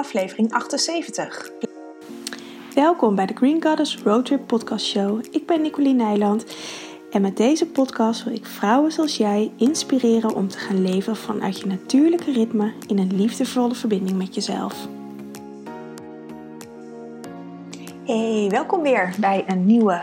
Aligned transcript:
aflevering 0.00 0.52
78. 0.52 1.50
Welkom 2.74 3.14
bij 3.14 3.26
de 3.26 3.34
Green 3.34 3.62
Goddess 3.62 3.98
Roadtrip 3.98 4.46
Podcast 4.46 4.86
Show. 4.86 5.24
Ik 5.30 5.46
ben 5.46 5.62
Nicoline 5.62 6.04
Nijland 6.04 6.56
en 7.10 7.22
met 7.22 7.36
deze 7.36 7.66
podcast 7.66 8.24
wil 8.24 8.34
ik 8.34 8.46
vrouwen 8.46 8.92
zoals 8.92 9.16
jij 9.16 9.52
inspireren 9.56 10.34
om 10.34 10.48
te 10.48 10.58
gaan 10.58 10.82
leven 10.82 11.16
vanuit 11.16 11.58
je 11.60 11.66
natuurlijke 11.66 12.32
ritme 12.32 12.72
in 12.86 12.98
een 12.98 13.16
liefdevolle 13.16 13.74
verbinding 13.74 14.18
met 14.18 14.34
jezelf. 14.34 14.88
Hey, 18.04 18.46
welkom 18.50 18.82
weer 18.82 19.14
bij 19.18 19.44
een 19.46 19.66
nieuwe 19.66 20.02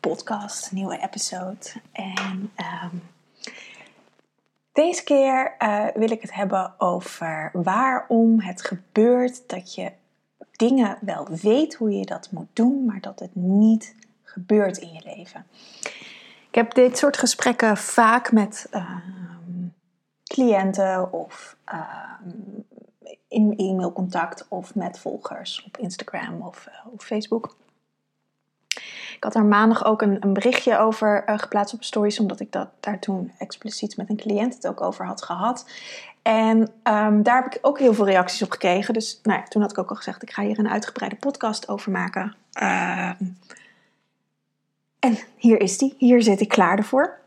podcast, 0.00 0.72
nieuwe 0.72 0.98
episode. 1.02 1.72
En 1.92 2.50
um, 2.56 3.02
deze 4.74 5.04
keer 5.04 5.54
uh, 5.58 5.86
wil 5.94 6.10
ik 6.10 6.22
het 6.22 6.34
hebben 6.34 6.74
over 6.78 7.50
waarom 7.52 8.40
het 8.40 8.64
gebeurt 8.64 9.48
dat 9.48 9.74
je 9.74 9.92
dingen 10.52 10.98
wel 11.00 11.28
weet 11.42 11.74
hoe 11.74 11.90
je 11.90 12.04
dat 12.04 12.28
moet 12.30 12.48
doen, 12.52 12.84
maar 12.84 13.00
dat 13.00 13.18
het 13.18 13.34
niet 13.34 13.94
gebeurt 14.22 14.76
in 14.76 14.92
je 14.92 15.02
leven. 15.16 15.46
Ik 16.48 16.54
heb 16.54 16.74
dit 16.74 16.98
soort 16.98 17.16
gesprekken 17.16 17.76
vaak 17.76 18.32
met 18.32 18.68
uh, 18.72 18.96
cliënten 20.24 21.12
of 21.12 21.56
uh, 21.72 22.10
in 23.28 23.54
e-mailcontact 23.56 24.46
of 24.48 24.74
met 24.74 24.98
volgers 24.98 25.64
op 25.66 25.76
Instagram 25.76 26.42
of 26.42 26.66
uh, 26.68 26.92
op 26.92 27.02
Facebook. 27.02 27.56
Ik 29.16 29.24
had 29.24 29.32
daar 29.32 29.44
maandag 29.44 29.84
ook 29.84 30.02
een, 30.02 30.16
een 30.20 30.32
berichtje 30.32 30.78
over 30.78 31.24
uh, 31.28 31.38
geplaatst 31.38 31.74
op 31.74 31.84
stories, 31.84 32.20
omdat 32.20 32.40
ik 32.40 32.52
dat, 32.52 32.68
daar 32.80 32.98
toen 32.98 33.32
expliciet 33.38 33.96
met 33.96 34.10
een 34.10 34.16
cliënt 34.16 34.54
het 34.54 34.66
ook 34.66 34.80
over 34.80 35.06
had 35.06 35.22
gehad. 35.22 35.66
En 36.22 36.58
um, 36.82 37.22
daar 37.22 37.42
heb 37.42 37.54
ik 37.54 37.58
ook 37.62 37.78
heel 37.78 37.94
veel 37.94 38.06
reacties 38.06 38.42
op 38.42 38.50
gekregen. 38.50 38.94
Dus 38.94 39.20
nou 39.22 39.38
ja, 39.38 39.44
toen 39.44 39.62
had 39.62 39.70
ik 39.70 39.78
ook 39.78 39.90
al 39.90 39.96
gezegd, 39.96 40.22
ik 40.22 40.30
ga 40.30 40.42
hier 40.42 40.58
een 40.58 40.68
uitgebreide 40.68 41.16
podcast 41.16 41.68
over 41.68 41.90
maken. 41.90 42.34
Uh, 42.62 43.10
en 44.98 45.18
hier 45.36 45.60
is 45.60 45.78
die, 45.78 45.94
hier 45.98 46.22
zit 46.22 46.40
ik 46.40 46.48
klaar 46.48 46.78
ervoor. 46.78 47.18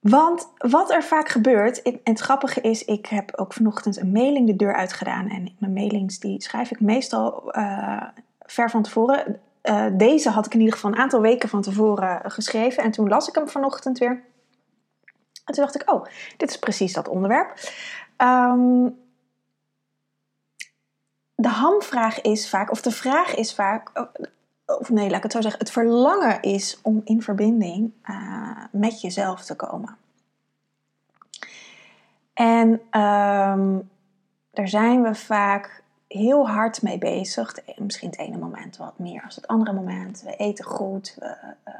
Want 0.00 0.48
wat 0.58 0.90
er 0.90 1.02
vaak 1.02 1.28
gebeurt, 1.28 1.82
en 1.82 2.00
het 2.04 2.20
grappige 2.20 2.60
is, 2.60 2.84
ik 2.84 3.06
heb 3.06 3.36
ook 3.36 3.52
vanochtend 3.52 4.00
een 4.00 4.12
mailing 4.12 4.46
de 4.46 4.56
deur 4.56 4.74
uitgedaan. 4.74 5.28
En 5.28 5.54
mijn 5.58 5.72
mailings 5.72 6.18
die 6.18 6.42
schrijf 6.42 6.70
ik 6.70 6.80
meestal 6.80 7.56
uh, 7.58 8.02
ver 8.40 8.70
van 8.70 8.82
tevoren. 8.82 9.40
Uh, 9.68 9.86
deze 9.92 10.30
had 10.30 10.46
ik 10.46 10.54
in 10.54 10.60
ieder 10.60 10.74
geval 10.74 10.90
een 10.92 10.98
aantal 10.98 11.20
weken 11.20 11.48
van 11.48 11.62
tevoren 11.62 12.30
geschreven. 12.30 12.82
En 12.82 12.90
toen 12.90 13.08
las 13.08 13.28
ik 13.28 13.34
hem 13.34 13.48
vanochtend 13.48 13.98
weer. 13.98 14.22
En 15.44 15.54
toen 15.54 15.64
dacht 15.64 15.74
ik, 15.74 15.90
oh, 15.92 16.06
dit 16.36 16.50
is 16.50 16.58
precies 16.58 16.92
dat 16.92 17.08
onderwerp. 17.08 17.58
Um, 18.18 18.98
de 21.34 21.48
hamvraag 21.48 22.20
is 22.20 22.48
vaak, 22.48 22.70
of 22.70 22.82
de 22.82 22.90
vraag 22.90 23.34
is 23.34 23.54
vaak, 23.54 24.08
of 24.66 24.90
nee, 24.90 25.08
laat 25.08 25.16
ik 25.16 25.22
het 25.22 25.32
zo 25.32 25.40
zeggen, 25.40 25.60
het 25.60 25.70
verlangen 25.70 26.42
is 26.42 26.78
om 26.82 27.00
in 27.04 27.22
verbinding 27.22 27.92
uh, 28.10 28.64
met 28.70 29.00
jezelf 29.00 29.44
te 29.44 29.56
komen. 29.56 29.96
En 32.34 32.68
um, 33.00 33.90
daar 34.50 34.68
zijn 34.68 35.02
we 35.02 35.14
vaak 35.14 35.82
heel 36.16 36.48
hard 36.48 36.82
mee 36.82 36.98
bezig. 36.98 37.54
Misschien 37.76 38.10
het 38.10 38.18
ene 38.18 38.38
moment 38.38 38.76
wat 38.76 38.98
meer 38.98 39.22
als 39.24 39.36
het 39.36 39.46
andere 39.46 39.72
moment. 39.72 40.22
We 40.22 40.36
eten 40.36 40.64
goed. 40.64 41.16
We, 41.18 41.36
uh, 41.68 41.74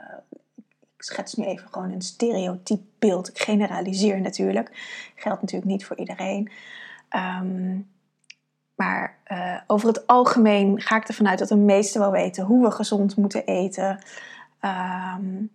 ik 0.97 1.03
schets 1.03 1.35
nu 1.35 1.45
even 1.45 1.69
gewoon 1.71 1.91
een 1.91 2.03
stereotyp 2.03 2.81
beeld. 2.99 3.29
Ik 3.29 3.39
generaliseer 3.39 4.21
natuurlijk. 4.21 4.71
Geldt 5.15 5.41
natuurlijk 5.41 5.71
niet 5.71 5.85
voor 5.85 5.97
iedereen. 5.97 6.51
Um, 7.41 7.89
maar 8.75 9.19
uh, 9.27 9.61
over 9.67 9.89
het 9.89 10.07
algemeen 10.07 10.81
ga 10.81 10.97
ik 10.97 11.09
ervan 11.09 11.29
uit 11.29 11.39
dat 11.39 11.49
de 11.49 11.57
meesten 11.57 12.01
wel 12.01 12.11
weten 12.11 12.45
hoe 12.45 12.65
we 12.65 12.71
gezond 12.71 13.17
moeten 13.17 13.45
eten. 13.45 13.99
Um, 14.61 15.51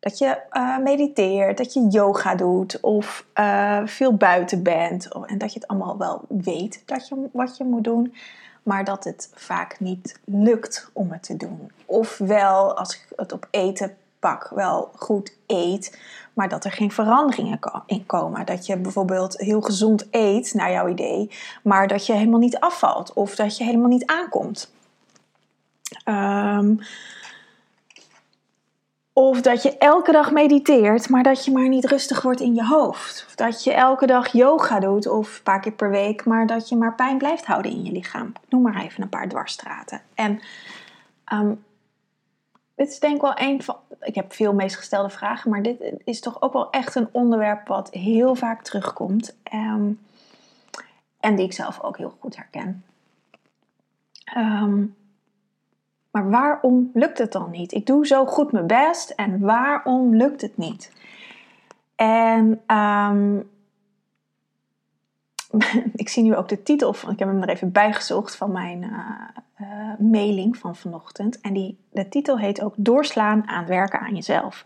dat 0.00 0.18
je 0.18 0.38
uh, 0.52 0.78
mediteert, 0.78 1.58
dat 1.58 1.72
je 1.72 1.86
yoga 1.90 2.34
doet 2.34 2.80
of 2.80 3.24
uh, 3.34 3.80
veel 3.84 4.14
buiten 4.14 4.62
bent. 4.62 5.08
En 5.26 5.38
dat 5.38 5.52
je 5.52 5.58
het 5.58 5.68
allemaal 5.68 5.98
wel 5.98 6.24
weet 6.28 6.82
dat 6.86 7.08
je, 7.08 7.28
wat 7.32 7.56
je 7.56 7.64
moet 7.64 7.84
doen. 7.84 8.14
Maar 8.62 8.84
dat 8.84 9.04
het 9.04 9.30
vaak 9.34 9.80
niet 9.80 10.20
lukt 10.24 10.90
om 10.92 11.10
het 11.12 11.22
te 11.22 11.36
doen. 11.36 11.70
Ofwel, 11.86 12.76
als 12.76 12.94
ik 12.94 13.06
het 13.16 13.32
op 13.32 13.48
eten 13.50 13.96
pak, 14.18 14.50
wel 14.54 14.90
goed 14.96 15.32
eet. 15.46 16.00
Maar 16.32 16.48
dat 16.48 16.64
er 16.64 16.72
geen 16.72 16.92
veranderingen 16.92 17.58
in 17.86 18.06
komen. 18.06 18.46
Dat 18.46 18.66
je 18.66 18.76
bijvoorbeeld 18.76 19.38
heel 19.38 19.60
gezond 19.60 20.06
eet, 20.10 20.54
naar 20.54 20.72
jouw 20.72 20.88
idee. 20.88 21.30
Maar 21.62 21.88
dat 21.88 22.06
je 22.06 22.12
helemaal 22.12 22.40
niet 22.40 22.60
afvalt. 22.60 23.12
Of 23.12 23.34
dat 23.34 23.56
je 23.56 23.64
helemaal 23.64 23.88
niet 23.88 24.06
aankomt. 24.06 24.72
Um, 26.04 26.80
of 29.18 29.40
dat 29.40 29.62
je 29.62 29.78
elke 29.78 30.12
dag 30.12 30.30
mediteert, 30.30 31.08
maar 31.08 31.22
dat 31.22 31.44
je 31.44 31.50
maar 31.50 31.68
niet 31.68 31.84
rustig 31.84 32.22
wordt 32.22 32.40
in 32.40 32.54
je 32.54 32.66
hoofd. 32.66 33.24
Of 33.26 33.34
dat 33.34 33.64
je 33.64 33.72
elke 33.72 34.06
dag 34.06 34.32
yoga 34.32 34.80
doet, 34.80 35.06
of 35.06 35.36
een 35.36 35.42
paar 35.42 35.60
keer 35.60 35.72
per 35.72 35.90
week, 35.90 36.24
maar 36.24 36.46
dat 36.46 36.68
je 36.68 36.76
maar 36.76 36.94
pijn 36.94 37.18
blijft 37.18 37.46
houden 37.46 37.70
in 37.70 37.84
je 37.84 37.92
lichaam. 37.92 38.32
Noem 38.48 38.62
maar 38.62 38.82
even 38.82 39.02
een 39.02 39.08
paar 39.08 39.28
dwarsstraten. 39.28 40.02
En 40.14 40.40
um, 41.32 41.64
dit 42.74 42.88
is 42.88 42.98
denk 42.98 43.14
ik 43.14 43.20
wel 43.20 43.38
een 43.40 43.62
van. 43.62 43.76
Ik 44.00 44.14
heb 44.14 44.32
veel 44.32 44.54
meest 44.54 44.76
gestelde 44.76 45.10
vragen, 45.10 45.50
maar 45.50 45.62
dit 45.62 45.94
is 46.04 46.20
toch 46.20 46.42
ook 46.42 46.52
wel 46.52 46.70
echt 46.70 46.94
een 46.94 47.08
onderwerp 47.12 47.66
wat 47.68 47.90
heel 47.90 48.34
vaak 48.34 48.62
terugkomt. 48.62 49.36
Um, 49.54 50.00
en 51.20 51.36
die 51.36 51.44
ik 51.44 51.52
zelf 51.52 51.82
ook 51.82 51.96
heel 51.96 52.16
goed 52.20 52.36
herken. 52.36 52.84
Um, 54.36 54.96
maar 56.10 56.30
waarom 56.30 56.90
lukt 56.94 57.18
het 57.18 57.32
dan 57.32 57.50
niet? 57.50 57.72
Ik 57.72 57.86
doe 57.86 58.06
zo 58.06 58.26
goed 58.26 58.52
mijn 58.52 58.66
best 58.66 59.10
en 59.10 59.40
waarom 59.40 60.16
lukt 60.16 60.40
het 60.40 60.56
niet? 60.56 60.92
En 61.96 62.60
um, 62.76 63.50
ik 65.94 66.08
zie 66.08 66.22
nu 66.22 66.36
ook 66.36 66.48
de 66.48 66.62
titel 66.62 66.92
van, 66.92 67.12
ik 67.12 67.18
heb 67.18 67.28
hem 67.28 67.42
er 67.42 67.48
even 67.48 67.72
bijgezocht 67.72 68.36
van 68.36 68.52
mijn 68.52 68.82
uh, 68.82 69.10
uh, 69.60 69.98
mailing 69.98 70.56
van 70.56 70.76
vanochtend. 70.76 71.40
En 71.40 71.52
die, 71.52 71.78
de 71.90 72.08
titel 72.08 72.38
heet 72.38 72.62
ook 72.62 72.74
Doorslaan 72.76 73.48
aan 73.48 73.66
werken 73.66 74.00
aan 74.00 74.14
jezelf. 74.14 74.64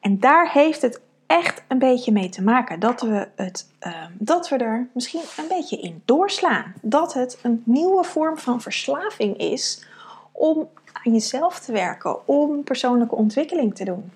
En 0.00 0.20
daar 0.20 0.52
heeft 0.52 0.82
het 0.82 1.00
echt 1.26 1.64
een 1.68 1.78
beetje 1.78 2.12
mee 2.12 2.28
te 2.28 2.42
maken 2.42 2.80
dat 2.80 3.00
we, 3.00 3.28
het, 3.36 3.70
uh, 3.86 4.04
dat 4.12 4.48
we 4.48 4.56
er 4.56 4.88
misschien 4.92 5.22
een 5.36 5.48
beetje 5.48 5.80
in 5.80 6.02
doorslaan. 6.04 6.74
Dat 6.82 7.14
het 7.14 7.38
een 7.42 7.62
nieuwe 7.64 8.04
vorm 8.04 8.38
van 8.38 8.60
verslaving 8.60 9.36
is 9.36 9.86
om 10.36 10.68
aan 10.92 11.12
jezelf 11.12 11.60
te 11.60 11.72
werken, 11.72 12.28
om 12.28 12.64
persoonlijke 12.64 13.14
ontwikkeling 13.14 13.74
te 13.74 13.84
doen. 13.84 14.10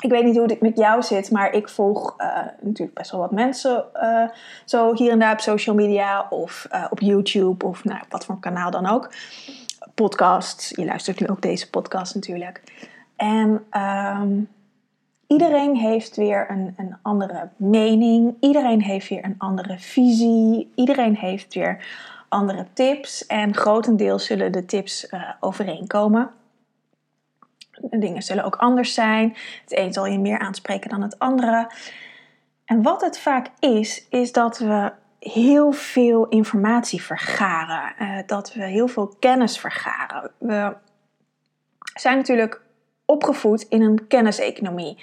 Ik 0.00 0.10
weet 0.10 0.24
niet 0.24 0.36
hoe 0.36 0.46
het 0.46 0.60
met 0.60 0.76
jou 0.76 1.02
zit, 1.02 1.30
maar 1.30 1.52
ik 1.52 1.68
volg 1.68 2.14
uh, 2.18 2.36
natuurlijk 2.60 2.98
best 2.98 3.10
wel 3.10 3.20
wat 3.20 3.30
mensen 3.30 3.84
uh, 3.94 4.28
zo 4.64 4.94
hier 4.94 5.10
en 5.10 5.18
daar 5.18 5.32
op 5.32 5.40
social 5.40 5.74
media 5.74 6.26
of 6.30 6.68
uh, 6.72 6.86
op 6.90 7.00
YouTube 7.00 7.66
of 7.66 7.84
nou, 7.84 8.00
wat 8.08 8.24
voor 8.24 8.40
kanaal 8.40 8.70
dan 8.70 8.86
ook. 8.86 9.12
Podcasts, 9.94 10.70
je 10.70 10.84
luistert 10.84 11.20
nu 11.20 11.28
ook 11.28 11.42
deze 11.42 11.70
podcast 11.70 12.14
natuurlijk. 12.14 12.62
En 13.16 13.64
um, 14.20 14.48
iedereen 15.26 15.76
heeft 15.76 16.16
weer 16.16 16.50
een, 16.50 16.74
een 16.76 16.96
andere 17.02 17.48
mening, 17.56 18.34
iedereen 18.40 18.82
heeft 18.82 19.08
weer 19.08 19.24
een 19.24 19.34
andere 19.38 19.78
visie, 19.78 20.72
iedereen 20.74 21.16
heeft 21.16 21.54
weer 21.54 21.84
andere 22.30 22.66
tips. 22.72 23.26
En 23.26 23.54
grotendeels 23.54 24.24
zullen 24.24 24.52
de 24.52 24.64
tips 24.64 25.06
uh, 25.10 25.30
overeenkomen. 25.40 26.30
Dingen 27.80 28.22
zullen 28.22 28.44
ook 28.44 28.56
anders 28.56 28.94
zijn. 28.94 29.36
Het 29.62 29.78
een 29.78 29.92
zal 29.92 30.06
je 30.06 30.18
meer 30.18 30.38
aanspreken 30.38 30.90
dan 30.90 31.02
het 31.02 31.18
andere. 31.18 31.70
En 32.64 32.82
wat 32.82 33.00
het 33.00 33.18
vaak 33.18 33.50
is, 33.58 34.06
is 34.10 34.32
dat 34.32 34.58
we 34.58 34.92
heel 35.18 35.72
veel 35.72 36.28
informatie 36.28 37.02
vergaren. 37.02 37.92
Uh, 38.00 38.18
dat 38.26 38.52
we 38.52 38.64
heel 38.64 38.88
veel 38.88 39.16
kennis 39.18 39.58
vergaren. 39.58 40.30
We 40.38 40.76
zijn 41.94 42.16
natuurlijk 42.16 42.60
opgevoed 43.04 43.62
in 43.62 43.82
een 43.82 44.06
kenniseconomie. 44.06 44.98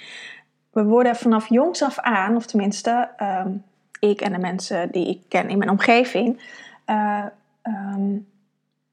We 0.70 0.84
worden 0.84 1.16
vanaf 1.16 1.48
jongs 1.48 1.82
af 1.82 1.98
aan, 1.98 2.36
of 2.36 2.46
tenminste 2.46 3.10
um, 3.22 3.64
ik 4.00 4.20
en 4.20 4.32
de 4.32 4.38
mensen 4.38 4.90
die 4.90 5.08
ik 5.08 5.20
ken 5.28 5.48
in 5.48 5.58
mijn 5.58 5.70
omgeving, 5.70 6.42
uh, 6.90 7.24
um, 7.62 8.28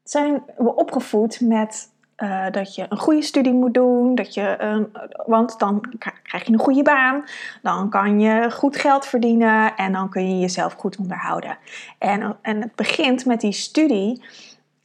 zijn 0.02 0.42
we 0.56 0.74
opgevoed 0.74 1.40
met 1.40 1.94
uh, 2.16 2.50
dat 2.50 2.74
je 2.74 2.86
een 2.88 2.98
goede 2.98 3.22
studie 3.22 3.52
moet 3.52 3.74
doen, 3.74 4.14
dat 4.14 4.34
je 4.34 4.86
want 5.26 5.58
dan 5.58 5.80
krijg 6.22 6.46
je 6.46 6.52
een 6.52 6.58
goede 6.58 6.82
baan, 6.82 7.24
dan 7.62 7.90
kan 7.90 8.20
je 8.20 8.50
goed 8.50 8.76
geld 8.76 9.06
verdienen 9.06 9.76
en 9.76 9.92
dan 9.92 10.08
kun 10.08 10.28
je 10.28 10.40
jezelf 10.40 10.72
goed 10.72 10.96
onderhouden. 10.96 11.58
En, 11.98 12.36
en 12.42 12.60
het 12.60 12.74
begint 12.74 13.24
met 13.24 13.40
die 13.40 13.52
studie 13.52 14.24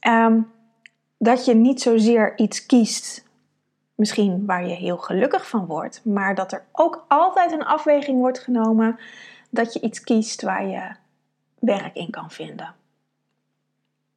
um, 0.07 0.51
dat 1.17 1.45
je 1.45 1.55
niet 1.55 1.81
zozeer 1.81 2.37
iets 2.37 2.65
kiest, 2.65 3.27
misschien 3.95 4.45
waar 4.45 4.67
je 4.67 4.75
heel 4.75 4.97
gelukkig 4.97 5.49
van 5.49 5.65
wordt, 5.65 6.05
maar 6.05 6.35
dat 6.35 6.51
er 6.51 6.63
ook 6.71 7.05
altijd 7.07 7.51
een 7.51 7.65
afweging 7.65 8.19
wordt 8.19 8.39
genomen 8.39 8.99
dat 9.49 9.73
je 9.73 9.81
iets 9.81 10.01
kiest 10.01 10.41
waar 10.41 10.65
je 10.65 10.91
werk 11.59 11.95
in 11.95 12.09
kan 12.09 12.31
vinden. 12.31 12.75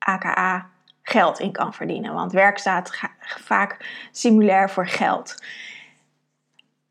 Aka 0.05 0.67
geld 1.03 1.39
in 1.39 1.53
kan 1.53 1.75
verdienen. 1.75 2.15
Want 2.15 2.33
werk 2.33 2.59
staat 2.59 3.01
vaak 3.21 4.07
simulair 4.11 4.71
voor 4.71 4.89
geld. 4.89 5.35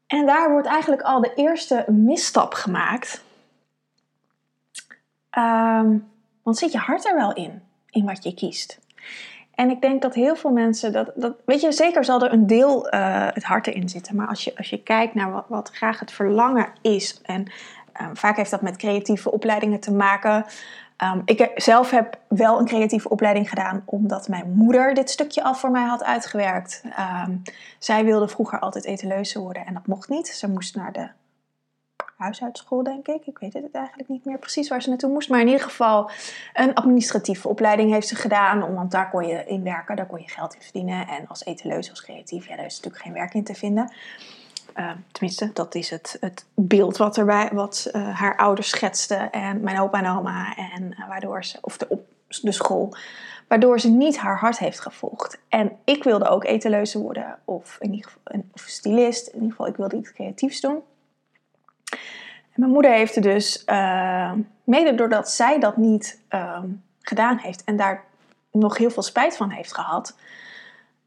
En 0.08 0.26
daar 0.26 0.52
wordt 0.52 0.68
eigenlijk 0.68 1.02
al 1.02 1.22
de 1.22 1.34
eerste 1.34 1.86
misstap 1.88 2.54
gemaakt. 2.54 3.24
Ehm, 5.30 5.98
want 6.44 6.58
zit 6.58 6.72
je 6.72 6.78
hart 6.78 7.06
er 7.06 7.16
wel 7.16 7.34
in, 7.34 7.62
in 7.90 8.06
wat 8.06 8.24
je 8.24 8.34
kiest? 8.34 8.80
En 9.56 9.70
ik 9.70 9.82
denk 9.82 10.02
dat 10.02 10.14
heel 10.14 10.36
veel 10.36 10.52
mensen 10.52 10.92
dat, 10.92 11.12
dat 11.16 11.36
weet 11.46 11.62
je, 11.62 11.72
zeker 11.72 12.06
zal 12.06 12.24
er 12.24 12.34
een 12.34 12.48
deel 12.48 12.94
uh, 12.94 13.28
het 13.34 13.44
hart 13.44 13.68
erin 13.68 13.90
zitten. 13.90 14.16
Maar 14.16 14.28
als 14.28 14.44
je, 14.44 14.58
als 14.58 14.70
je 14.70 14.84
kijkt 14.84 15.14
naar 15.14 15.32
wat, 15.32 15.46
wat 15.48 15.70
graag 15.70 16.00
het 16.00 16.12
verlangen 16.12 16.68
is, 16.82 17.22
en 17.22 17.52
ehm, 17.94 18.16
vaak 18.16 18.38
heeft 18.38 18.52
dat 18.52 18.62
met 18.62 18.78
creatieve 18.78 19.32
opleidingen 19.32 19.80
te 19.80 19.92
maken. 19.92 20.46
Um, 20.98 21.22
ik 21.26 21.52
zelf 21.56 21.92
heb 21.92 22.20
wel 22.28 22.60
een 22.60 22.66
creatieve 22.66 23.10
opleiding 23.10 23.50
gedaan 23.50 23.84
omdat 23.86 24.28
mijn 24.28 24.52
moeder 24.54 24.94
dit 24.94 25.10
stukje 25.10 25.44
al 25.44 25.56
voor 25.56 25.72
mij 25.72 25.86
had 25.86 26.04
uitgewerkt. 26.04 26.84
Um, 27.28 27.42
zij 27.80 28.06
wilde 28.06 28.28
vroeger 28.28 28.60
altijd 28.60 28.86
etaleuze 28.86 29.40
worden 29.40 29.66
en 29.66 29.74
dat 29.74 29.88
mocht 29.88 30.10
niet. 30.10 30.28
Ze 30.28 30.50
moest 30.50 30.76
naar 30.76 30.92
de 30.92 31.10
huisartschool, 32.18 32.84
denk 32.84 33.08
ik. 33.08 33.26
Ik 33.26 33.38
weet 33.38 33.54
het 33.54 33.72
eigenlijk 33.72 34.10
niet 34.10 34.26
meer 34.26 34.38
precies 34.40 34.70
waar 34.70 34.82
ze 34.82 34.90
naartoe 34.90 35.12
moest. 35.12 35.30
Maar 35.30 35.40
in 35.40 35.48
ieder 35.48 35.62
geval 35.62 36.10
een 36.54 36.74
administratieve 36.74 37.48
opleiding 37.48 37.92
heeft 37.92 38.08
ze 38.08 38.16
gedaan. 38.16 38.76
Want 38.76 38.92
daar 38.92 39.10
kon 39.10 39.28
je 39.28 39.46
in 39.46 39.64
werken, 39.64 39.96
daar 39.96 40.06
kon 40.06 40.22
je 40.22 40.30
geld 40.30 40.56
in 40.56 40.62
verdienen. 40.62 41.08
En 41.08 41.28
als 41.28 41.46
etaleus, 41.46 41.90
als 41.90 42.04
creatief, 42.04 42.48
ja, 42.48 42.56
daar 42.56 42.66
is 42.66 42.76
natuurlijk 42.76 43.04
geen 43.04 43.14
werk 43.14 43.34
in 43.34 43.44
te 43.44 43.54
vinden. 43.54 43.92
Uh, 44.76 44.92
tenminste, 45.12 45.50
dat 45.54 45.76
is 45.76 45.90
het, 45.90 46.18
het 46.20 46.46
beeld 46.54 46.98
wat, 46.98 47.18
erbij, 47.18 47.50
wat 47.54 47.90
uh, 47.92 48.20
haar 48.20 48.38
ouders 48.38 48.70
schetsten. 48.70 49.32
En 49.32 49.62
mijn 49.62 49.80
opa 49.80 50.00
en 50.04 50.18
oma. 50.18 50.56
En 50.56 50.84
uh, 50.84 51.08
waardoor 51.08 51.46
ze, 51.46 51.58
of 51.62 51.78
de, 51.78 51.86
op 51.90 52.06
de 52.42 52.52
school. 52.52 52.96
Waardoor 53.48 53.80
ze 53.80 53.90
niet 53.90 54.18
haar 54.18 54.40
hart 54.40 54.58
heeft 54.58 54.80
gevolgd. 54.80 55.40
En 55.50 55.72
ik 55.84 56.04
wilde 56.04 56.28
ook 56.28 56.44
etaleuze 56.44 57.00
worden. 57.00 57.40
Of 57.46 57.78
in 57.80 57.94
ieder 57.94 58.12
geval, 58.12 58.44
of 58.54 58.62
stylist. 58.62 59.28
In 59.28 59.34
ieder 59.34 59.50
geval, 59.50 59.68
ik 59.68 59.76
wilde 59.76 59.98
iets 59.98 60.14
creatiefs 60.14 60.62
doen. 60.62 60.82
En 62.54 62.60
mijn 62.60 62.72
moeder 62.72 62.92
heeft 62.92 63.16
er 63.16 63.22
dus, 63.22 63.64
uh, 63.66 64.32
mede 64.64 64.96
doordat 64.96 65.30
zij 65.30 65.60
dat 65.60 65.78
niet 65.78 66.22
uh, 66.30 66.60
gedaan 67.02 67.38
heeft 67.38 67.64
en 67.64 67.76
daar 67.76 68.04
nog 68.52 68.78
heel 68.78 68.90
veel 68.90 69.04
spijt 69.04 69.38
van 69.38 69.50
heeft 69.50 69.74
gehad, 69.74 70.18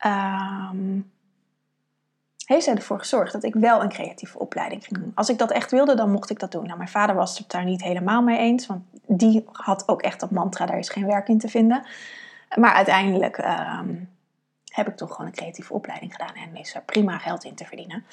uh, 0.07 0.71
heeft 2.47 2.65
zij 2.65 2.75
ervoor 2.75 2.99
gezorgd 2.99 3.33
dat 3.33 3.45
ik 3.45 3.55
wel 3.55 3.83
een 3.83 3.89
creatieve 3.89 4.39
opleiding 4.39 4.85
ging 4.85 4.99
doen. 5.01 5.13
Als 5.15 5.29
ik 5.29 5.39
dat 5.39 5.51
echt 5.51 5.71
wilde, 5.71 5.95
dan 5.95 6.11
mocht 6.11 6.31
ik 6.31 6.39
dat 6.39 6.53
doen. 6.53 6.65
Nou, 6.65 6.77
mijn 6.77 6.89
vader 6.89 7.15
was 7.15 7.39
het 7.39 7.51
daar 7.51 7.65
niet 7.65 7.83
helemaal 7.83 8.23
mee 8.23 8.39
eens, 8.39 8.67
want 8.67 8.83
die 9.07 9.45
had 9.53 9.89
ook 9.89 10.03
echt 10.03 10.21
dat 10.21 10.31
mantra, 10.31 10.67
daar 10.67 10.79
is 10.79 10.89
geen 10.89 11.07
werk 11.07 11.29
in 11.29 11.39
te 11.39 11.49
vinden. 11.49 11.83
Maar 12.55 12.73
uiteindelijk 12.73 13.37
ehm, 13.39 13.95
heb 14.65 14.89
ik 14.89 14.97
toch 14.97 15.11
gewoon 15.11 15.27
een 15.27 15.37
creatieve 15.37 15.73
opleiding 15.73 16.13
gedaan 16.13 16.35
en 16.35 16.57
is 16.57 16.75
er 16.75 16.83
prima 16.83 17.19
geld 17.19 17.45
in 17.45 17.55
te 17.55 17.65
verdienen. 17.65 18.05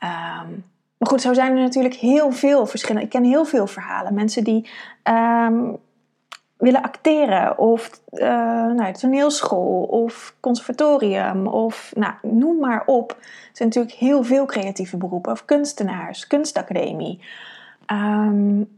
Um, 0.00 0.64
maar 1.02 1.10
goed, 1.10 1.20
zo 1.20 1.34
zijn 1.34 1.56
er 1.56 1.62
natuurlijk 1.62 1.94
heel 1.94 2.32
veel 2.32 2.66
verschillende. 2.66 3.06
Ik 3.06 3.12
ken 3.12 3.24
heel 3.24 3.44
veel 3.44 3.66
verhalen. 3.66 4.14
Mensen 4.14 4.44
die 4.44 4.70
um, 5.04 5.78
willen 6.62 6.82
acteren, 6.82 7.58
of 7.58 8.00
uh, 8.12 8.20
nou, 8.72 8.92
toneelschool, 8.92 9.82
of 9.82 10.34
conservatorium, 10.40 11.46
of 11.46 11.92
nou, 11.94 12.14
noem 12.22 12.58
maar 12.58 12.82
op. 12.86 13.10
Er 13.20 13.50
zijn 13.52 13.68
natuurlijk 13.68 13.94
heel 13.94 14.22
veel 14.22 14.44
creatieve 14.44 14.96
beroepen, 14.96 15.32
of 15.32 15.44
kunstenaars, 15.44 16.26
kunstacademie. 16.26 17.20
Um, 17.92 18.68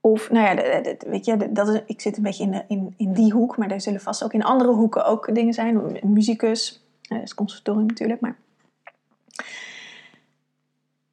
of, 0.00 0.30
nou 0.30 0.56
ja, 0.56 0.82
weet 0.98 1.24
je, 1.24 1.52
dat 1.52 1.68
is, 1.68 1.80
ik 1.86 2.00
zit 2.00 2.16
een 2.16 2.22
beetje 2.22 2.64
in, 2.68 2.94
in, 2.96 3.12
die 3.12 3.32
hoek, 3.32 3.56
maar 3.56 3.70
er 3.70 3.80
zullen 3.80 4.00
vast 4.00 4.24
ook 4.24 4.32
in 4.32 4.44
andere 4.44 4.72
hoeken 4.72 5.04
ook 5.04 5.34
dingen 5.34 5.54
zijn. 5.54 5.98
Muzikus, 6.02 6.84
dat 7.02 7.22
is 7.22 7.34
conservatorium 7.34 7.86
natuurlijk, 7.86 8.20
maar 8.20 8.36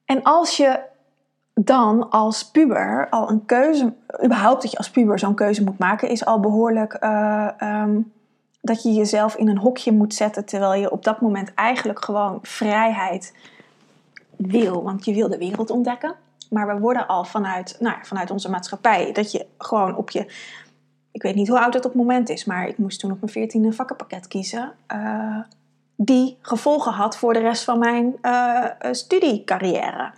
en 0.05 0.23
als 0.23 0.57
je 0.57 0.79
dan 1.59 2.09
als 2.09 2.51
puber 2.51 3.07
al 3.09 3.29
een 3.29 3.45
keuze, 3.45 3.93
überhaupt 4.23 4.61
dat 4.61 4.71
je 4.71 4.77
als 4.77 4.89
puber 4.89 5.19
zo'n 5.19 5.35
keuze 5.35 5.63
moet 5.63 5.77
maken, 5.77 6.09
is 6.09 6.25
al 6.25 6.39
behoorlijk 6.39 6.97
uh, 7.03 7.47
um, 7.59 8.11
dat 8.61 8.83
je 8.83 8.93
jezelf 8.93 9.35
in 9.35 9.47
een 9.47 9.57
hokje 9.57 9.91
moet 9.91 10.13
zetten, 10.13 10.45
terwijl 10.45 10.73
je 10.73 10.91
op 10.91 11.03
dat 11.03 11.21
moment 11.21 11.53
eigenlijk 11.53 12.03
gewoon 12.03 12.39
vrijheid 12.41 13.35
wil, 14.35 14.83
want 14.83 15.05
je 15.05 15.13
wil 15.13 15.29
de 15.29 15.37
wereld 15.37 15.69
ontdekken. 15.69 16.15
Maar 16.49 16.67
we 16.67 16.79
worden 16.79 17.07
al 17.07 17.23
vanuit, 17.23 17.77
nou, 17.79 17.95
vanuit 18.01 18.31
onze 18.31 18.49
maatschappij, 18.49 19.11
dat 19.11 19.31
je 19.31 19.45
gewoon 19.57 19.95
op 19.95 20.09
je, 20.09 20.33
ik 21.11 21.21
weet 21.21 21.35
niet 21.35 21.47
hoe 21.47 21.59
oud 21.59 21.73
het 21.73 21.85
op 21.85 21.91
het 21.91 22.01
moment 22.01 22.29
is, 22.29 22.45
maar 22.45 22.67
ik 22.67 22.77
moest 22.77 22.99
toen 22.99 23.11
op 23.11 23.19
mijn 23.19 23.31
veertiende 23.31 23.67
een 23.67 23.73
vakkenpakket 23.73 24.27
kiezen. 24.27 24.71
Uh, 24.93 25.39
die 25.95 26.37
gevolgen 26.41 26.91
had 26.91 27.17
voor 27.17 27.33
de 27.33 27.39
rest 27.39 27.63
van 27.63 27.79
mijn 27.79 28.15
uh, 28.21 28.65
studiecarrière. 28.91 30.11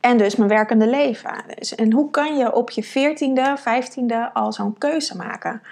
En 0.00 0.18
dus 0.18 0.36
mijn 0.36 0.48
werkende 0.48 0.88
leven. 0.88 1.44
En 1.76 1.92
hoe 1.92 2.10
kan 2.10 2.36
je 2.36 2.52
op 2.52 2.70
je 2.70 2.84
14e, 2.84 3.60
15e 3.60 4.32
al 4.32 4.52
zo'n 4.52 4.78
keuze 4.78 5.16
maken? 5.16 5.62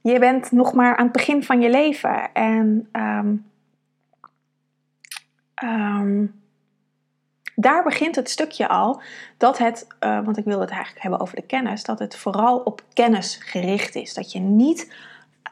Je 0.00 0.18
bent 0.18 0.52
nog 0.52 0.72
maar 0.72 0.96
aan 0.96 1.04
het 1.04 1.12
begin 1.12 1.44
van 1.44 1.60
je 1.60 1.70
leven. 1.70 2.32
En 2.32 2.88
um, 2.92 3.46
um, 5.64 6.40
daar 7.54 7.82
begint 7.82 8.16
het 8.16 8.30
stukje 8.30 8.68
al 8.68 9.02
dat 9.36 9.58
het, 9.58 9.86
uh, 10.00 10.24
want 10.24 10.36
ik 10.36 10.44
wil 10.44 10.60
het 10.60 10.70
eigenlijk 10.70 11.02
hebben 11.02 11.20
over 11.20 11.36
de 11.36 11.42
kennis, 11.42 11.84
dat 11.84 11.98
het 11.98 12.16
vooral 12.16 12.58
op 12.58 12.82
kennis 12.92 13.36
gericht 13.40 13.94
is. 13.94 14.14
Dat 14.14 14.32
je 14.32 14.38
niet 14.38 14.94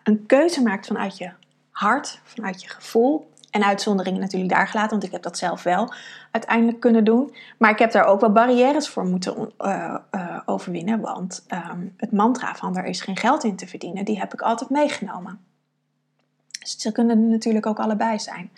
een 0.02 0.26
keuze 0.26 0.62
maakt 0.62 0.87
vanuit 0.87 1.19
je 1.19 1.31
hart, 1.70 2.20
vanuit 2.25 2.62
je 2.62 2.69
gevoel. 2.69 3.31
En 3.56 3.64
uitzonderingen 3.64 4.20
natuurlijk 4.20 4.53
daar 4.53 4.69
gelaten, 4.69 4.91
want 4.91 5.05
ik 5.05 5.12
heb 5.12 5.23
dat 5.23 5.38
zelf 5.38 5.62
wel 5.62 5.93
uiteindelijk 6.31 6.81
kunnen 6.81 7.05
doen. 7.05 7.35
Maar 7.58 7.70
ik 7.70 7.79
heb 7.79 7.93
daar 7.93 8.05
ook 8.05 8.20
wel 8.20 8.32
barrières 8.32 8.88
voor 8.88 9.05
moeten 9.05 9.53
uh, 9.61 9.94
uh, 10.14 10.41
overwinnen. 10.47 11.00
Want 11.00 11.47
um, 11.70 11.94
het 11.97 12.12
mantra 12.12 12.55
van 12.55 12.76
er 12.76 12.85
is 12.85 13.00
geen 13.00 13.17
geld 13.17 13.44
in 13.44 13.56
te 13.56 13.67
verdienen, 13.67 14.05
die 14.05 14.19
heb 14.19 14.32
ik 14.32 14.41
altijd 14.41 14.70
meegenomen. 14.70 15.41
Dus 16.61 16.79
ze 16.79 16.93
kunnen 16.93 17.29
natuurlijk 17.31 17.67
ook 17.67 17.79
allebei 17.79 18.19
zijn. 18.19 18.50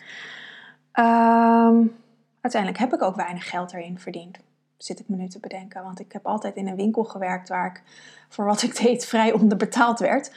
Um, 0.93 1.95
uiteindelijk 2.41 2.81
heb 2.81 2.93
ik 2.93 3.01
ook 3.01 3.15
weinig 3.15 3.49
geld 3.49 3.73
erin 3.73 3.99
verdiend. 3.99 4.37
Zit 4.77 4.99
ik 4.99 5.09
me 5.09 5.15
nu 5.15 5.27
te 5.27 5.39
bedenken. 5.39 5.83
Want 5.83 5.99
ik 5.99 6.11
heb 6.11 6.25
altijd 6.25 6.55
in 6.55 6.67
een 6.67 6.75
winkel 6.75 7.03
gewerkt 7.03 7.49
waar 7.49 7.65
ik 7.65 7.81
voor 8.29 8.45
wat 8.45 8.61
ik 8.61 8.77
deed 8.81 9.05
vrij 9.05 9.31
onderbetaald 9.33 9.99
werd. 9.99 10.31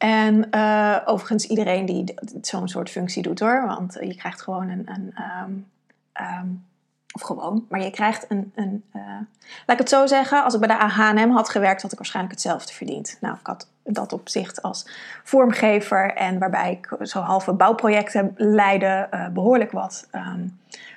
En 0.00 0.46
uh, 0.50 0.96
overigens 1.04 1.46
iedereen 1.46 1.86
die 1.86 2.14
zo'n 2.40 2.68
soort 2.68 2.90
functie 2.90 3.22
doet 3.22 3.40
hoor. 3.40 3.66
Want 3.66 3.96
je 4.00 4.14
krijgt 4.14 4.42
gewoon 4.42 4.68
een... 4.68 4.88
een 4.88 5.14
um, 5.44 5.66
um, 6.20 6.68
of 7.14 7.22
gewoon, 7.22 7.66
maar 7.68 7.80
je 7.80 7.90
krijgt 7.90 8.26
een... 8.28 8.52
een 8.54 8.84
uh, 8.94 9.02
laat 9.66 9.76
ik 9.76 9.78
het 9.78 9.88
zo 9.88 10.06
zeggen, 10.06 10.44
als 10.44 10.54
ik 10.54 10.60
bij 10.60 10.68
de 10.68 10.84
H&M 10.84 11.30
had 11.30 11.48
gewerkt... 11.48 11.82
had 11.82 11.92
ik 11.92 11.98
waarschijnlijk 11.98 12.34
hetzelfde 12.34 12.72
verdiend. 12.72 13.16
Nou, 13.20 13.34
ik 13.40 13.46
had 13.46 13.68
dat 13.84 14.12
op 14.12 14.28
zich 14.28 14.62
als 14.62 14.88
vormgever... 15.24 16.14
en 16.14 16.38
waarbij 16.38 16.70
ik 16.70 17.06
zo 17.06 17.20
halve 17.20 17.52
bouwprojecten 17.52 18.32
leidde... 18.36 19.08
Behoorlijk 19.32 19.72
wat 19.72 20.08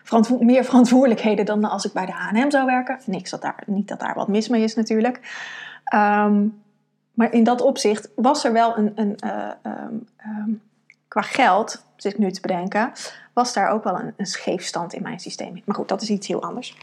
verantwo 0.04 0.38
meer 0.40 0.64
verantwoordelijkheden... 0.64 1.46
dan 1.46 1.64
als 1.64 1.86
ik 1.86 1.94
bij 1.94 2.06
de 2.06 2.12
H&M 2.12 2.50
zou 2.50 2.66
werken. 2.66 3.00
Niks 3.06 3.30
dat 3.30 3.42
daar, 3.42 3.64
niet 3.66 3.88
dat 3.88 4.00
daar 4.00 4.16
wat 4.16 4.28
mis 4.28 4.48
mee 4.48 4.64
is 4.64 4.76
natuurlijk... 4.76 5.20
Um, 5.96 6.63
maar 7.14 7.34
in 7.34 7.44
dat 7.44 7.62
opzicht 7.62 8.10
was 8.16 8.44
er 8.44 8.54
wel 8.54 8.78
een, 8.78 8.92
een 8.96 9.18
uh, 9.26 9.52
um, 9.64 10.08
um, 10.26 10.62
qua 11.08 11.22
geld, 11.22 11.86
zit 11.96 12.14
ik 12.14 12.20
nu 12.20 12.32
te 12.32 12.42
bedenken, 12.42 12.92
was 13.34 13.54
daar 13.54 13.70
ook 13.70 13.84
wel 13.84 14.00
een, 14.00 14.14
een 14.18 14.26
scheefstand 14.26 14.94
in 14.94 15.02
mijn 15.04 15.20
systeem. 15.20 15.62
Maar 15.66 15.76
goed, 15.76 15.88
dat 15.88 16.02
is 16.02 16.10
iets 16.10 16.28
heel 16.28 16.44
anders. 16.44 16.78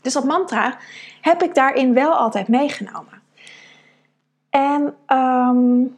Dus 0.00 0.12
dat 0.12 0.24
mantra 0.24 0.78
heb 1.20 1.42
ik 1.42 1.54
daarin 1.54 1.94
wel 1.94 2.12
altijd 2.12 2.48
meegenomen. 2.48 3.22
En 4.50 4.94
um, 5.16 5.96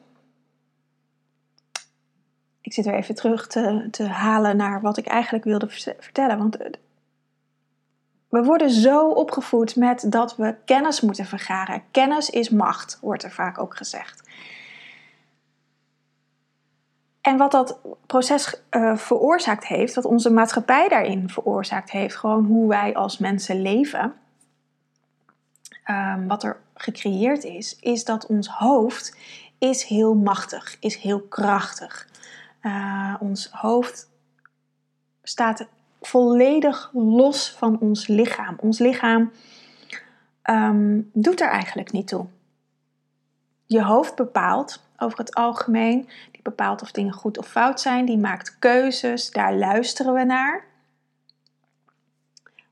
ik 2.61 2.73
zit 2.73 2.87
er 2.87 2.95
even 2.95 3.15
terug 3.15 3.47
te, 3.47 3.89
te 3.91 4.05
halen 4.05 4.57
naar 4.57 4.81
wat 4.81 4.97
ik 4.97 5.07
eigenlijk 5.07 5.45
wilde 5.45 5.69
vertellen. 5.99 6.39
Want 6.39 6.57
we 8.33 8.43
worden 8.43 8.71
zo 8.71 9.09
opgevoed 9.09 9.77
met 9.77 10.05
dat 10.09 10.37
we 10.37 10.57
kennis 10.65 11.01
moeten 11.01 11.25
vergaren. 11.25 11.83
Kennis 11.91 12.31
is 12.31 12.51
macht, 12.51 12.99
wordt 13.01 13.23
er 13.23 13.31
vaak 13.31 13.59
ook 13.59 13.77
gezegd. 13.77 14.29
En 17.21 17.37
wat 17.37 17.51
dat 17.51 17.79
proces 18.07 18.63
uh, 18.71 18.97
veroorzaakt 18.97 19.67
heeft, 19.67 19.95
wat 19.95 20.05
onze 20.05 20.31
maatschappij 20.31 20.89
daarin 20.89 21.29
veroorzaakt 21.29 21.91
heeft, 21.91 22.17
gewoon 22.17 22.45
hoe 22.45 22.69
wij 22.69 22.95
als 22.95 23.19
mensen 23.19 23.63
leven, 23.63 24.15
um, 25.87 26.29
wat 26.29 26.43
er 26.43 26.61
gecreëerd 26.75 27.45
is, 27.45 27.77
is 27.81 28.05
dat 28.05 28.27
ons 28.27 28.49
hoofd 28.49 29.17
is 29.59 29.85
heel 29.85 30.15
machtig, 30.15 30.77
is 30.81 30.97
heel 30.97 31.21
krachtig. 31.21 32.09
Uh, 32.63 33.15
ons 33.21 33.49
hoofd 33.51 34.11
staat 35.23 35.67
volledig 36.07 36.91
los 36.93 37.51
van 37.51 37.79
ons 37.81 38.07
lichaam. 38.07 38.57
Ons 38.61 38.79
lichaam 38.79 39.33
um, 40.45 41.11
doet 41.13 41.41
er 41.41 41.49
eigenlijk 41.49 41.93
niet 41.93 42.09
toe. 42.09 42.27
je 43.67 43.83
hoofd 43.83 44.15
bepaalt 44.15 44.83
over 44.97 45.19
het 45.19 45.35
algemeen. 45.35 46.09
Die 46.31 46.43
bepaalt 46.43 46.83
of 46.83 46.91
dingen 46.91 47.13
goed 47.13 47.39
of 47.39 47.47
fout 47.47 47.81
zijn. 47.81 48.05
Die 48.05 48.19
maakt 48.19 48.59
keuzes, 48.59 49.31
daar 49.31 49.55
luisteren 49.55 50.15
we 50.15 50.25
naar. 50.25 50.65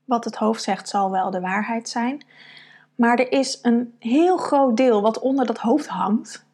Wat 0.05 0.25
het 0.25 0.35
hoofd 0.35 0.63
zegt 0.63 0.89
zal 0.89 1.11
wel 1.11 1.31
de 1.31 1.39
waarheid 1.39 1.89
zijn. 1.89 2.25
Maar 2.95 3.17
er 3.17 3.31
is 3.31 3.59
een 3.61 3.95
heel 3.99 4.37
groot 4.37 4.77
deel 4.77 5.01
wat 5.01 5.19
onder 5.19 5.45
dat 5.45 5.57
hoofd 5.57 5.87
hangt, 5.87 6.45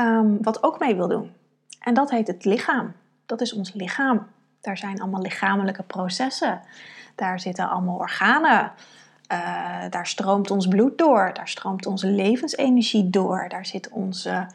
um, 0.00 0.42
wat 0.42 0.62
ook 0.62 0.78
mee 0.78 0.96
wil 0.96 1.08
doen. 1.08 1.32
En 1.80 1.94
dat 1.94 2.10
heet 2.10 2.26
het 2.26 2.44
lichaam. 2.44 2.92
Dat 3.26 3.40
is 3.40 3.52
ons 3.52 3.72
lichaam. 3.72 4.26
Daar 4.62 4.78
zijn 4.78 5.00
allemaal 5.00 5.20
lichamelijke 5.20 5.82
processen. 5.82 6.60
Daar 7.14 7.40
zitten 7.40 7.68
allemaal 7.68 7.98
organen. 7.98 8.72
Uh, 9.32 9.84
daar 9.90 10.06
stroomt 10.06 10.50
ons 10.50 10.68
bloed 10.68 10.98
door. 10.98 11.30
Daar 11.34 11.48
stroomt 11.48 11.86
onze 11.86 12.06
levensenergie 12.06 13.10
door. 13.10 13.48
Daar 13.48 13.66
zit 13.66 13.88
onze 13.88 14.46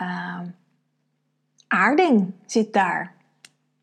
uh, 0.00 0.40
aarding 1.68 2.32
zit 2.46 2.72
daar. 2.72 3.12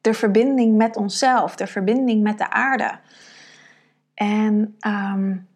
De 0.02 0.14
verbinding 0.14 0.78
met 0.78 0.96
onszelf. 0.96 1.56
De 1.56 1.68
verbinding 1.68 2.24
met 2.24 2.38
de 2.38 2.50
aarde. 2.50 3.00
En 4.14 4.78
um, 4.88 5.48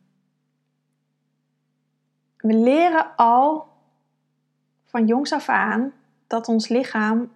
we 2.38 2.53
leren 2.53 3.15
al 3.15 3.67
van 4.84 5.05
jongs 5.05 5.34
af 5.34 5.50
aan 5.50 5.91
dat 6.27 6.48
ons 6.48 6.67
lichaam 6.67 7.31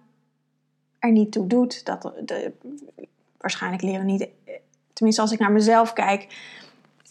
er 1.00 1.10
niet 1.10 1.32
toe 1.32 1.46
doet. 1.46 1.86
Dat 1.86 2.12
de, 2.24 2.52
waarschijnlijk 3.38 3.82
leren 3.82 4.00
we 4.00 4.10
niet, 4.10 4.28
tenminste 4.92 5.22
als 5.22 5.32
ik 5.32 5.38
naar 5.38 5.52
mezelf 5.52 5.92
kijk, 5.92 6.22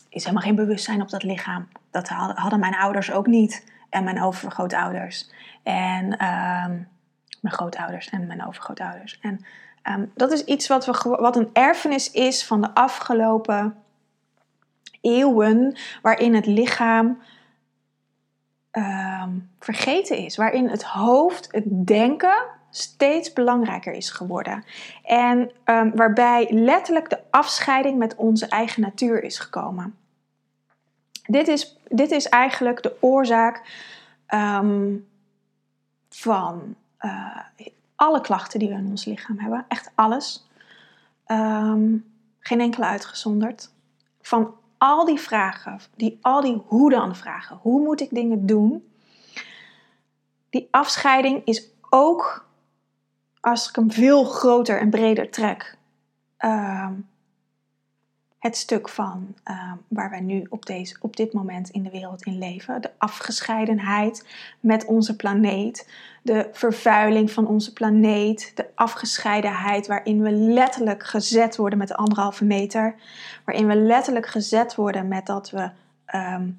is 0.10 0.24
helemaal 0.24 0.44
geen 0.44 0.56
bewustzijn 0.56 1.02
op 1.02 1.10
dat 1.10 1.24
lichaam. 1.24 1.68
Dat 1.92 2.08
hadden 2.10 2.60
mijn 2.60 2.76
ouders 2.76 3.12
ook 3.12 3.28
niet 3.28 3.66
en 3.90 4.04
mijn 4.04 4.22
overgrootouders. 4.22 5.30
En 5.64 6.18
ehm, 6.18 6.72
mijn 7.42 7.56
grootouders 7.56 8.10
en 8.10 8.28
mijn 8.28 8.46
overgrootouders. 8.46 9.20
En 9.20 9.46
ehm, 9.82 10.06
dat 10.16 10.32
is 10.32 10.44
iets 10.44 10.68
wat, 10.68 10.86
we, 10.86 11.18
wat 11.20 11.36
een 11.36 11.50
erfenis 11.54 12.12
is 12.12 12.46
van 12.46 12.62
de 12.62 12.74
afgelopen 12.74 13.76
eeuwen, 15.02 15.78
waarin 16.02 16.36
het 16.36 16.46
lichaam 16.46 17.18
Ehm, 18.72 19.30
vergeten 19.60 20.18
is. 20.18 20.36
Waarin 20.36 20.70
het 20.70 20.84
hoofd, 20.84 21.48
het 21.52 21.88
denken, 21.88 22.46
steeds 22.70 23.34
belangrijker 23.34 23.94
is 23.94 24.10
geworden. 24.10 24.64
En 25.04 25.52
um, 25.66 25.96
waarbij 25.96 26.48
letterlijk 26.52 27.10
de 27.10 27.20
afscheiding 27.30 27.98
met 27.98 28.16
onze 28.16 28.48
eigen 28.48 28.82
natuur 28.82 29.24
is 29.24 29.40
gekomen. 29.40 29.96
Dit 31.26 31.48
is, 31.48 31.78
dit 31.90 32.12
is 32.12 32.30
eigenlijk 32.30 32.84
de 32.84 32.96
oorzaak 33.00 33.62
um, 34.34 35.08
van 36.10 36.76
uh, 37.02 37.38
alle 37.96 38.22
klachten 38.22 38.60
die 38.60 38.70
we 38.70 38.76
in 38.76 38.90
ons 38.90 39.06
lichaam 39.06 39.40
hebben. 39.40 39.66
Echt 39.68 39.92
alles. 39.96 40.48
geen 42.40 42.62
enkele 42.62 42.86
uitgezonderd. 42.86 43.72
Van 44.22 44.54
al 44.78 45.06
die 45.06 45.20
vragen, 45.20 45.80
die, 45.96 46.18
al 46.22 46.42
die 46.42 46.62
hoe 46.66 46.90
dan 46.90 47.16
vragen, 47.16 47.60
hoe 47.62 47.82
moet 47.82 48.02
ik 48.02 48.10
dingen 48.10 48.46
doen, 48.46 48.90
die 50.50 50.68
afscheiding 50.72 51.42
is 51.46 51.70
ook, 51.90 52.46
als 53.40 53.70
ik 53.70 53.76
hem 53.76 53.92
veel 53.92 54.24
groter 54.24 54.80
en 54.80 54.90
breder 54.90 55.30
trek, 55.30 55.78
ehm, 56.38 56.94
het 58.40 58.58
stuk 58.58 58.90
van 58.90 59.36
ehm, 59.44 59.76
waar 59.88 60.10
wij 60.10 60.20
nu 60.20 60.46
op, 60.50 60.66
deze, 60.66 60.98
op 61.02 61.16
dit 61.16 61.34
moment 61.34 61.70
in 61.70 61.84
de 61.84 61.90
wereld 61.90 62.24
in 62.24 62.38
leven. 62.38 62.82
De 62.82 62.92
afgescheidenheid 62.98 64.28
met 64.60 64.86
onze 64.86 65.16
planeet. 65.16 65.90
De 66.24 66.50
vervuiling 66.52 67.32
van 67.32 67.48
onze 67.48 67.74
planeet. 67.74 68.52
De 68.56 68.66
afgescheidenheid 68.76 69.88
waarin 69.88 70.22
we 70.22 70.32
letterlijk 70.32 71.04
gezet 71.04 71.56
worden 71.56 71.78
met 71.78 71.88
de 71.88 71.96
anderhalve 71.96 72.46
meter. 72.46 72.96
Waarin 73.46 73.68
we 73.68 73.76
letterlijk 73.76 74.28
gezet 74.28 74.76
worden 74.76 75.08
met 75.08 75.26
dat 75.26 75.50
we, 75.50 75.72
ehm, 76.06 76.50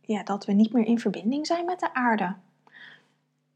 ja, 0.00 0.22
dat 0.22 0.44
we 0.44 0.52
niet 0.52 0.72
meer 0.72 0.86
in 0.86 1.00
verbinding 1.00 1.46
zijn 1.46 1.64
met 1.64 1.80
de 1.80 1.94
aarde. 1.94 2.34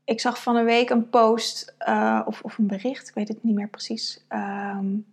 Ik 0.04 0.20
zag 0.20 0.42
van 0.42 0.56
een 0.56 0.64
week 0.64 0.90
een 0.90 1.10
post 1.10 1.74
uh, 1.88 2.20
of, 2.24 2.42
of 2.42 2.58
een 2.58 2.66
bericht, 2.66 3.08
ik 3.08 3.14
weet 3.14 3.28
het 3.28 3.42
niet 3.42 3.54
meer 3.54 3.68
precies. 3.68 4.24
Um, 4.28 5.06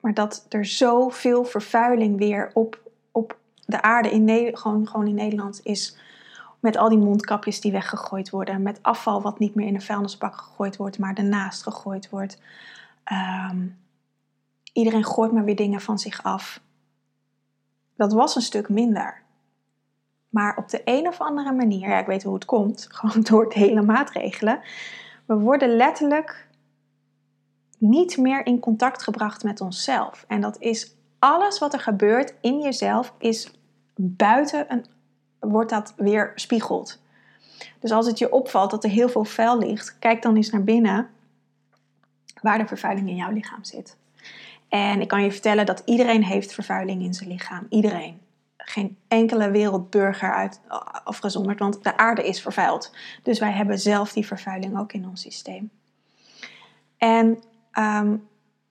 maar 0.00 0.14
dat 0.14 0.46
er 0.48 0.64
zoveel 0.64 1.44
vervuiling 1.44 2.18
weer 2.18 2.50
op, 2.54 2.90
op 3.12 3.38
de 3.66 3.82
aarde, 3.82 4.10
in 4.10 4.56
gewoon, 4.56 4.88
gewoon 4.88 5.06
in 5.06 5.14
Nederland, 5.14 5.60
is. 5.62 5.98
Met 6.60 6.76
al 6.76 6.88
die 6.88 6.98
mondkapjes 6.98 7.60
die 7.60 7.72
weggegooid 7.72 8.30
worden. 8.30 8.62
Met 8.62 8.78
afval 8.82 9.22
wat 9.22 9.38
niet 9.38 9.54
meer 9.54 9.66
in 9.66 9.74
een 9.74 9.82
vuilnisbak 9.82 10.36
gegooid 10.36 10.76
wordt, 10.76 10.98
maar 10.98 11.14
ernaast 11.14 11.62
gegooid 11.62 12.10
wordt. 12.10 12.40
Ehm, 13.04 13.66
iedereen 14.72 15.04
gooit 15.04 15.32
maar 15.32 15.44
weer 15.44 15.56
dingen 15.56 15.80
van 15.80 15.98
zich 15.98 16.22
af. 16.22 16.60
Dat 17.96 18.12
was 18.12 18.36
een 18.36 18.42
stuk 18.42 18.68
minder. 18.68 19.22
Maar 20.30 20.56
op 20.56 20.68
de 20.68 20.82
een 20.84 21.06
of 21.06 21.20
andere 21.20 21.52
manier, 21.52 21.88
ja, 21.88 21.98
ik 21.98 22.06
weet 22.06 22.22
hoe 22.22 22.34
het 22.34 22.44
komt, 22.44 22.86
gewoon 22.96 23.22
door 23.22 23.48
de 23.48 23.58
hele 23.58 23.82
maatregelen. 23.82 24.60
We 25.24 25.34
worden 25.34 25.76
letterlijk 25.76 26.48
niet 27.78 28.16
meer 28.16 28.46
in 28.46 28.60
contact 28.60 29.02
gebracht 29.02 29.44
met 29.44 29.60
onszelf. 29.60 30.24
En 30.28 30.40
dat 30.40 30.56
is 30.58 30.94
alles 31.18 31.58
wat 31.58 31.72
er 31.72 31.80
gebeurt 31.80 32.34
in 32.40 32.60
jezelf, 32.60 33.14
is 33.18 33.52
buiten 33.96 34.72
een, 34.72 34.84
wordt 35.38 35.70
dat 35.70 35.94
weer 35.96 36.32
spiegeld. 36.34 37.00
Dus 37.78 37.90
als 37.90 38.06
het 38.06 38.18
je 38.18 38.32
opvalt 38.32 38.70
dat 38.70 38.84
er 38.84 38.90
heel 38.90 39.08
veel 39.08 39.24
vuil 39.24 39.58
ligt, 39.58 39.98
kijk 39.98 40.22
dan 40.22 40.36
eens 40.36 40.50
naar 40.50 40.64
binnen 40.64 41.08
waar 42.42 42.58
de 42.58 42.66
vervuiling 42.66 43.08
in 43.08 43.16
jouw 43.16 43.32
lichaam 43.32 43.64
zit. 43.64 43.96
En 44.68 45.00
ik 45.00 45.08
kan 45.08 45.22
je 45.22 45.32
vertellen 45.32 45.66
dat 45.66 45.82
iedereen 45.84 46.24
heeft 46.24 46.52
vervuiling 46.52 47.02
in 47.02 47.14
zijn 47.14 47.30
lichaam. 47.30 47.66
Iedereen. 47.68 48.20
Geen 48.64 48.98
enkele 49.08 49.50
wereldburger 49.50 50.32
uit, 50.32 50.60
afgezonderd, 51.04 51.58
want 51.58 51.84
de 51.84 51.96
aarde 51.96 52.26
is 52.26 52.42
vervuild. 52.42 52.92
Dus 53.22 53.38
wij 53.38 53.52
hebben 53.52 53.78
zelf 53.78 54.12
die 54.12 54.26
vervuiling 54.26 54.78
ook 54.78 54.92
in 54.92 55.08
ons 55.08 55.20
systeem. 55.20 55.70
En 56.98 57.42
Ehm, 57.72 58.16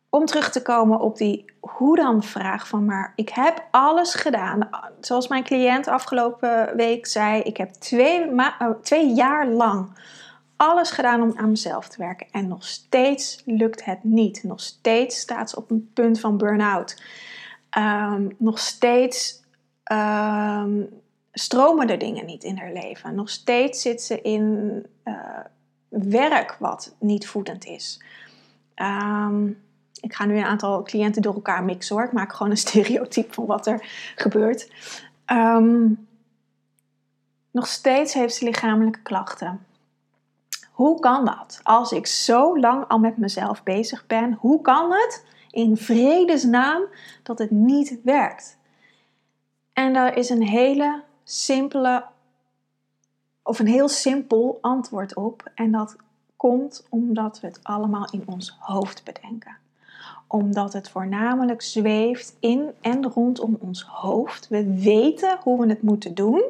om 0.09 0.25
terug 0.25 0.51
te 0.51 0.61
komen 0.61 0.99
op 0.99 1.17
die 1.17 1.45
hoe 1.59 1.95
dan 1.95 2.23
vraag 2.23 2.67
van 2.67 2.85
maar 2.85 3.13
ik 3.15 3.29
heb 3.29 3.67
alles 3.71 4.13
gedaan. 4.13 4.69
Zoals 4.99 5.27
mijn 5.27 5.43
cliënt 5.43 5.87
afgelopen 5.87 6.75
week 6.75 7.07
zei, 7.07 7.41
ik 7.41 7.57
heb 7.57 7.69
twee, 7.71 8.31
uh, 8.31 8.69
twee 8.81 9.13
jaar 9.13 9.47
lang 9.47 9.97
alles 10.55 10.91
gedaan 10.91 11.21
om 11.21 11.33
aan 11.35 11.49
mezelf 11.49 11.87
te 11.87 11.97
werken. 11.97 12.27
En 12.31 12.47
nog 12.47 12.63
steeds 12.63 13.41
lukt 13.45 13.85
het 13.85 14.03
niet. 14.03 14.43
Nog 14.43 14.59
steeds 14.59 15.19
staat 15.19 15.49
ze 15.49 15.55
op 15.55 15.71
een 15.71 15.91
punt 15.93 16.19
van 16.19 16.37
burn-out. 16.37 17.03
Ehm, 17.69 18.27
nog 18.37 18.59
steeds 18.59 19.38
um, 19.91 20.89
stromen 21.31 21.89
er 21.89 21.97
dingen 21.97 22.25
niet 22.25 22.43
in 22.43 22.57
haar 22.57 22.73
leven. 22.73 23.15
Nog 23.15 23.29
steeds 23.29 23.81
zit 23.81 24.01
ze 24.01 24.21
in 24.21 24.85
uh, 25.05 25.15
werk 25.89 26.55
wat 26.59 26.95
niet 26.99 27.27
voedend 27.27 27.65
is. 27.65 28.01
Ehm, 28.75 29.47
ik 30.01 30.13
ga 30.13 30.25
nu 30.25 30.37
een 30.37 30.45
aantal 30.45 30.83
cliënten 30.83 31.21
door 31.21 31.33
elkaar 31.33 31.63
mixen 31.63 31.95
hoor. 31.95 32.05
Ik 32.05 32.11
maak 32.11 32.33
gewoon 32.33 32.51
een 32.51 32.57
stereotype 32.67 33.33
van 33.33 33.45
wat 33.45 33.67
er 33.67 34.11
gebeurt. 34.15 34.71
Ehm, 35.25 35.87
nog 37.51 37.67
steeds 37.67 38.13
heeft 38.13 38.35
ze 38.35 38.45
lichamelijke 38.45 39.01
klachten. 39.01 39.65
Hoe 40.71 40.99
kan 40.99 41.25
dat? 41.25 41.59
Als 41.63 41.91
ik 41.91 42.07
zo 42.07 42.59
lang 42.59 42.87
al 42.87 42.99
met 42.99 43.17
mezelf 43.17 43.63
bezig 43.63 44.07
ben, 44.07 44.37
hoe 44.39 44.61
kan 44.61 44.91
het 44.91 45.25
in 45.51 45.77
vredesnaam 45.77 46.81
dat 47.23 47.39
het 47.39 47.51
niet 47.51 47.99
werkt? 48.03 48.58
En 49.79 49.93
daar 49.93 50.17
is 50.17 50.29
een 50.29 50.43
hele 50.43 51.03
simpele, 51.23 52.05
of 53.43 53.59
een 53.59 53.67
heel 53.67 53.87
simpel 53.87 54.57
antwoord 54.61 55.15
op. 55.15 55.51
En 55.55 55.71
dat 55.71 55.95
komt 56.35 56.85
omdat 56.89 57.39
we 57.39 57.47
het 57.47 57.59
allemaal 57.63 58.07
in 58.11 58.23
ons 58.25 58.55
hoofd 58.59 59.03
bedenken. 59.03 59.57
Omdat 60.27 60.73
het 60.73 60.89
voornamelijk 60.89 61.61
zweeft 61.61 62.35
in 62.39 62.71
en 62.81 63.05
rondom 63.05 63.57
ons 63.59 63.83
hoofd. 63.83 64.47
We 64.47 64.73
weten 64.73 65.39
hoe 65.43 65.59
we 65.59 65.69
het 65.69 65.81
moeten 65.81 66.15
doen. 66.15 66.43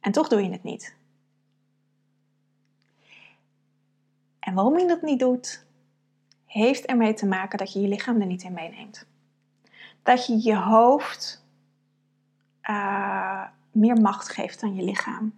En 0.00 0.12
toch 0.12 0.28
doe 0.28 0.42
je 0.42 0.50
het 0.50 0.62
niet. 0.62 0.94
En 4.40 4.54
waarom 4.54 4.78
je 4.78 4.86
dat 4.86 5.02
niet 5.02 5.18
doet, 5.20 5.64
heeft 6.46 6.86
ermee 6.86 7.14
te 7.14 7.26
maken 7.26 7.58
dat 7.58 7.72
je 7.72 7.80
je 7.80 7.88
lichaam 7.88 8.20
er 8.20 8.26
niet 8.26 8.42
in 8.42 8.52
meeneemt. 8.52 9.06
Dat 10.02 10.26
je 10.26 10.42
je 10.42 10.56
hoofd 10.56 11.39
uh, 12.70 13.42
meer 13.72 14.00
macht 14.00 14.28
geeft 14.28 14.60
dan 14.60 14.74
je 14.74 14.82
lichaam. 14.82 15.32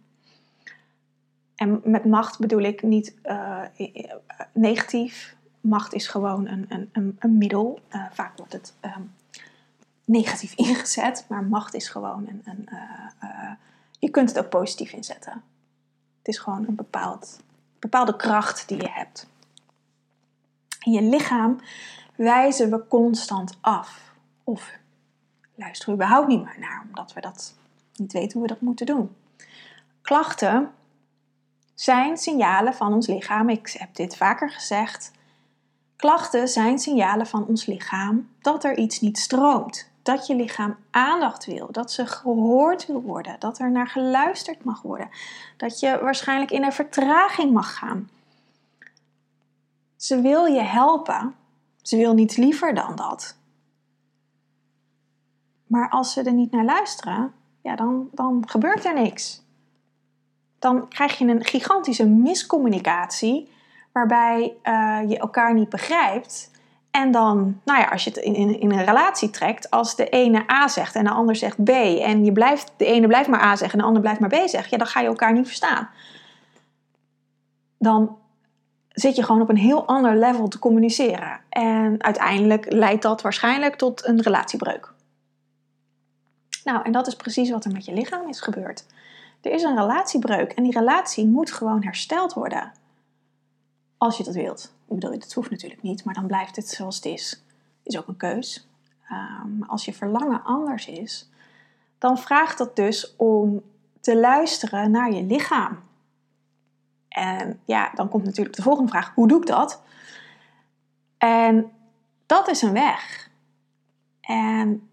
En 1.55 1.81
met 1.85 2.05
macht 2.05 2.39
bedoel 2.39 2.61
ik 2.61 2.83
niet 2.83 3.15
uh, 3.25 3.63
negatief. 4.53 5.37
Macht 5.61 5.93
is 5.95 6.09
gewoon 6.09 6.47
een, 6.47 6.67
een, 6.93 7.17
een, 7.19 7.39
middel. 7.39 7.81
Vaak 8.13 8.37
wordt 8.37 8.53
het 8.53 8.75
um, 8.81 9.15
negatief 10.05 10.55
ingezet, 10.69 11.25
maar 11.29 11.45
macht 11.45 11.75
is 11.75 11.89
gewoon 11.89 12.29
een. 12.29 12.43
een 12.45 12.69
je 13.99 14.11
kunt 14.11 14.29
het 14.29 14.39
ook 14.39 14.49
positief 14.49 14.93
inzetten. 14.93 15.33
Het 16.19 16.29
is 16.29 16.39
gewoon 16.39 16.65
een 16.69 16.75
bepaald, 16.75 17.41
bepaalde 17.79 18.17
kracht 18.17 18.69
die 18.69 18.77
je 18.77 18.89
hebt. 18.91 19.27
In 20.81 20.93
je 20.93 21.03
lichaam 21.03 21.61
wijzen 22.17 22.71
we 22.71 22.87
constant 22.89 23.59
af. 23.61 24.15
Of 24.45 24.79
luisteren 25.55 25.97
we 25.97 26.03
überhaupt 26.03 26.29
niet 26.29 26.45
meer 26.45 26.59
naar, 26.59 26.85
omdat 26.89 27.13
we 27.13 27.21
dat 27.21 27.55
niet 27.97 28.13
weten 28.13 28.33
hoe 28.33 28.43
we 28.43 28.49
dat 28.49 28.61
moeten 28.61 28.87
doen. 28.87 29.17
Klachten 30.03 30.71
zijn 31.75 32.17
signalen 32.17 32.75
van 32.75 32.93
ons 32.93 33.07
lichaam. 33.07 33.49
Ik 33.49 33.75
heb 33.79 33.95
dit 33.95 34.17
vaker 34.17 34.51
gezegd. 34.51 35.13
Klachten 35.97 36.49
zijn 36.49 36.79
signalen 36.79 37.27
van 37.27 37.47
ons 37.47 37.67
lichaam 37.67 38.29
dat 38.41 38.65
er 38.65 38.77
iets 38.77 39.01
niet 39.01 39.19
stroomt. 39.19 39.91
Dat 40.03 40.27
je 40.27 40.35
lichaam 40.35 40.77
aandacht 40.91 41.45
wil, 41.45 41.69
dat 41.73 41.93
ze 41.93 42.07
gehoord 42.07 42.87
wil 42.87 43.03
worden, 43.03 43.37
dat 43.39 43.59
er 43.59 43.71
naar 43.71 43.89
geluisterd 43.89 44.65
mag 44.65 44.83
worden, 44.83 45.09
dat 45.57 45.81
je 45.81 45.99
waarschijnlijk 46.03 46.51
in 46.51 46.65
een 46.65 46.73
vertraging 46.73 47.53
mag 47.53 47.75
gaan. 47.75 48.11
Ze 49.97 50.21
wil 50.21 50.45
je 50.45 50.61
helpen, 50.61 51.35
ze 51.83 51.97
wil 51.97 52.15
niets 52.15 52.37
liever 52.37 52.75
dan 52.75 52.97
dat. 52.97 53.37
Maar 55.73 55.89
als 55.91 56.13
ze 56.13 56.23
er 56.23 56.33
niet 56.33 56.51
naar 56.51 56.65
luisteren, 56.65 57.33
ja, 57.63 57.77
dan, 57.77 58.09
dan 58.13 58.45
gebeurt 58.47 58.85
er 58.85 58.95
niks. 58.95 59.43
Dan 60.59 60.89
krijg 60.89 61.19
je 61.19 61.25
een 61.25 61.45
gigantische 61.45 62.07
miscommunicatie, 62.07 63.49
waarbij 63.93 64.57
uh, 64.65 64.99
je 65.09 65.19
elkaar 65.19 65.55
niet 65.55 65.69
begrijpt. 65.69 66.51
En 66.91 67.11
dan, 67.11 67.61
nou 67.65 67.81
ja, 67.81 67.85
als 67.85 68.05
je 68.05 68.11
het 68.11 68.19
in, 68.19 68.35
in, 68.35 68.61
in, 68.61 68.73
een 68.73 68.85
relatie 68.85 69.31
trekt, 69.31 69.71
als 69.71 69.97
de 69.97 70.09
ene 70.09 70.51
A 70.51 70.69
zegt 70.69 70.95
en 70.95 71.05
de 71.05 71.11
ander 71.11 71.37
zegt 71.37 71.65
B, 71.65 71.69
en 71.69 72.25
je 72.25 72.33
blijft, 72.33 72.73
de 72.77 72.87
ene 72.87 73.07
blijft 73.07 73.29
maar 73.29 73.43
A 73.43 73.57
zeggen 73.57 73.73
en 73.73 73.79
de 73.79 73.85
ander 73.85 74.03
blijft 74.03 74.21
maar 74.21 74.29
B 74.29 74.49
zeggen, 74.49 74.71
ja, 74.71 74.77
dan 74.77 74.87
ga 74.87 75.01
je 75.01 75.07
elkaar 75.07 75.33
niet 75.33 75.47
verstaan. 75.47 75.89
Dan 77.79 78.17
zit 78.89 79.17
je 79.17 79.23
gewoon 79.23 79.43
op 79.43 79.49
een 79.49 79.57
heel 79.57 79.87
ander 79.87 80.17
level 80.17 80.49
te 80.49 80.59
communiceren. 80.59 81.41
En 81.49 82.03
uiteindelijk 82.03 82.73
leidt 82.73 83.03
dat 83.03 83.23
waarschijnlijk 83.23 83.75
tot 83.75 84.07
een 84.07 84.21
relatiebreuk. 84.21 84.92
Nou, 86.65 86.85
en 86.85 86.93
dat 86.93 87.07
is 87.07 87.17
precies 87.17 87.51
wat 87.51 87.65
er 87.65 87.73
met 87.73 87.85
je 87.85 87.93
lichaam 87.93 88.29
is 88.29 88.41
gebeurd. 88.41 88.87
Er 89.41 89.53
is 89.53 89.63
een 89.63 89.77
relatiebreuk 89.77 90.53
en 90.53 90.63
die 90.63 90.73
relatie 90.73 91.27
moet 91.27 91.53
gewoon 91.53 91.85
hersteld 91.85 92.33
worden. 92.33 92.73
Als 93.99 94.17
je 94.17 94.25
dat 94.25 94.35
wilt. 94.35 94.75
Ik 94.89 94.95
bedoel, 94.95 95.19
dat 95.19 95.33
hoeft 95.33 95.51
natuurlijk 95.51 95.83
niet, 95.83 96.05
maar 96.05 96.15
dan 96.15 96.27
blijft 96.27 96.57
het 96.57 96.69
zoals 96.69 96.97
het 96.97 97.05
is. 97.05 97.43
Is 97.83 97.99
ook 97.99 98.09
een 98.09 98.17
keus. 98.17 98.69
Um, 99.11 99.63
als 99.63 99.85
je 99.85 99.93
verlangen 99.93 100.45
anders 100.45 100.87
is, 100.87 101.31
dan 101.99 102.19
vraagt 102.19 102.59
dat 102.59 102.77
dus 102.77 103.17
om 103.17 103.63
te 104.01 104.17
luisteren 104.17 104.91
naar 104.91 105.13
je 105.13 105.23
lichaam. 105.23 105.83
En 107.09 107.61
ja, 107.65 107.91
dan 107.95 108.09
komt 108.09 108.25
natuurlijk 108.25 108.57
de 108.57 108.63
volgende 108.63 108.91
vraag: 108.91 109.13
hoe 109.15 109.29
doe 109.29 109.41
ik 109.41 109.47
dat? 109.47 109.83
En 111.19 111.73
dat 112.27 112.49
is 112.49 112.63
een 112.63 112.73
weg. 112.73 113.31
En 114.21 114.89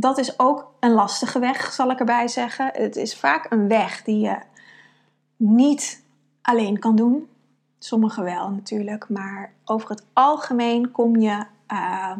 dat 0.00 0.18
is 0.18 0.38
ook 0.38 0.72
een 0.80 0.92
lastige 0.92 1.38
weg, 1.38 1.72
zal 1.72 1.90
ik 1.90 1.98
erbij 1.98 2.28
zeggen. 2.28 2.70
Het 2.72 2.96
is 2.96 3.16
vaak 3.16 3.46
een 3.50 3.68
weg 3.68 4.02
die 4.02 4.18
je 4.20 4.38
niet 5.36 6.04
alleen 6.42 6.78
kan 6.78 6.96
doen. 6.96 7.28
Sommige 7.78 8.22
wel 8.22 8.50
natuurlijk, 8.50 9.08
maar 9.08 9.52
over 9.64 9.90
het 9.90 10.04
algemeen 10.12 10.90
kom 10.90 11.16
je 11.16 11.44
uh, 11.72 12.12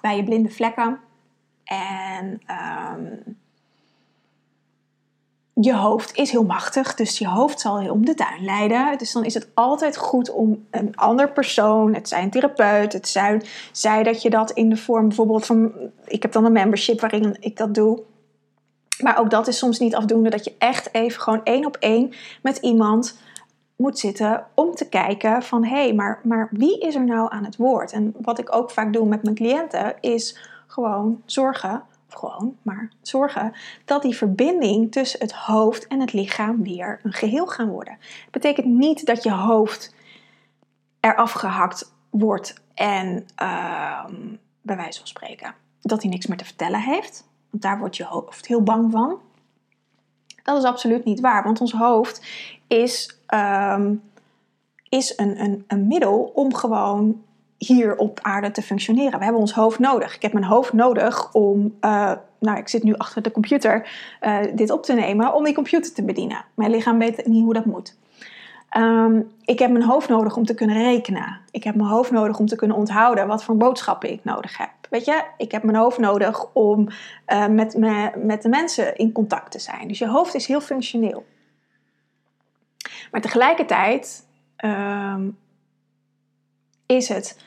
bij 0.00 0.16
je 0.16 0.24
blinde 0.24 0.50
vlekken. 0.50 1.00
En 1.64 2.42
um, 2.96 3.37
je 5.60 5.74
hoofd 5.74 6.16
is 6.16 6.30
heel 6.30 6.44
machtig, 6.44 6.94
dus 6.94 7.18
je 7.18 7.28
hoofd 7.28 7.60
zal 7.60 7.80
je 7.80 7.92
om 7.92 8.04
de 8.04 8.14
tuin 8.14 8.44
leiden. 8.44 8.98
Dus 8.98 9.12
dan 9.12 9.24
is 9.24 9.34
het 9.34 9.48
altijd 9.54 9.96
goed 9.96 10.30
om 10.30 10.66
een 10.70 10.96
ander 10.96 11.32
persoon, 11.32 11.94
het 11.94 12.08
zijn 12.08 12.30
therapeut, 12.30 12.92
het 12.92 13.08
zijn, 13.08 13.42
zij 13.72 14.02
dat 14.02 14.22
je 14.22 14.30
dat 14.30 14.50
in 14.50 14.68
de 14.68 14.76
vorm 14.76 15.06
bijvoorbeeld 15.08 15.46
van, 15.46 15.72
ik 16.04 16.22
heb 16.22 16.32
dan 16.32 16.44
een 16.44 16.52
membership 16.52 17.00
waarin 17.00 17.36
ik 17.40 17.56
dat 17.56 17.74
doe. 17.74 18.02
Maar 19.02 19.18
ook 19.18 19.30
dat 19.30 19.48
is 19.48 19.58
soms 19.58 19.78
niet 19.78 19.94
afdoende 19.94 20.30
dat 20.30 20.44
je 20.44 20.54
echt 20.58 20.94
even 20.94 21.20
gewoon 21.20 21.44
één 21.44 21.66
op 21.66 21.76
één 21.76 22.12
met 22.42 22.56
iemand 22.56 23.18
moet 23.76 23.98
zitten 23.98 24.46
om 24.54 24.74
te 24.74 24.88
kijken 24.88 25.42
van 25.42 25.64
hé, 25.64 25.82
hey, 25.82 25.94
maar, 25.94 26.20
maar 26.22 26.48
wie 26.50 26.80
is 26.80 26.94
er 26.94 27.04
nou 27.04 27.32
aan 27.32 27.44
het 27.44 27.56
woord? 27.56 27.92
En 27.92 28.14
wat 28.20 28.38
ik 28.38 28.54
ook 28.54 28.70
vaak 28.70 28.92
doe 28.92 29.06
met 29.06 29.22
mijn 29.22 29.34
cliënten 29.34 29.94
is 30.00 30.38
gewoon 30.66 31.22
zorgen 31.24 31.82
gewoon, 32.18 32.56
maar 32.62 32.92
zorgen 33.02 33.52
dat 33.84 34.02
die 34.02 34.16
verbinding 34.16 34.92
tussen 34.92 35.20
het 35.20 35.32
hoofd 35.32 35.86
en 35.86 36.00
het 36.00 36.12
lichaam 36.12 36.62
weer 36.62 37.00
een 37.02 37.12
geheel 37.12 37.46
gaan 37.46 37.68
worden. 37.68 37.96
Dat 38.00 38.30
betekent 38.30 38.66
niet 38.66 39.06
dat 39.06 39.22
je 39.22 39.32
hoofd 39.32 39.94
eraf 41.00 41.32
gehakt 41.32 41.94
wordt 42.10 42.62
en 42.74 43.26
uh, 43.42 44.04
bij 44.62 44.76
wijze 44.76 44.98
van 44.98 45.08
spreken 45.08 45.54
dat 45.80 46.02
hij 46.02 46.10
niks 46.10 46.26
meer 46.26 46.36
te 46.36 46.44
vertellen 46.44 46.80
heeft. 46.80 47.28
Want 47.50 47.62
daar 47.62 47.78
wordt 47.78 47.96
je 47.96 48.04
hoofd 48.04 48.46
heel 48.46 48.62
bang 48.62 48.90
van. 48.90 49.18
Dat 50.42 50.58
is 50.58 50.64
absoluut 50.64 51.04
niet 51.04 51.20
waar, 51.20 51.44
want 51.44 51.60
ons 51.60 51.72
hoofd 51.72 52.26
is, 52.66 53.20
uh, 53.28 53.86
is 54.88 55.18
een, 55.18 55.40
een, 55.40 55.64
een 55.66 55.86
middel 55.86 56.32
om 56.34 56.54
gewoon 56.54 57.22
hier 57.58 57.96
op 57.96 58.18
aarde 58.22 58.50
te 58.50 58.62
functioneren. 58.62 59.18
We 59.18 59.24
hebben 59.24 59.40
ons 59.40 59.52
hoofd 59.52 59.78
nodig. 59.78 60.14
Ik 60.14 60.22
heb 60.22 60.32
mijn 60.32 60.44
hoofd 60.44 60.72
nodig 60.72 61.32
om, 61.32 61.76
uh, 61.80 62.12
nou 62.38 62.58
ik 62.58 62.68
zit 62.68 62.82
nu 62.82 62.94
achter 62.94 63.22
de 63.22 63.30
computer 63.30 63.88
uh, 64.20 64.38
dit 64.54 64.70
op 64.70 64.82
te 64.82 64.92
nemen, 64.92 65.34
om 65.34 65.44
die 65.44 65.54
computer 65.54 65.94
te 65.94 66.04
bedienen. 66.04 66.44
Mijn 66.54 66.70
lichaam 66.70 66.98
weet 66.98 67.26
niet 67.26 67.44
hoe 67.44 67.54
dat 67.54 67.64
moet. 67.64 67.96
Um, 68.76 69.30
ik 69.44 69.58
heb 69.58 69.70
mijn 69.70 69.84
hoofd 69.84 70.08
nodig 70.08 70.36
om 70.36 70.44
te 70.44 70.54
kunnen 70.54 70.76
rekenen. 70.76 71.40
Ik 71.50 71.64
heb 71.64 71.74
mijn 71.74 71.88
hoofd 71.88 72.10
nodig 72.10 72.38
om 72.38 72.46
te 72.46 72.56
kunnen 72.56 72.76
onthouden 72.76 73.26
wat 73.26 73.44
voor 73.44 73.56
boodschappen 73.56 74.12
ik 74.12 74.24
nodig 74.24 74.58
heb. 74.58 74.70
Weet 74.90 75.04
je, 75.04 75.24
ik 75.36 75.52
heb 75.52 75.62
mijn 75.62 75.76
hoofd 75.76 75.98
nodig 75.98 76.46
om 76.52 76.88
uh, 77.28 77.46
met, 77.46 77.76
me, 77.76 78.10
met 78.16 78.42
de 78.42 78.48
mensen 78.48 78.96
in 78.96 79.12
contact 79.12 79.50
te 79.50 79.58
zijn. 79.58 79.88
Dus 79.88 79.98
je 79.98 80.08
hoofd 80.08 80.34
is 80.34 80.46
heel 80.46 80.60
functioneel. 80.60 81.26
Maar 83.10 83.20
tegelijkertijd 83.20 84.26
um, 84.64 85.38
is 86.86 87.08
het 87.08 87.38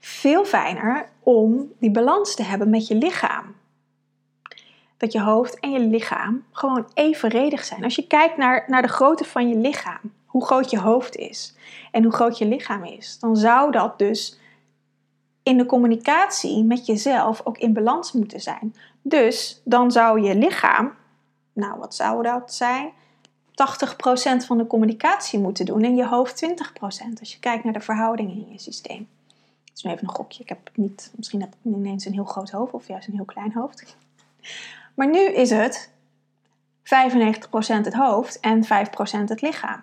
veel 0.00 0.44
fijner 0.44 1.08
om 1.20 1.72
die 1.78 1.90
balans 1.90 2.34
te 2.34 2.42
hebben 2.42 2.70
met 2.70 2.86
je 2.86 2.94
lichaam. 2.94 3.54
Dat 4.96 5.12
je 5.12 5.20
hoofd 5.20 5.60
en 5.60 5.70
je 5.70 5.80
lichaam 5.80 6.44
gewoon 6.52 6.86
evenredig 6.94 7.64
zijn. 7.64 7.84
Als 7.84 7.94
je 7.94 8.06
kijkt 8.06 8.36
naar, 8.36 8.64
naar 8.66 8.82
de 8.82 8.88
grootte 8.88 9.24
van 9.24 9.48
je 9.48 9.56
lichaam, 9.56 10.12
hoe 10.26 10.44
groot 10.44 10.70
je 10.70 10.78
hoofd 10.78 11.16
is 11.16 11.56
en 11.90 12.02
hoe 12.02 12.12
groot 12.12 12.38
je 12.38 12.46
lichaam 12.46 12.84
is, 12.84 13.18
dan 13.18 13.36
zou 13.36 13.70
dat 13.72 13.98
dus 13.98 14.38
in 15.42 15.56
de 15.56 15.66
communicatie 15.66 16.64
met 16.64 16.86
jezelf 16.86 17.40
ook 17.44 17.58
in 17.58 17.72
balans 17.72 18.12
moeten 18.12 18.40
zijn. 18.40 18.74
Dus 19.02 19.60
dan 19.64 19.92
zou 19.92 20.20
je 20.20 20.34
lichaam, 20.34 20.92
nou 21.52 21.78
wat 21.78 21.94
zou 21.94 22.22
dat 22.22 22.54
zijn? 22.54 22.92
80% 23.50 24.46
van 24.46 24.58
de 24.58 24.66
communicatie 24.66 25.38
moeten 25.38 25.66
doen 25.66 25.82
en 25.82 25.96
je 25.96 26.06
hoofd 26.06 26.46
20%. 26.46 27.20
Als 27.20 27.32
je 27.32 27.38
kijkt 27.40 27.64
naar 27.64 27.72
de 27.72 27.80
verhoudingen 27.80 28.36
in 28.36 28.52
je 28.52 28.58
systeem. 28.58 29.08
Is 29.80 29.86
nu 29.86 29.92
even 29.92 30.08
een 30.08 30.14
gokje. 30.14 30.42
Ik 30.42 30.48
heb 30.48 30.70
niet, 30.74 31.12
misschien 31.16 31.40
heb 31.40 31.48
ik 31.52 31.58
ineens 31.72 32.04
een 32.04 32.12
heel 32.12 32.24
groot 32.24 32.50
hoofd 32.50 32.72
of 32.72 32.88
juist 32.88 33.08
een 33.08 33.14
heel 33.14 33.24
klein 33.24 33.52
hoofd. 33.52 33.84
Maar 34.94 35.08
nu 35.08 35.20
is 35.20 35.50
het 35.50 35.90
95% 36.82 36.82
het 37.66 37.94
hoofd 37.94 38.40
en 38.40 38.64
5% 38.64 38.68
het 39.24 39.40
lichaam. 39.40 39.80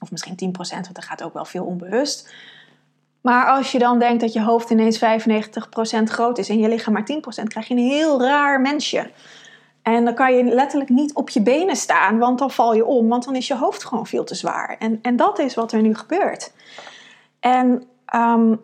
Of 0.00 0.10
misschien 0.10 0.52
10%, 0.52 0.56
want 0.56 0.96
er 0.96 1.02
gaat 1.02 1.22
ook 1.22 1.32
wel 1.32 1.44
veel 1.44 1.64
onbewust. 1.64 2.34
Maar 3.20 3.46
als 3.46 3.72
je 3.72 3.78
dan 3.78 3.98
denkt 3.98 4.20
dat 4.20 4.32
je 4.32 4.42
hoofd 4.42 4.70
ineens 4.70 4.98
95% 4.98 5.00
groot 6.04 6.38
is 6.38 6.48
en 6.48 6.58
je 6.58 6.68
lichaam 6.68 6.92
maar 6.92 7.10
10%, 7.40 7.42
krijg 7.44 7.68
je 7.68 7.74
een 7.74 7.88
heel 7.88 8.22
raar 8.22 8.60
mensje. 8.60 9.10
En 9.82 10.04
dan 10.04 10.14
kan 10.14 10.36
je 10.36 10.44
letterlijk 10.44 10.90
niet 10.90 11.14
op 11.14 11.28
je 11.28 11.42
benen 11.42 11.76
staan, 11.76 12.18
want 12.18 12.38
dan 12.38 12.50
val 12.50 12.74
je 12.74 12.84
om, 12.84 13.08
want 13.08 13.24
dan 13.24 13.36
is 13.36 13.46
je 13.46 13.56
hoofd 13.56 13.84
gewoon 13.84 14.06
veel 14.06 14.24
te 14.24 14.34
zwaar. 14.34 14.76
En, 14.78 14.98
en 15.02 15.16
dat 15.16 15.38
is 15.38 15.54
wat 15.54 15.72
er 15.72 15.82
nu 15.82 15.94
gebeurt. 15.94 16.52
En 17.40 17.88
um, 18.14 18.60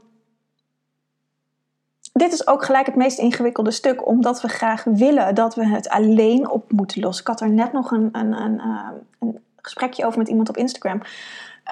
dit 2.13 2.33
is 2.33 2.47
ook 2.47 2.65
gelijk 2.65 2.87
het 2.87 2.95
meest 2.95 3.19
ingewikkelde 3.19 3.71
stuk, 3.71 4.07
omdat 4.07 4.41
we 4.41 4.49
graag 4.49 4.85
willen 4.85 5.35
dat 5.35 5.55
we 5.55 5.67
het 5.67 5.89
alleen 5.89 6.51
op 6.51 6.73
moeten 6.73 7.01
lossen. 7.01 7.23
Ik 7.23 7.29
had 7.29 7.41
er 7.41 7.51
net 7.51 7.73
nog 7.73 7.91
een, 7.91 8.09
een, 8.13 8.33
een, 8.33 8.59
ehm, 8.59 8.95
een 9.19 9.41
gesprekje 9.57 10.07
over 10.07 10.19
met 10.19 10.29
iemand 10.29 10.49
op 10.49 10.57
Instagram. 10.57 11.01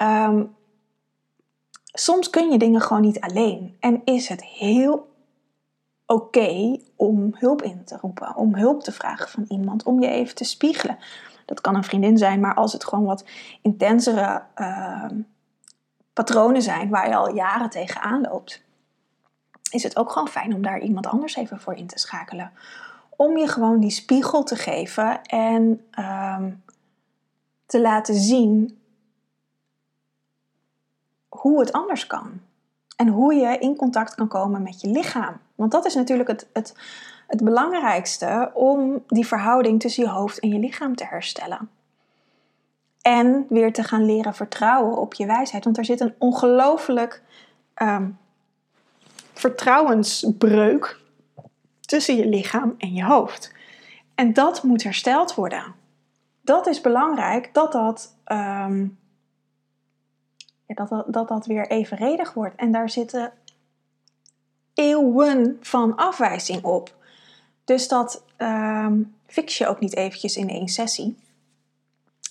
Um, 0.01 0.55
soms 1.83 2.29
kun 2.29 2.51
je 2.51 2.57
dingen 2.57 2.81
gewoon 2.81 3.01
niet 3.01 3.19
alleen. 3.19 3.75
En 3.79 4.01
is 4.05 4.27
het 4.27 4.43
heel 4.43 5.07
oké 6.05 6.79
om 6.95 7.35
hulp 7.37 7.61
in 7.61 7.83
te 7.83 7.97
roepen, 8.01 8.35
om 8.35 8.55
hulp 8.55 8.83
te 8.83 8.91
vragen 8.91 9.29
van 9.29 9.45
iemand, 9.47 9.83
om 9.83 10.01
je 10.01 10.09
even 10.09 10.35
te 10.35 10.43
spiegelen. 10.43 10.97
Dat 11.45 11.61
kan 11.61 11.75
een 11.75 11.83
vriendin 11.83 12.17
zijn, 12.17 12.39
maar 12.39 12.53
als 12.53 12.73
het 12.73 12.85
gewoon 12.85 13.05
wat 13.05 13.25
intensere 13.61 14.43
patronen 16.25 16.61
zijn 16.61 16.89
waar 16.89 17.07
je 17.07 17.15
al 17.15 17.33
jaren 17.33 17.69
tegenaan 17.69 18.21
loopt, 18.21 18.63
is 19.71 19.83
het 19.83 19.97
ook 19.97 20.11
gewoon 20.11 20.27
fijn 20.27 20.53
om 20.53 20.61
daar 20.61 20.79
iemand 20.79 21.07
anders 21.07 21.35
even 21.35 21.59
voor 21.59 21.73
in 21.73 21.87
te 21.87 21.99
schakelen. 21.99 22.51
Om 23.09 23.37
je 23.37 23.47
gewoon 23.47 23.79
die 23.79 23.89
spiegel 23.89 24.43
te 24.43 24.55
geven 24.55 25.23
en 25.23 25.85
ehm, 25.91 26.51
te 27.65 27.81
laten 27.81 28.15
zien 28.15 28.81
hoe 31.29 31.59
het 31.59 31.71
anders 31.71 32.07
kan. 32.07 32.39
En 32.95 33.07
hoe 33.07 33.33
je 33.33 33.57
in 33.57 33.75
contact 33.75 34.15
kan 34.15 34.27
komen 34.27 34.61
met 34.61 34.81
je 34.81 34.87
lichaam. 34.87 35.37
Want 35.55 35.71
dat 35.71 35.85
is 35.85 35.95
natuurlijk 35.95 36.29
het, 36.29 36.47
het, 36.53 36.75
het 37.27 37.43
belangrijkste 37.43 38.51
om 38.53 39.03
die 39.07 39.27
verhouding 39.27 39.79
tussen 39.79 40.03
je 40.03 40.09
hoofd 40.09 40.39
en 40.39 40.49
je 40.49 40.59
lichaam 40.59 40.95
te 40.95 41.05
herstellen. 41.05 41.69
En 43.09 43.45
weer 43.49 43.73
te 43.73 43.83
gaan 43.83 44.05
leren 44.05 44.33
vertrouwen 44.33 44.97
op 44.97 45.13
je 45.13 45.25
wijsheid. 45.25 45.63
Want 45.63 45.77
er 45.77 45.85
zit 45.85 45.99
een 45.99 46.13
ongelooflijk 46.17 47.21
um, 47.81 48.17
vertrouwensbreuk 49.33 50.99
tussen 51.81 52.15
je 52.15 52.27
lichaam 52.27 52.75
en 52.77 52.93
je 52.93 53.03
hoofd. 53.03 53.53
En 54.15 54.33
dat 54.33 54.63
moet 54.63 54.83
hersteld 54.83 55.35
worden. 55.35 55.63
Dat 56.41 56.67
is 56.67 56.81
belangrijk 56.81 57.53
dat 57.53 57.71
dat, 57.71 58.15
ehm, 58.23 58.87
dat, 60.65 61.03
dat, 61.07 61.27
dat 61.27 61.45
weer 61.45 61.67
evenredig 61.67 62.33
wordt. 62.33 62.55
En 62.55 62.71
daar 62.71 62.89
zitten 62.89 63.33
eeuwen 64.73 65.57
van 65.61 65.95
afwijzing 65.95 66.63
op. 66.63 66.95
Dus 67.63 67.87
dat 67.87 68.23
um, 68.37 69.15
fix 69.27 69.57
je 69.57 69.67
ook 69.67 69.79
niet 69.79 69.95
eventjes 69.95 70.37
in 70.37 70.49
één 70.49 70.67
sessie. 70.67 71.17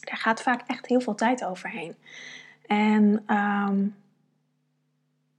Daar 0.08 0.18
gaat 0.18 0.42
vaak 0.42 0.60
echt 0.66 0.86
heel 0.86 1.00
veel 1.00 1.14
tijd 1.14 1.44
overheen. 1.44 1.96
En 2.66 3.24
um, 3.36 3.96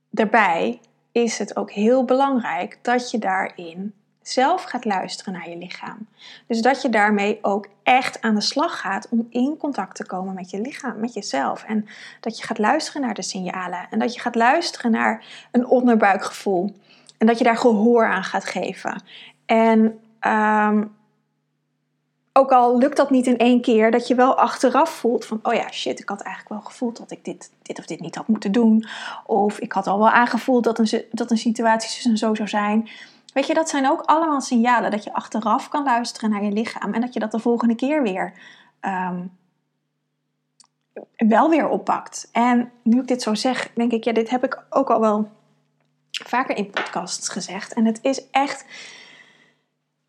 daarbij 0.10 0.80
is 1.12 1.38
het 1.38 1.56
ook 1.56 1.72
heel 1.72 2.06
belangrijk 2.06 2.80
dat 2.82 3.12
je 3.12 3.18
daarin 3.18 3.94
zelf 4.22 4.64
gaat 4.64 4.86
luisteren 4.86 5.34
naar 5.34 5.50
je 5.50 5.58
lichaam. 5.58 6.08
Dus 6.48 6.62
dat 6.62 6.82
je 6.82 6.90
daarmee 6.90 7.40
ook 7.42 7.68
echt 7.84 8.22
aan 8.22 8.36
de 8.36 8.42
slag 8.42 8.80
gaat 8.80 9.08
om 9.10 9.28
in 9.30 9.58
contact 9.58 9.96
te 9.96 10.06
komen 10.06 10.34
met 10.34 10.50
je 10.50 10.62
lichaam, 10.62 11.00
met 11.00 11.14
jezelf. 11.14 11.64
En 11.64 11.88
dat 12.20 12.38
je 12.38 12.44
gaat 12.44 12.58
luisteren 12.58 13.02
naar 13.02 13.14
de 13.14 13.22
signalen. 13.22 13.88
En 13.90 14.00
dat 14.00 14.14
je 14.14 14.20
gaat 14.20 14.36
luisteren 14.36 14.92
naar 14.92 15.48
een 15.52 15.68
onderbuikgevoel. 15.68 16.76
En 17.18 17.28
dat 17.28 17.38
je 17.38 17.44
daar 17.44 17.58
gehoor 17.58 18.08
aan 18.08 18.24
gaat 18.24 18.46
geven. 18.46 19.04
En 19.46 20.00
um, 20.28 20.98
ook 22.34 22.52
al 22.52 22.78
lukt 22.78 22.98
dat 22.98 23.10
niet 23.10 23.28
in 23.28 23.38
één 23.38 23.62
keer, 23.62 23.92
dat 23.92 24.08
je 24.08 24.16
wel 24.16 24.36
achteraf 24.36 24.90
voelt 24.90 25.26
van, 25.26 25.40
oh 25.44 25.54
ja, 25.54 25.72
shit, 25.72 26.00
ik 26.00 26.10
had 26.10 26.22
eigenlijk 26.22 26.56
wel 26.56 26.72
gevoeld 26.72 26.98
dat 26.98 27.12
ik 27.12 27.26
dit, 27.26 27.52
dit 27.62 27.80
of 27.80 27.86
dit 27.86 28.00
niet 28.00 28.16
had 28.16 28.28
moeten 28.28 28.52
doen. 28.52 28.86
Of 29.26 29.60
ik 29.60 29.72
had 29.72 29.88
al 29.88 29.98
wel 29.98 30.10
aangevoeld 30.10 30.64
dat 30.64 30.80
een, 30.80 31.06
dat 31.12 31.32
een 31.32 31.38
situatie 31.38 32.18
zo 32.18 32.36
zou 32.36 32.48
zijn. 32.48 32.90
Weet 33.34 33.48
je, 33.48 33.54
dat 33.54 33.70
zijn 33.70 33.90
ook 33.90 34.02
allemaal 34.02 34.42
signalen 34.42 34.92
dat 34.92 35.04
je 35.04 35.14
achteraf 35.14 35.70
kan 35.70 35.84
luisteren 35.84 36.30
naar 36.30 36.44
je 36.44 36.52
lichaam 36.52 36.94
en 36.94 37.02
dat 37.02 37.14
je 37.14 37.20
dat 37.20 37.32
de 37.32 37.40
volgende 37.40 37.76
keer 37.76 38.04
weer 38.04 38.34
um, 38.82 39.38
wel 41.18 41.50
weer 41.50 41.68
oppakt. 41.68 42.30
En 42.32 42.72
nu 42.84 43.00
ik 43.00 43.08
dit 43.08 43.22
zo 43.22 43.34
zeg, 43.34 43.72
denk 43.74 43.92
ik, 43.92 44.04
ja, 44.04 44.12
dit 44.12 44.30
heb 44.30 44.44
ik 44.44 44.64
ook 44.70 44.90
al 44.90 45.00
wel 45.00 45.30
vaker 46.12 46.58
in 46.58 46.70
podcasts 46.70 47.30
gezegd. 47.30 47.74
En 47.74 47.86
het 47.86 48.00
is 48.02 48.30
echt 48.30 48.66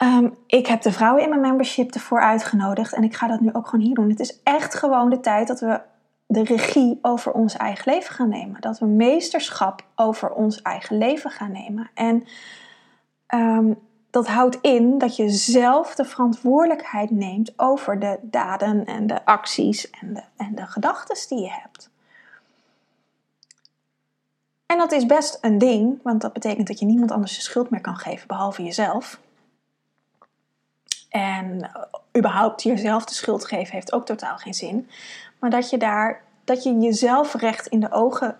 Ehm, 0.01 0.29
ik 0.47 0.67
heb 0.67 0.83
de 0.83 0.93
vrouwen 0.93 1.23
in 1.23 1.29
mijn 1.29 1.41
membership 1.41 1.95
ervoor 1.95 2.21
uitgenodigd 2.21 2.93
en 2.93 3.03
ik 3.03 3.15
ga 3.15 3.27
dat 3.27 3.41
nu 3.41 3.53
ook 3.53 3.67
gewoon 3.67 3.85
hier 3.85 3.95
doen. 3.95 4.09
Het 4.09 4.21
is 4.21 4.43
echt 4.43 4.75
gewoon 4.75 5.11
de 5.11 5.21
tijd 5.21 5.47
dat 5.49 5.61
we 5.61 5.81
de 6.27 6.45
regie 6.45 6.99
over 7.03 7.33
ons 7.33 7.57
eigen 7.57 7.93
leven 7.93 8.15
gaan 8.15 8.29
nemen. 8.29 8.61
Dat 8.61 8.79
we 8.79 8.87
meesterschap 8.87 9.85
over 9.95 10.31
ons 10.31 10.63
eigen 10.63 10.99
leven 10.99 11.31
gaan 11.31 11.53
nemen. 11.53 11.91
En 11.95 12.25
ehm, 13.27 13.73
dat 14.11 14.27
houdt 14.27 14.59
in 14.61 14.99
dat 14.99 15.17
je 15.17 15.29
zelf 15.29 15.95
de 15.95 16.05
verantwoordelijkheid 16.05 17.11
neemt 17.11 17.59
over 17.59 17.99
de 17.99 18.19
daden 18.23 18.85
en 18.85 19.07
de 19.07 19.25
acties 19.25 19.91
en 19.91 20.15
de, 20.15 20.23
en 20.37 20.55
de 20.55 20.67
gedachten 20.67 21.29
die 21.29 21.45
je 21.45 21.53
hebt. 21.63 21.91
En 24.67 24.79
dat 24.79 24.93
is 24.93 25.07
best 25.07 25.39
een 25.41 25.59
ding, 25.59 26.03
want 26.03 26.21
dat 26.21 26.33
betekent 26.33 26.67
dat 26.67 26.79
je 26.79 26.87
niemand 26.87 27.11
anders 27.11 27.37
de 27.37 27.43
schuld 27.43 27.71
meer 27.71 27.81
kan 27.81 27.97
geven 27.97 28.27
behalve 28.27 28.63
jezelf. 28.63 29.21
En 31.11 31.71
überhaupt 32.17 32.63
jezelf 32.63 33.05
de 33.05 33.15
schuld 33.15 33.45
geven 33.45 33.75
heeft 33.75 33.93
ook 33.93 34.07
totaal 34.07 34.37
geen 34.37 34.55
zin. 34.55 34.89
Maar 35.39 35.51
dat 35.51 35.71
je 35.71 35.79
daar, 35.79 36.23
dat 36.45 36.63
je 36.63 36.79
jezelf 36.79 37.35
recht 37.35 37.67
in 37.67 37.81
de 37.81 37.93
ogen 37.93 38.39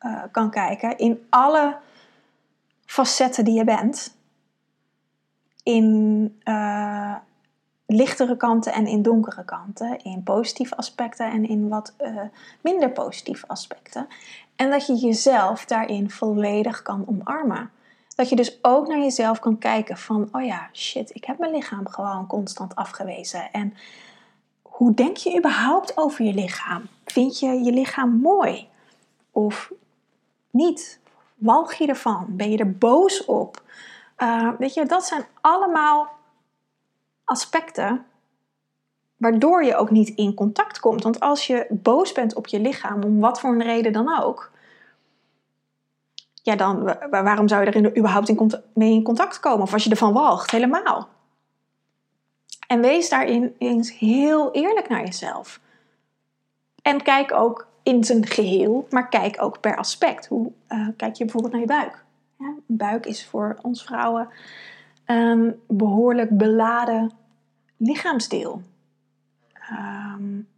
uh, 0.00 0.22
kan 0.30 0.50
kijken 0.50 0.98
in 0.98 1.26
alle 1.30 1.76
facetten 2.84 3.44
die 3.44 3.54
je 3.54 3.64
bent. 3.64 4.16
In 5.62 6.40
uh, 6.44 7.14
lichtere 7.86 8.36
kanten 8.36 8.72
en 8.72 8.86
in 8.86 9.02
donkere 9.02 9.44
kanten. 9.44 9.98
In 9.98 10.22
positieve 10.22 10.76
aspecten 10.76 11.30
en 11.30 11.48
in 11.48 11.68
wat 11.68 11.94
uh, 12.00 12.20
minder 12.60 12.90
positieve 12.90 13.48
aspecten. 13.48 14.06
En 14.56 14.70
dat 14.70 14.86
je 14.86 14.94
jezelf 14.94 15.64
daarin 15.64 16.10
volledig 16.10 16.82
kan 16.82 17.04
omarmen. 17.08 17.70
Dat 18.14 18.28
je 18.28 18.36
dus 18.36 18.58
ook 18.62 18.86
naar 18.86 18.98
jezelf 18.98 19.38
kan 19.38 19.58
kijken 19.58 19.96
van, 19.96 20.28
oh 20.32 20.44
ja, 20.44 20.68
shit, 20.72 21.14
ik 21.14 21.24
heb 21.24 21.38
mijn 21.38 21.52
lichaam 21.52 21.88
gewoon 21.88 22.26
constant 22.26 22.74
afgewezen. 22.74 23.52
En 23.52 23.74
hoe 24.62 24.94
denk 24.94 25.16
je 25.16 25.36
überhaupt 25.38 25.96
over 25.96 26.24
je 26.24 26.34
lichaam? 26.34 26.82
Vind 27.04 27.38
je 27.38 27.46
je 27.46 27.72
lichaam 27.72 28.20
mooi? 28.20 28.68
Of 29.30 29.72
niet? 30.50 31.00
Walg 31.34 31.74
je 31.74 31.86
ervan? 31.86 32.26
Ben 32.28 32.50
je 32.50 32.58
er 32.58 32.72
boos 32.72 33.24
op? 33.24 33.62
Uh, 34.18 34.50
weet 34.58 34.74
je, 34.74 34.86
dat 34.86 35.04
zijn 35.04 35.24
allemaal 35.40 36.08
aspecten 37.24 38.04
waardoor 39.16 39.64
je 39.64 39.76
ook 39.76 39.90
niet 39.90 40.08
in 40.08 40.34
contact 40.34 40.80
komt. 40.80 41.02
Want 41.02 41.20
als 41.20 41.46
je 41.46 41.66
boos 41.70 42.12
bent 42.12 42.34
op 42.34 42.46
je 42.46 42.60
lichaam, 42.60 43.02
om 43.02 43.20
wat 43.20 43.40
voor 43.40 43.50
een 43.50 43.62
reden 43.62 43.92
dan 43.92 44.22
ook, 44.22 44.51
ja, 46.42 46.56
dan 46.56 46.96
waarom 47.10 47.48
zou 47.48 47.64
je 47.64 47.70
er 47.70 47.96
überhaupt 47.96 48.28
in 48.28 48.52
mee 48.74 48.92
in 48.92 49.02
contact 49.02 49.40
komen? 49.40 49.62
Of 49.62 49.72
als 49.72 49.84
je 49.84 49.90
ervan 49.90 50.12
walgt, 50.12 50.50
helemaal. 50.50 51.08
En 52.66 52.80
wees 52.80 53.08
daarin 53.08 53.54
eens 53.58 53.98
heel 53.98 54.52
eerlijk 54.52 54.88
naar 54.88 55.04
jezelf. 55.04 55.60
En 56.82 57.02
kijk 57.02 57.32
ook 57.32 57.66
in 57.82 58.04
zijn 58.04 58.26
geheel, 58.26 58.86
maar 58.90 59.08
kijk 59.08 59.42
ook 59.42 59.60
per 59.60 59.76
aspect. 59.76 60.26
Hoe 60.26 60.52
uh, 60.68 60.88
kijk 60.96 61.14
je 61.14 61.24
bijvoorbeeld 61.24 61.52
naar 61.52 61.62
je 61.62 61.66
buik? 61.66 62.04
Een 62.38 62.62
buik 62.66 63.06
is 63.06 63.26
voor 63.26 63.58
ons 63.62 63.84
vrouwen 63.84 64.28
een 65.04 65.60
behoorlijk 65.68 66.36
beladen 66.36 67.12
lichaamsdeel. 67.76 68.62
Um, 69.72 70.48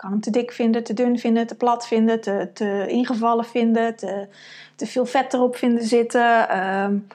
kan 0.00 0.10
hem 0.10 0.20
te 0.20 0.30
dik 0.30 0.52
vinden, 0.52 0.84
te 0.84 0.94
dun 0.94 1.18
vinden, 1.18 1.46
te 1.46 1.54
plat 1.54 1.86
vinden, 1.86 2.20
te, 2.20 2.50
te 2.54 2.86
ingevallen 2.88 3.44
vinden, 3.44 3.96
te, 3.96 4.28
te 4.74 4.86
veel 4.86 5.06
vet 5.06 5.32
erop 5.32 5.56
vinden 5.56 5.84
zitten. 5.84 6.58
Um, 6.58 7.06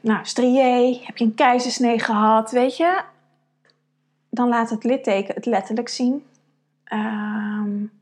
nou, 0.00 0.24
strié, 0.24 1.00
heb 1.02 1.16
je 1.16 1.24
een 1.24 1.34
keizersnee 1.34 1.98
gehad, 1.98 2.50
weet 2.50 2.76
je? 2.76 3.02
Dan 4.30 4.48
laat 4.48 4.70
het 4.70 4.84
litteken 4.84 5.34
het 5.34 5.46
letterlijk 5.46 5.88
zien. 5.88 6.26
Um, 6.92 7.92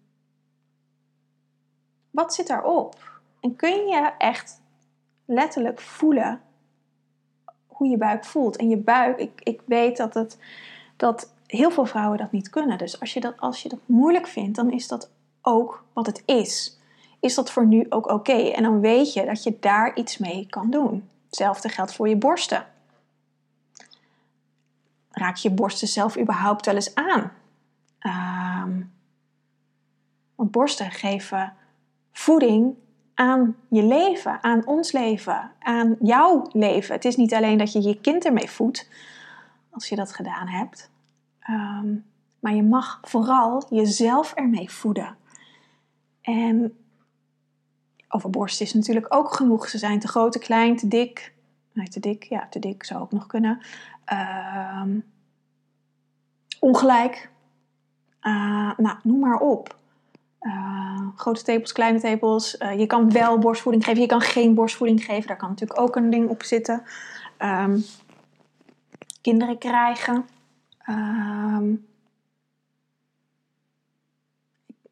wat 2.11 2.35
zit 2.35 2.47
daarop? 2.47 3.21
En 3.41 3.57
kun 3.57 3.87
je 3.87 4.11
echt 4.19 4.61
letterlijk 5.25 5.81
voelen 5.81 6.41
hoe 7.67 7.89
je 7.89 7.97
buik 7.97 8.25
voelt? 8.25 8.57
En 8.57 8.69
je 8.69 8.77
buik, 8.77 9.19
ik, 9.19 9.41
ik 9.43 9.61
weet 9.65 9.97
dat 9.97 10.15
het 10.15 10.39
dat 10.97 11.34
heel 11.47 11.71
veel 11.71 11.87
vrouwen 11.87 12.19
dat 12.19 12.33
niet 12.33 12.51
kunnen. 12.51 12.79
Dus 12.79 13.01
als 13.01 13.13
je 13.13 13.21
dat, 13.21 13.41
als 13.41 13.63
je 13.63 13.69
dat 13.69 13.79
moeilijk 13.87 14.27
vindt, 14.27 14.57
dan 14.57 14.71
is 14.71 14.89
dat 14.89 15.11
ook 15.43 15.85
wat 15.93 16.07
het 16.07 16.23
is. 16.27 16.79
Is 17.21 17.35
dat 17.35 17.51
voor 17.51 17.67
nu 17.67 17.87
ook 17.89 18.11
oké? 18.11 18.33
En 18.33 18.63
dan 18.63 18.81
weet 18.81 19.13
je 19.13 19.25
dat 19.25 19.43
je 19.43 19.57
daar 19.61 19.97
iets 19.97 20.19
mee 20.19 20.47
kan 20.51 20.71
doen. 20.71 21.09
Hetzelfde 21.27 21.69
geldt 21.69 21.95
voor 21.95 22.09
je 22.09 22.17
borsten. 22.17 22.67
Raak 25.11 25.37
je 25.37 25.51
borsten 25.51 25.89
zelf 25.89 26.19
überhaupt 26.19 26.67
wel 26.67 26.75
eens 26.75 26.95
aan? 26.95 27.33
Ehm, 27.99 28.83
want 30.35 30.51
borsten 30.51 30.91
geven 30.91 31.53
voeding 32.13 32.75
aan 33.15 33.57
je 33.69 33.83
leven, 33.83 34.43
aan 34.43 34.67
ons 34.67 34.93
leven, 34.93 35.51
aan 35.59 35.97
jouw 36.01 36.49
leven. 36.53 36.95
Het 36.95 37.05
is 37.05 37.17
niet 37.17 37.35
alleen 37.35 37.59
dat 37.59 37.73
je 37.73 37.83
je 37.83 38.01
kind 38.01 38.25
ermee 38.25 38.51
voedt, 38.51 38.89
als 39.71 39.89
je 39.89 39.97
dat 39.97 40.13
gedaan 40.13 40.49
hebt. 40.49 40.91
Ehm, 41.45 41.95
maar 42.41 42.55
je 42.55 42.63
mag 42.63 42.99
vooral 43.03 43.67
jezelf 43.71 44.33
ermee 44.33 44.71
voeden. 44.71 45.17
En 46.21 46.77
over 48.09 48.31
borst 48.31 48.61
is 48.61 48.75
natuurlijk 48.75 49.15
ook 49.15 49.35
genoeg. 49.35 49.69
Ze 49.69 49.79
zijn 49.79 50.01
te 50.01 50.09
groot, 50.09 50.33
te 50.33 50.39
klein, 50.39 50.77
te 50.77 50.89
dik. 50.89 51.35
Nee, 51.73 51.89
te 51.89 52.01
dik, 52.01 52.23
ja, 52.23 52.47
te 52.51 52.59
dik 52.59 52.85
zou 52.85 53.01
ook 53.01 53.13
nog 53.13 53.27
kunnen. 53.27 53.61
Ehm, 54.05 54.99
ongelijk. 56.61 57.31
Uh, 58.23 58.77
nou, 58.77 58.97
noem 59.03 59.19
maar 59.19 59.39
op. 59.39 59.77
Uh, 60.41 61.09
grote 61.17 61.43
tepels, 61.43 61.73
kleine 61.73 62.01
tepels. 62.01 62.57
Uh, 62.59 62.79
je 62.79 62.87
kan 62.87 63.11
wel 63.11 63.39
borstvoeding 63.39 63.85
geven, 63.85 64.01
je 64.01 64.07
kan 64.07 64.21
geen 64.21 64.55
borstvoeding 64.55 65.05
geven. 65.05 65.27
Daar 65.27 65.37
kan 65.37 65.49
natuurlijk 65.49 65.81
ook 65.81 65.97
een 65.97 66.11
ding 66.11 66.29
op 66.29 66.43
zitten. 66.43 66.83
Um, 67.39 67.85
kinderen 69.21 69.59
krijgen. 69.59 70.25
Um, 70.89 71.87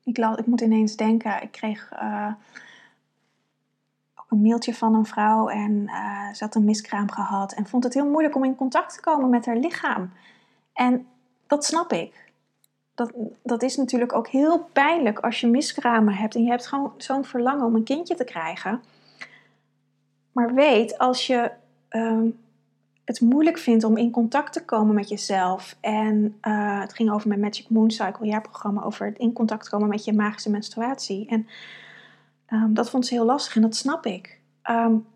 ik, 0.04 0.46
moet 0.46 0.60
ineens 0.60 0.96
denken, 0.96 1.42
ik 1.42 1.50
kreeg 1.50 1.92
uh, 1.92 2.32
ook 4.14 4.30
een 4.30 4.42
mailtje 4.42 4.74
van 4.74 4.94
een 4.94 5.06
vrouw 5.06 5.48
en 5.48 5.90
ze 6.32 6.44
had 6.44 6.54
een 6.54 6.64
miskraam 6.64 7.10
gehad 7.10 7.52
en 7.52 7.66
vond 7.66 7.84
het 7.84 7.94
heel 7.94 8.08
moeilijk 8.08 8.34
om 8.34 8.44
in 8.44 8.56
contact 8.56 8.94
te 8.94 9.00
komen 9.00 9.30
met 9.30 9.46
haar 9.46 9.56
lichaam. 9.56 10.10
En 10.72 11.06
dat 11.46 11.64
snap 11.64 11.92
ik 11.92 12.32
dat, 12.94 13.12
dat 13.42 13.62
is 13.62 13.76
natuurlijk 13.76 14.12
ook 14.12 14.28
heel 14.28 14.58
pijnlijk 14.72 15.18
als 15.18 15.40
je 15.40 15.46
miskramen 15.46 16.14
hebt 16.14 16.34
en 16.34 16.42
je 16.42 16.50
hebt 16.50 16.66
gewoon 16.66 16.92
zo'n 16.96 17.24
verlangen 17.24 17.66
om 17.66 17.74
een 17.74 17.84
kindje 17.84 18.14
te 18.14 18.24
krijgen. 18.24 18.82
Maar 20.32 20.54
weet, 20.54 20.98
als 20.98 21.26
je 21.26 21.50
ehm, 21.88 22.28
het 23.04 23.20
moeilijk 23.20 23.58
vindt 23.58 23.84
om 23.84 23.96
in 23.96 24.10
contact 24.10 24.52
te 24.52 24.64
komen 24.64 24.94
met 24.94 25.08
jezelf. 25.08 25.76
En 25.80 26.38
uh, 26.42 26.80
het 26.80 26.94
ging 26.94 27.10
over 27.10 27.28
mijn 27.28 27.40
Magic 27.40 27.68
Moon 27.68 27.90
Cycle 27.90 28.26
jaarprogramma, 28.26 28.82
over 28.82 29.06
het 29.06 29.18
in 29.18 29.32
contact 29.32 29.68
komen 29.68 29.88
met 29.88 30.04
je 30.04 30.12
magische 30.12 30.50
menstruatie. 30.50 31.28
En 31.28 31.46
um, 32.52 32.74
dat 32.74 32.90
vond 32.90 33.06
ze 33.06 33.14
heel 33.14 33.24
lastig 33.24 33.56
en 33.56 33.62
dat 33.62 33.76
snap 33.76 34.06
ik. 34.06 34.40
Um, 34.70 35.06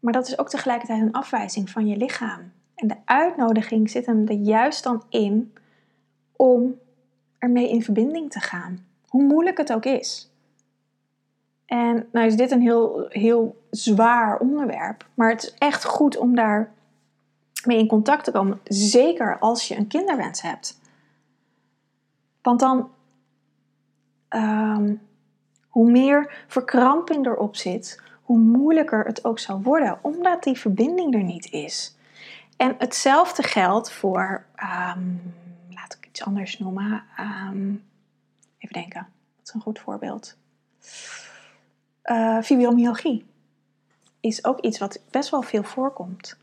maar 0.00 0.12
dat 0.12 0.28
is 0.28 0.38
ook 0.38 0.48
tegelijkertijd 0.48 1.00
een 1.02 1.12
afwijzing 1.12 1.70
van 1.70 1.86
je 1.86 1.96
lichaam. 1.96 2.52
En 2.74 2.88
de 2.88 2.96
uitnodiging 3.04 3.90
zit 3.90 4.06
hem 4.06 4.28
er 4.28 4.34
juist 4.34 4.82
dan 4.82 5.02
in 5.08 5.52
om 6.36 6.74
ermee 7.38 7.70
in 7.70 7.82
verbinding 7.82 8.30
te 8.30 8.40
gaan. 8.40 8.86
Hoe 9.08 9.22
moeilijk 9.22 9.58
het 9.58 9.72
ook 9.72 9.84
is. 9.84 10.33
En 11.74 12.08
nou 12.12 12.26
is 12.26 12.36
dit 12.36 12.50
een 12.50 12.60
heel, 12.60 13.06
heel 13.08 13.64
zwaar 13.70 14.38
onderwerp, 14.38 15.06
maar 15.14 15.30
het 15.30 15.42
is 15.42 15.54
echt 15.58 15.84
goed 15.84 16.16
om 16.16 16.34
daar 16.34 16.72
mee 17.64 17.78
in 17.78 17.86
contact 17.86 18.24
te 18.24 18.30
komen. 18.30 18.60
Zeker 18.64 19.38
als 19.38 19.68
je 19.68 19.76
een 19.76 19.86
kinderwens 19.86 20.42
hebt. 20.42 20.80
Want 22.42 22.60
dan, 22.60 22.90
um, 24.28 25.00
hoe 25.68 25.90
meer 25.90 26.44
verkramping 26.46 27.26
erop 27.26 27.56
zit, 27.56 28.02
hoe 28.22 28.38
moeilijker 28.38 29.04
het 29.04 29.24
ook 29.24 29.38
zal 29.38 29.62
worden, 29.62 29.98
omdat 30.02 30.42
die 30.42 30.58
verbinding 30.58 31.14
er 31.14 31.22
niet 31.22 31.50
is. 31.50 31.96
En 32.56 32.74
hetzelfde 32.78 33.42
geldt 33.42 33.92
voor 33.92 34.46
um, 34.96 35.20
iets 36.14 36.24
anders 36.24 36.58
noemen. 36.58 37.02
Um, 37.20 37.84
even 38.58 38.74
denken, 38.74 39.06
wat 39.36 39.46
is 39.46 39.54
een 39.54 39.60
goed 39.60 39.78
voorbeeld? 39.78 40.36
Uh, 42.04 42.40
fibromyalgie 42.42 43.24
is 44.20 44.44
ook 44.44 44.60
iets 44.60 44.78
wat 44.78 45.00
best 45.10 45.30
wel 45.30 45.42
veel 45.42 45.62
voorkomt. 45.62 46.38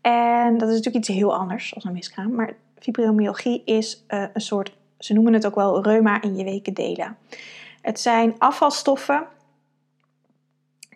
En 0.00 0.58
dat 0.58 0.68
is 0.68 0.74
natuurlijk 0.74 1.04
iets 1.04 1.18
heel 1.18 1.34
anders 1.34 1.74
als 1.74 1.84
een 1.84 1.92
miskraam. 1.92 2.34
Maar 2.34 2.54
fibromyalgie 2.78 3.62
is 3.64 4.04
uh, 4.08 4.24
een 4.32 4.40
soort, 4.40 4.76
ze 4.98 5.12
noemen 5.12 5.32
het 5.32 5.46
ook 5.46 5.54
wel 5.54 5.82
reuma 5.82 6.22
in 6.22 6.36
je 6.36 6.44
weken 6.44 6.74
delen. 6.74 7.16
Het 7.82 8.00
zijn 8.00 8.34
afvalstoffen 8.38 9.26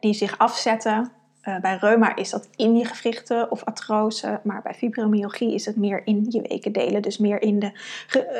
die 0.00 0.12
zich 0.12 0.38
afzetten 0.38 1.12
uh, 1.44 1.61
bij 1.61 1.76
reuma 1.76 2.16
is 2.16 2.30
dat 2.30 2.48
in 2.56 2.76
je 2.76 2.85
gewrichten 2.85 3.50
of 3.50 3.64
artrose, 3.64 4.40
maar 4.44 4.62
bij 4.62 4.74
fibromyalgie 4.74 5.54
is 5.54 5.66
het 5.66 5.76
meer 5.76 6.06
in 6.06 6.26
je 6.28 6.42
wekendelen, 6.42 7.02
dus 7.02 7.18
meer 7.18 7.42
in, 7.42 7.59
de, 7.59 7.72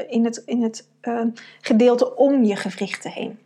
in 0.09 0.25
het, 0.25 0.43
in 0.47 0.63
het 0.63 0.89
gedeelte 1.61 2.17
om 2.17 2.45
je 2.45 2.57
gewrichten 2.57 3.11
heen. 3.11 3.39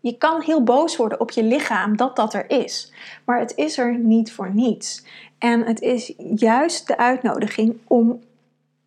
Je 0.00 0.16
kan 0.16 0.40
heel 0.40 0.62
boos 0.62 0.96
worden 0.96 1.20
op 1.20 1.30
je 1.30 1.42
lichaam 1.42 1.96
dat 1.96 2.16
dat 2.16 2.34
er 2.34 2.50
is, 2.50 2.92
maar 3.24 3.38
het 3.38 3.56
is 3.56 3.78
er 3.78 3.98
niet 3.98 4.32
voor 4.32 4.54
niets. 4.54 5.04
En 5.38 5.66
het 5.66 5.80
is 5.80 6.14
juist 6.34 6.86
de 6.86 6.98
uitnodiging 6.98 7.76
om 7.86 8.20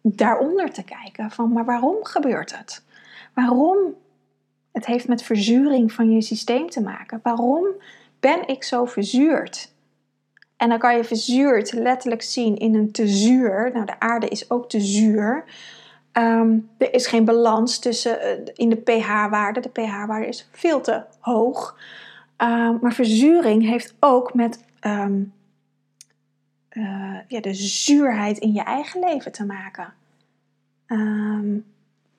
daaronder 0.01 0.71
te 0.71 0.83
kijken 0.83 1.31
van, 1.31 1.51
maar 1.51 1.65
waarom 1.65 1.97
gebeurt 2.01 2.57
het? 2.57 2.83
Waarom? 3.33 3.77
Het 4.71 4.85
heeft 4.85 5.07
met 5.07 5.23
verzuring 5.23 5.91
van 5.91 6.11
je 6.11 6.21
systeem 6.21 6.69
te 6.69 6.81
maken. 6.81 7.19
Waarom 7.23 7.65
ben 8.19 8.47
ik 8.47 8.63
zo 8.63 8.85
verzuurd? 8.85 9.73
En 10.57 10.69
dan 10.69 10.79
kan 10.79 10.95
je 10.95 11.03
verzuurd 11.03 11.73
letterlijk 11.73 12.21
zien 12.21 12.57
in 12.57 12.75
een 12.75 12.91
te 12.91 13.07
zuur. 13.07 13.69
Nou, 13.73 13.85
de 13.85 13.99
aarde 13.99 14.27
is 14.27 14.49
ook 14.49 14.69
te 14.69 14.81
zuur. 14.81 15.43
Ehm, 16.13 16.57
er 16.77 16.93
is 16.93 17.07
geen 17.07 17.25
balans 17.25 17.79
tussen 17.79 18.17
uh, 18.21 18.47
in 18.53 18.69
de 18.69 18.75
pH-waarde. 18.75 19.59
De 19.59 19.69
pH-waarde 19.69 20.27
is 20.27 20.49
veel 20.51 20.81
te 20.81 21.03
hoog. 21.19 21.77
Um, 22.37 22.77
maar 22.81 22.93
verzuring 22.93 23.65
heeft 23.65 23.95
ook 23.99 24.33
met 24.33 24.63
um, 24.81 25.33
uh, 26.69 27.17
ja, 27.27 27.39
de 27.41 27.53
zuurheid 27.53 28.37
in 28.37 28.53
je 28.53 28.63
eigen 28.63 28.99
leven 28.99 29.31
te 29.31 29.45
maken. 29.45 29.93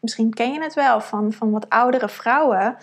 misschien 0.01 0.35
ken 0.35 0.53
je 0.53 0.63
het 0.63 0.75
wel 0.75 1.01
van, 1.01 1.33
van 1.33 1.51
wat 1.51 1.69
oudere 1.69 2.09
vrouwen 2.09 2.77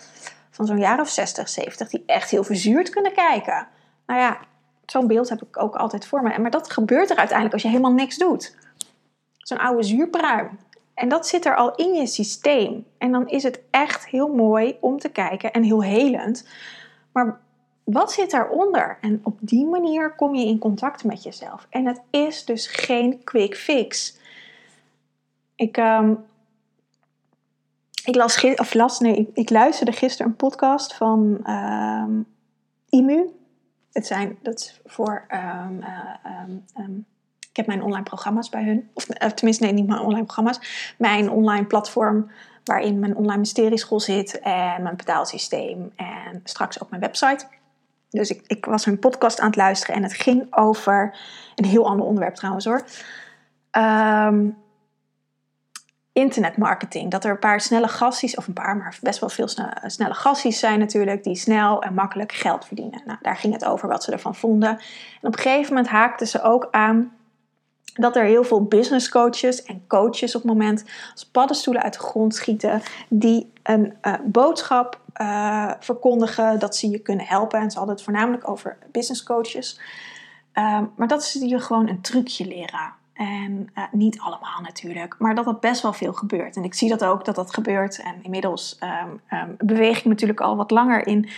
van 0.50 0.66
zo'n 0.66 0.78
jaar 0.78 1.00
of 1.00 1.08
60, 1.08 1.48
70 1.48 1.88
die 1.88 2.02
echt 2.06 2.30
heel 2.30 2.44
verzuurd 2.44 2.90
kunnen 2.90 3.12
kijken. 3.12 3.66
Nou 4.06 4.20
ja, 4.20 4.38
zo'n 4.86 5.06
beeld 5.06 5.28
heb 5.28 5.42
ik 5.42 5.62
ook 5.62 5.74
altijd 5.74 6.06
voor 6.06 6.22
me. 6.22 6.38
Maar 6.38 6.50
dat 6.50 6.70
gebeurt 6.70 7.10
er 7.10 7.16
uiteindelijk 7.16 7.52
als 7.54 7.62
je 7.62 7.68
helemaal 7.68 7.92
niks 7.92 8.16
doet. 8.16 8.56
Zo'n 9.38 9.58
oude 9.58 9.82
zuurpruim. 9.82 10.58
En 10.94 11.08
dat 11.08 11.26
zit 11.26 11.44
er 11.44 11.56
al 11.56 11.74
in 11.74 11.94
je 11.94 12.06
systeem. 12.06 12.86
En 12.98 13.12
dan 13.12 13.28
is 13.28 13.42
het 13.42 13.60
echt 13.70 14.06
heel 14.06 14.28
mooi 14.28 14.76
om 14.80 14.98
te 14.98 15.08
kijken 15.08 15.52
en 15.52 15.62
heel 15.62 15.82
helend. 15.82 16.48
Maar 17.12 17.40
wat 17.84 18.12
zit 18.12 18.30
daaronder? 18.30 18.98
En 19.00 19.20
op 19.22 19.38
die 19.40 19.66
manier 19.66 20.14
kom 20.14 20.34
je 20.34 20.46
in 20.46 20.58
contact 20.58 21.04
met 21.04 21.22
jezelf. 21.22 21.66
En 21.70 21.86
het 21.86 22.00
is 22.10 22.44
dus 22.44 22.66
geen 22.66 23.24
quick 23.24 23.56
fix. 23.56 24.16
Ik 25.54 25.76
um, 25.76 26.24
ik 28.04 28.14
las, 28.14 28.44
of 28.56 28.74
las 28.74 28.98
nee, 28.98 29.16
ik, 29.16 29.28
ik, 29.34 29.50
luisterde 29.50 29.92
gisteren 29.92 30.30
een 30.30 30.36
podcast 30.36 30.94
van 30.94 31.50
um, 31.50 32.26
IMU. 32.88 33.30
Het 33.92 34.06
zijn, 34.06 34.38
dat 34.42 34.58
is 34.58 34.80
voor, 34.84 35.26
um, 35.30 35.84
um, 36.76 37.06
ik 37.52 37.58
heb 37.58 37.66
mijn 37.66 37.82
online 37.82 38.02
programma's 38.02 38.48
bij 38.48 38.64
hun. 38.64 38.90
Of 38.94 39.08
uh, 39.08 39.28
tenminste, 39.28 39.64
nee, 39.64 39.72
niet 39.72 39.86
mijn 39.86 40.00
online 40.00 40.24
programma's. 40.24 40.94
Mijn 40.98 41.30
online 41.30 41.66
platform 41.66 42.30
waarin 42.64 42.98
mijn 42.98 43.16
online 43.16 43.38
mysterieschool 43.38 44.00
zit 44.00 44.40
en 44.40 44.82
mijn 44.82 44.96
betaalsysteem 44.96 45.92
en 45.96 46.40
straks 46.44 46.82
ook 46.82 46.90
mijn 46.90 47.02
website. 47.02 47.46
Dus 48.10 48.30
ik, 48.30 48.42
ik 48.46 48.64
was 48.64 48.84
hun 48.84 48.98
podcast 48.98 49.40
aan 49.40 49.46
het 49.46 49.56
luisteren 49.56 49.96
en 49.96 50.02
het 50.02 50.14
ging 50.14 50.46
over 50.50 51.16
een 51.54 51.64
heel 51.64 51.86
ander 51.86 52.06
onderwerp 52.06 52.34
trouwens 52.34 52.64
hoor. 52.64 52.84
Um, 53.70 54.56
internetmarketing. 56.12 57.10
Dat 57.10 57.24
er 57.24 57.30
een 57.30 57.38
paar 57.38 57.60
snelle 57.60 57.88
gasties, 57.88 58.36
of 58.36 58.46
een 58.46 58.52
paar, 58.52 58.76
maar 58.76 58.98
best 59.02 59.20
wel 59.20 59.28
veel 59.28 59.48
snelle 59.86 60.14
gasties 60.14 60.58
zijn 60.58 60.78
natuurlijk, 60.78 61.24
die 61.24 61.36
snel 61.36 61.82
en 61.82 61.94
makkelijk 61.94 62.32
geld 62.32 62.64
verdienen. 62.64 63.02
Nou, 63.04 63.18
daar 63.22 63.36
ging 63.36 63.52
het 63.52 63.64
over 63.64 63.88
wat 63.88 64.04
ze 64.04 64.12
ervan 64.12 64.34
vonden. 64.34 64.70
En 64.70 65.28
op 65.28 65.36
een 65.36 65.42
gegeven 65.42 65.74
moment 65.74 65.92
haakten 65.92 66.26
ze 66.26 66.42
ook 66.42 66.68
aan 66.70 67.12
dat 67.94 68.16
er 68.16 68.24
heel 68.24 68.44
veel 68.44 68.64
business 68.64 69.08
coaches 69.08 69.62
en 69.62 69.84
coaches 69.86 70.34
op 70.34 70.42
het 70.42 70.50
moment 70.50 70.84
als 71.12 71.24
paddenstoelen 71.24 71.82
uit 71.82 71.92
de 71.92 71.98
grond 71.98 72.34
schieten, 72.34 72.82
die 73.08 73.52
een 73.62 73.94
uh, 74.02 74.14
boodschap 74.24 75.00
uh, 75.16 75.72
verkondigen 75.80 76.58
dat 76.58 76.76
ze 76.76 76.90
je 76.90 76.98
kunnen 76.98 77.26
helpen. 77.26 77.60
En 77.60 77.70
ze 77.70 77.76
hadden 77.76 77.94
het 77.94 78.04
voornamelijk 78.04 78.48
over 78.48 78.78
business 78.92 79.22
coaches. 79.22 79.80
Um, 80.54 80.90
maar 80.96 81.08
dat 81.08 81.24
ze 81.24 81.48
je 81.48 81.60
gewoon 81.60 81.88
een 81.88 82.00
trucje 82.00 82.46
leren. 82.46 82.92
En 83.12 83.70
uh, 83.74 83.84
niet 83.90 84.20
allemaal 84.20 84.60
natuurlijk, 84.62 85.14
maar 85.18 85.34
dat 85.34 85.44
dat 85.44 85.60
best 85.60 85.82
wel 85.82 85.92
veel 85.92 86.12
gebeurt. 86.12 86.56
En 86.56 86.64
ik 86.64 86.74
zie 86.74 86.88
dat 86.88 87.04
ook 87.04 87.24
dat 87.24 87.34
dat 87.34 87.54
gebeurt. 87.54 88.00
En 88.02 88.14
inmiddels 88.22 88.78
um, 89.04 89.38
um, 89.38 89.54
beweeg 89.58 89.98
ik 89.98 90.04
natuurlijk 90.04 90.40
al 90.40 90.56
wat 90.56 90.70
langer 90.70 91.06
in 91.06 91.28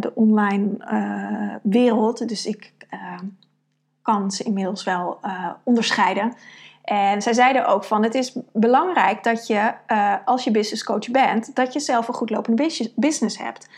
de 0.00 0.12
online 0.14 1.60
wereld. 1.62 2.28
Dus 2.28 2.46
ik 2.46 2.72
ehm, 2.88 3.24
inmiddels 4.42 4.84
wel 4.84 5.20
onderscheiden. 5.62 6.32
En 6.84 7.22
zij 7.22 7.32
zeiden 7.32 7.66
ook 7.66 7.84
van 7.84 8.02
het 8.02 8.14
is 8.14 8.36
belangrijk 8.52 9.22
dat 9.24 9.46
je, 9.46 9.72
als 10.24 10.44
je 10.44 10.50
business 10.50 10.84
coach 10.84 11.10
bent, 11.10 11.54
dat 11.56 11.72
je 11.72 11.80
zelf 11.80 12.08
een 12.08 12.14
goed 12.14 12.30
lopende 12.30 12.90
business 12.94 13.38
hebt. 13.38 13.68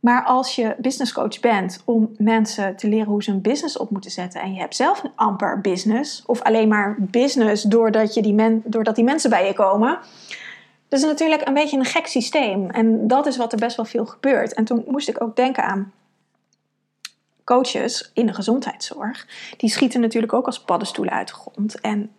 Maar 0.00 0.24
als 0.24 0.54
je 0.54 0.74
business 0.78 1.12
coach 1.12 1.40
bent 1.40 1.82
om 1.84 2.14
mensen 2.18 2.76
te 2.76 2.88
leren 2.88 3.06
hoe 3.06 3.22
ze 3.22 3.30
een 3.30 3.40
business 3.40 3.78
op 3.78 3.90
moeten 3.90 4.10
zetten 4.10 4.40
en 4.40 4.54
je 4.54 4.60
hebt 4.60 4.76
zelf 4.76 5.02
een 5.02 5.12
amper 5.14 5.60
business 5.60 6.22
of 6.26 6.42
alleen 6.42 6.68
maar 6.68 6.96
business 6.98 7.62
doordat, 7.62 8.14
je 8.14 8.22
die, 8.22 8.60
doordat 8.64 8.94
die 8.94 9.04
mensen 9.04 9.30
bij 9.30 9.46
je 9.46 9.52
komen, 9.52 9.98
dat 10.88 10.98
is 10.98 11.04
natuurlijk 11.04 11.48
een 11.48 11.54
beetje 11.54 11.78
een 11.78 11.84
gek 11.84 12.06
systeem. 12.06 12.70
En 12.70 13.08
dat 13.08 13.26
is 13.26 13.36
wat 13.36 13.52
er 13.52 13.58
best 13.58 13.76
wel 13.76 13.84
veel 13.84 14.06
gebeurt. 14.06 14.54
En 14.54 14.64
toen 14.64 14.84
moest 14.88 15.08
ik 15.08 15.22
ook 15.22 15.36
denken 15.36 15.64
aan 15.64 15.92
coaches 17.46 18.10
in 18.14 18.26
de 18.26 18.34
gezondheidszorg. 18.34 19.26
Die 19.56 19.70
schieten 19.70 20.00
natuurlijk 20.00 20.32
ook 20.32 20.46
als 20.46 20.60
paddenstoelen 20.60 21.14
uit 21.14 21.28
de 21.28 21.34
grond. 21.34 21.80
En 21.80 22.10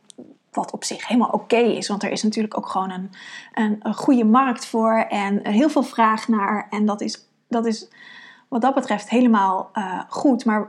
wat 0.51 0.71
op 0.71 0.83
zich 0.83 1.07
helemaal 1.07 1.29
oké 1.29 1.57
is, 1.57 1.87
want 1.87 2.03
er 2.03 2.11
is 2.11 2.23
natuurlijk 2.23 2.57
ook 2.57 2.69
gewoon 2.69 2.91
een, 2.91 3.11
een, 3.53 3.79
een, 3.81 3.93
goede 3.93 4.25
markt 4.25 4.65
voor 4.65 4.93
en 4.93 5.47
heel 5.47 5.69
veel 5.69 5.83
vraag 5.83 6.27
naar. 6.27 6.67
En 6.69 6.85
dat 6.85 7.01
is, 7.01 7.27
dat 7.47 7.65
is 7.65 7.87
wat 8.47 8.61
dat 8.61 8.73
betreft 8.73 9.09
helemaal 9.09 9.69
uh, 9.73 10.01
goed. 10.09 10.45
Maar 10.45 10.67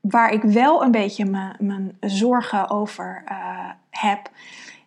waar 0.00 0.32
ik 0.32 0.42
wel 0.42 0.82
een 0.82 0.90
beetje 0.90 1.24
mijn, 1.24 1.56
mijn 1.58 1.96
zorgen 2.00 2.70
over 2.70 3.24
uh, 3.30 3.70
heb, 3.90 4.30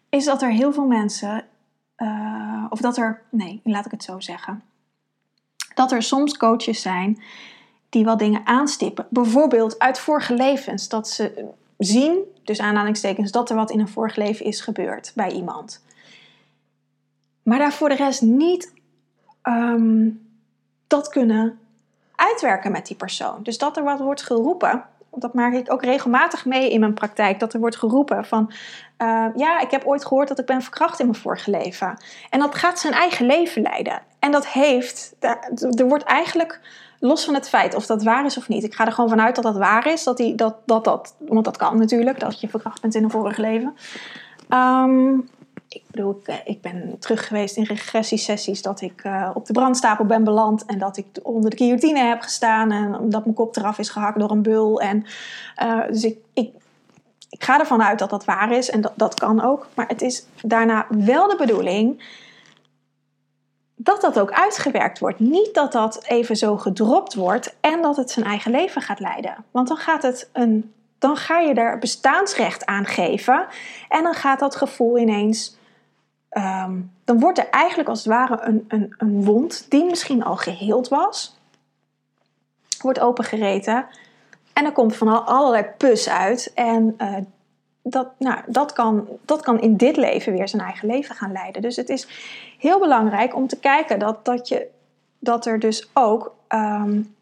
is 0.10 0.25
dat 0.25 0.41
er 0.41 0.51
heel 0.51 0.73
veel 0.73 0.88
mensen, 0.88 1.45
uh, 1.97 2.65
of 2.69 2.79
dat 2.79 2.97
er, 2.97 3.21
nee, 3.29 3.62
laat 3.63 3.86
ik 3.86 3.91
het 3.91 4.03
zo 4.03 4.19
zeggen, 4.19 4.62
dat 5.73 5.91
er 5.91 6.03
soms 6.03 6.38
coaches 6.38 6.81
zijn 6.81 7.21
die 7.91 8.06
wel 8.06 8.17
dingen 8.17 8.41
aanstippen. 8.45 9.06
Bijvoorbeeld 9.10 9.80
uit 9.80 9.99
vorige 9.99 10.34
levens, 10.34 10.89
dat 10.89 11.10
ze 11.10 11.45
zien, 11.77 12.19
dus 12.43 12.60
aanhalingstekens, 12.60 13.32
dat 13.32 13.49
er 13.49 13.56
wat 13.56 13.71
in 13.71 13.80
een 13.80 13.88
vorig 13.88 14.15
leven 14.15 14.45
is 14.45 14.62
gebeurd 14.62 15.12
bij 15.15 15.32
iemand. 15.32 15.84
Maar 17.43 17.58
daar 17.58 17.73
voor 17.73 17.89
de 17.89 17.95
rest 17.95 18.21
niet 18.21 18.73
um, 19.43 20.30
dat 20.88 21.10
kunnen 21.10 21.60
uitwerken 22.15 22.71
met 22.71 22.86
die 22.86 22.95
persoon. 22.95 23.43
Dus 23.43 23.58
dat 23.58 23.77
er 23.77 23.84
wat 23.84 23.99
wordt 23.99 24.21
geroepen, 24.21 24.84
dat 25.15 25.34
maak 25.34 25.54
ik 25.54 25.71
ook 25.71 25.84
regelmatig 25.84 26.45
mee 26.45 26.71
in 26.71 26.80
mijn 26.80 26.93
praktijk, 26.93 27.39
dat 27.39 27.54
er 27.54 27.60
wordt 27.60 27.75
geroepen 27.75 28.25
van, 28.25 28.51
uh, 28.97 29.25
ja, 29.36 29.60
ik 29.60 29.71
heb 29.71 29.86
ooit 29.86 30.06
gehoord 30.06 30.27
dat 30.27 30.39
ik 30.39 30.45
ben 30.45 30.62
verkracht 30.62 30.99
in 30.99 31.06
mijn 31.06 31.17
vorige 31.17 31.51
leven. 31.51 31.97
En 32.30 32.39
dat 32.39 32.56
gaat 32.56 32.80
zijn 32.80 32.93
eigen 32.93 33.25
leven 33.25 33.62
leiden. 33.62 34.01
En 34.19 34.32
dat 34.32 34.47
heeft, 34.47 35.15
er 35.77 35.88
wordt 35.88 36.04
eigenlijk, 36.04 36.60
los 37.01 37.25
van 37.25 37.33
het 37.33 37.49
feit 37.49 37.75
of 37.75 37.85
dat 37.85 38.03
waar 38.03 38.25
is 38.25 38.37
of 38.37 38.47
niet, 38.47 38.63
ik 38.63 38.73
ga 38.73 38.85
er 38.85 38.91
gewoon 38.91 39.09
vanuit 39.09 39.35
dat 39.35 39.43
dat 39.43 39.57
waar 39.57 39.87
is, 39.87 40.03
dat 40.03 40.17
die, 40.17 40.35
dat, 40.35 40.55
dat, 40.65 40.83
dat 40.83 41.15
want 41.17 41.45
dat 41.45 41.57
kan 41.57 41.77
natuurlijk, 41.77 42.19
dat 42.19 42.41
je 42.41 42.49
verkracht 42.49 42.81
bent 42.81 42.95
in 42.95 43.03
een 43.03 43.11
vorig 43.11 43.37
leven. 43.37 43.75
Um, 44.49 45.29
ik 45.67 45.83
bedoel, 45.91 46.21
ik, 46.23 46.27
eh, 46.45 46.55
ben 46.61 46.95
terug 46.99 47.27
geweest 47.27 47.57
in 47.57 47.63
regressiesessies 47.63 48.61
dat 48.61 48.81
ik 48.81 49.03
uh, 49.03 49.29
op 49.33 49.45
de 49.45 49.53
brandstapel 49.53 50.05
ben 50.05 50.23
beland 50.23 50.65
en 50.65 50.79
dat 50.79 50.97
ik 50.97 51.05
onder 51.23 51.49
de 51.49 51.57
guillotine 51.57 51.99
heb 51.99 52.21
gestaan 52.21 52.71
en 52.71 53.09
dat 53.09 53.23
mijn 53.23 53.35
kop 53.35 53.55
eraf 53.55 53.77
is 53.77 53.89
gehakt 53.89 54.19
door 54.19 54.31
een 54.31 54.41
bul. 54.41 54.81
En, 54.81 55.05
uh, 55.63 55.87
dus 55.87 56.03
ik, 56.03 56.17
ik, 56.33 56.49
ik 57.29 57.43
ga 57.43 57.59
ervan 57.59 57.83
uit 57.83 57.99
dat 57.99 58.09
dat 58.09 58.25
waar 58.25 58.51
is 58.51 58.69
en 58.69 58.81
dat, 58.81 58.93
dat 58.95 59.13
kan 59.13 59.41
ook. 59.41 59.67
Maar 59.73 59.87
het 59.87 60.01
is 60.01 60.25
daarna 60.41 60.85
wel 60.89 61.27
de 61.27 61.35
bedoeling 61.37 62.03
dat 63.83 64.01
dat 64.01 64.19
ook 64.19 64.31
uitgewerkt 64.31 64.99
wordt. 64.99 65.19
Niet 65.19 65.53
dat 65.53 65.71
dat 65.71 66.03
even 66.03 66.35
zo 66.35 66.57
gedropt 66.57 67.13
wordt 67.13 67.55
en 67.61 67.81
dat 67.81 67.97
het 67.97 68.11
zijn 68.11 68.25
eigen 68.25 68.51
leven 68.51 68.81
gaat 68.81 68.99
leiden. 68.99 69.35
Want 69.51 69.67
dan 69.67 69.77
gaat 69.77 70.03
het 70.03 70.29
een 70.33 70.73
dan 71.01 71.17
ga 71.17 71.39
je 71.39 71.53
daar 71.53 71.79
bestaansrecht 71.79 72.65
aan 72.65 72.85
geven. 72.85 73.47
En 73.89 74.03
dan 74.03 74.13
gaat 74.13 74.39
dat 74.39 74.55
gevoel 74.55 74.97
ineens. 74.97 75.57
Ehm, 76.29 76.79
dan 77.03 77.19
wordt 77.19 77.37
er 77.37 77.49
eigenlijk 77.49 77.89
als 77.89 77.99
het 77.99 78.07
ware 78.07 78.39
een, 78.41 78.65
een, 78.67 78.93
een 78.97 79.23
wond, 79.23 79.65
die 79.69 79.85
misschien 79.85 80.23
al 80.23 80.35
geheeld 80.35 80.87
was, 80.87 81.37
wordt 82.81 82.99
opengereten. 82.99 83.85
En 84.53 84.65
er 84.65 84.71
komt 84.71 84.95
van 84.95 85.25
allerlei 85.25 85.63
pus 85.77 86.09
uit. 86.09 86.51
En 86.55 86.95
uh, 86.97 87.17
dat, 87.83 88.07
nou, 88.19 88.39
dat, 88.47 88.73
kan, 88.73 89.07
dat 89.25 89.41
kan 89.41 89.61
in 89.61 89.77
dit 89.77 89.97
leven 89.97 90.33
weer 90.33 90.47
zijn 90.47 90.61
eigen 90.61 90.87
leven 90.87 91.15
gaan 91.15 91.31
leiden. 91.31 91.61
Dus 91.61 91.75
het 91.75 91.89
is 91.89 92.07
heel 92.57 92.79
belangrijk 92.79 93.35
om 93.35 93.47
te 93.47 93.59
kijken 93.59 93.99
dat, 93.99 94.25
dat, 94.25 94.47
je, 94.47 94.67
dat 95.19 95.45
er 95.45 95.59
dus 95.59 95.89
ook 95.93 96.35
um, 96.49 97.15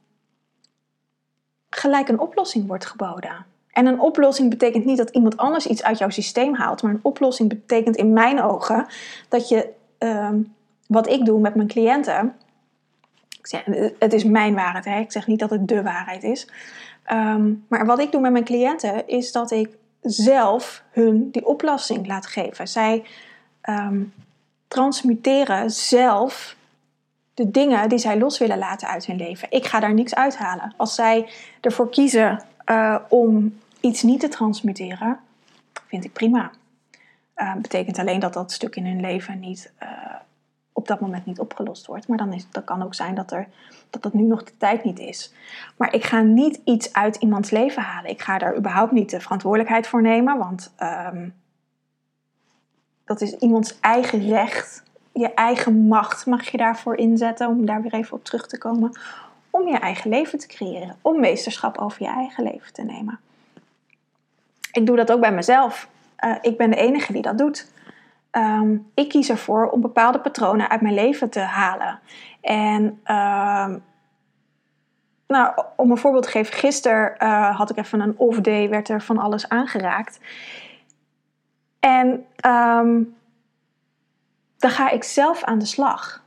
gelijk 1.69 2.07
een 2.07 2.19
oplossing 2.19 2.67
wordt 2.67 2.85
geboden. 2.85 3.45
En 3.71 3.85
een 3.85 3.99
oplossing 3.99 4.49
betekent 4.49 4.85
niet 4.85 4.97
dat 4.97 5.09
iemand 5.09 5.37
anders 5.37 5.67
iets 5.67 5.83
uit 5.83 5.97
jouw 5.97 6.09
systeem 6.09 6.53
haalt, 6.53 6.81
maar 6.81 6.91
een 6.91 6.99
oplossing 7.01 7.49
betekent 7.49 7.95
in 7.95 8.13
mijn 8.13 8.41
ogen 8.41 8.85
dat 9.29 9.49
je, 9.49 9.69
um, 9.99 10.55
wat 10.87 11.09
ik 11.09 11.25
doe 11.25 11.39
met 11.39 11.55
mijn 11.55 11.67
cliënten, 11.67 12.35
ik 13.39 13.47
zeg, 13.47 13.65
het 13.99 14.13
is 14.13 14.23
mijn 14.23 14.53
waarheid, 14.55 15.05
ik 15.05 15.11
zeg 15.11 15.27
niet 15.27 15.39
dat 15.39 15.49
het 15.49 15.67
de 15.67 15.83
waarheid 15.83 16.23
is, 16.23 16.47
um, 17.11 17.65
maar 17.67 17.85
wat 17.85 17.99
ik 17.99 18.11
doe 18.11 18.21
met 18.21 18.31
mijn 18.31 18.43
cliënten 18.43 19.07
is 19.07 19.31
dat 19.31 19.51
ik 19.51 19.77
zelf 20.01 20.83
hun 20.91 21.31
die 21.31 21.45
oplossing 21.45 22.07
laat 22.07 22.25
geven. 22.25 22.67
Zij 22.67 23.03
um, 23.69 24.13
transmuteren 24.67 25.71
zelf 25.71 26.55
de 27.33 27.51
dingen 27.51 27.89
die 27.89 27.97
zij 27.97 28.17
los 28.17 28.37
willen 28.37 28.57
laten 28.57 28.87
uit 28.87 29.05
hun 29.05 29.17
leven. 29.17 29.51
Ik 29.51 29.65
ga 29.65 29.79
daar 29.79 29.93
niks 29.93 30.15
uithalen. 30.15 30.73
Als 30.77 30.95
zij 30.95 31.29
ervoor 31.61 31.89
kiezen 31.89 32.43
uh, 32.65 32.95
om 33.09 33.59
iets 33.79 34.03
niet 34.03 34.19
te 34.19 34.27
transmuteren, 34.27 35.19
vind 35.87 36.05
ik 36.05 36.13
prima. 36.13 36.51
Uh, 37.35 37.55
betekent 37.55 37.99
alleen 37.99 38.19
dat 38.19 38.33
dat 38.33 38.51
stuk 38.51 38.75
in 38.75 38.85
hun 38.85 39.01
leven 39.01 39.39
niet 39.39 39.71
uh, 39.83 39.89
op 40.79 40.87
dat 40.87 40.99
moment 40.99 41.25
niet 41.25 41.39
opgelost 41.39 41.85
wordt. 41.85 42.07
Maar 42.07 42.17
dan 42.17 42.33
is, 42.33 42.47
dat 42.51 42.63
kan 42.63 42.83
ook 42.83 42.93
zijn 42.93 43.15
dat, 43.15 43.31
er, 43.31 43.47
dat 43.89 44.01
dat 44.01 44.13
nu 44.13 44.23
nog 44.23 44.43
de 44.43 44.57
tijd 44.57 44.83
niet 44.83 44.99
is. 44.99 45.33
Maar 45.77 45.93
ik 45.93 46.03
ga 46.03 46.21
niet 46.21 46.61
iets 46.63 46.93
uit 46.93 47.15
iemands 47.15 47.49
leven 47.49 47.81
halen. 47.81 48.09
Ik 48.09 48.21
ga 48.21 48.37
daar 48.37 48.57
überhaupt 48.57 48.91
niet 48.91 49.09
de 49.09 49.19
verantwoordelijkheid 49.19 49.87
voor 49.87 50.01
nemen, 50.01 50.37
want 50.37 50.73
um, 50.79 51.33
dat 53.05 53.21
is 53.21 53.35
iemands 53.37 53.79
eigen 53.79 54.27
recht. 54.27 54.83
Je 55.13 55.33
eigen 55.33 55.87
macht 55.87 56.25
mag 56.25 56.49
je 56.49 56.57
daarvoor 56.57 56.95
inzetten, 56.95 57.47
om 57.47 57.65
daar 57.65 57.81
weer 57.81 57.93
even 57.93 58.17
op 58.17 58.23
terug 58.23 58.47
te 58.47 58.57
komen 58.57 58.91
om 59.49 59.67
je 59.67 59.77
eigen 59.77 60.09
leven 60.09 60.39
te 60.39 60.47
creëren, 60.47 60.95
om 61.01 61.19
meesterschap 61.19 61.77
over 61.77 62.03
je 62.03 62.09
eigen 62.09 62.43
leven 62.43 62.73
te 62.73 62.83
nemen. 62.83 63.19
Ik 64.71 64.85
doe 64.85 64.95
dat 64.95 65.11
ook 65.11 65.19
bij 65.19 65.31
mezelf. 65.31 65.89
Uh, 66.25 66.35
ik 66.41 66.57
ben 66.57 66.69
de 66.69 66.75
enige 66.75 67.13
die 67.13 67.21
dat 67.21 67.37
doet. 67.37 67.71
Um, 68.31 68.91
ik 68.93 69.09
kies 69.09 69.29
ervoor 69.29 69.69
om 69.69 69.81
bepaalde 69.81 70.19
patronen 70.19 70.69
uit 70.69 70.81
mijn 70.81 70.93
leven 70.93 71.29
te 71.29 71.39
halen. 71.39 71.99
En 72.41 73.01
uh, 73.05 73.75
nou, 75.27 75.63
om 75.75 75.91
een 75.91 75.97
voorbeeld 75.97 76.23
te 76.23 76.29
geven, 76.29 76.53
gisteren 76.53 77.15
uh, 77.23 77.57
had 77.57 77.69
ik 77.69 77.77
even 77.77 77.99
een 77.99 78.17
off 78.17 78.39
day, 78.39 78.69
werd 78.69 78.89
er 78.89 79.01
van 79.01 79.17
alles 79.17 79.49
aangeraakt. 79.49 80.19
En 81.79 82.25
um, 82.45 83.15
dan 84.57 84.69
ga 84.69 84.89
ik 84.89 85.03
zelf 85.03 85.43
aan 85.43 85.59
de 85.59 85.65
slag 85.65 86.23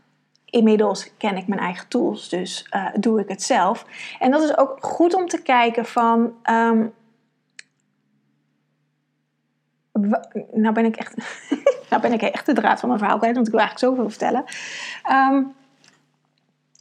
inmiddels 0.53 1.17
ken 1.17 1.37
ik 1.37 1.47
mijn 1.47 1.61
eigen 1.61 1.89
tools, 1.89 2.29
dus 2.29 2.69
uh, 2.77 2.87
doe 2.95 3.21
ik 3.21 3.29
het 3.29 3.43
zelf. 3.43 3.87
En 4.19 4.31
dat 4.31 4.43
is 4.43 4.57
ook 4.57 4.77
goed 4.81 5.15
om 5.15 5.29
te 5.29 5.43
kijken 5.43 5.85
van. 5.85 6.35
Nou 10.53 10.73
ben 10.73 10.85
ik 10.85 10.97
echt. 10.97 11.15
nou 11.91 12.03
ben 12.03 12.13
ik 12.13 12.23
echt 12.23 12.47
de 12.47 12.53
draad 12.53 12.81
van 12.81 12.89
mijn 12.89 13.01
verhaal 13.01 13.19
kwijt, 13.19 13.35
want 13.35 13.47
ik 13.47 13.53
wil 13.53 13.63
eigenlijk 13.63 13.95
zoveel 13.95 14.11
vertellen. 14.11 14.45
Um, 15.11 15.55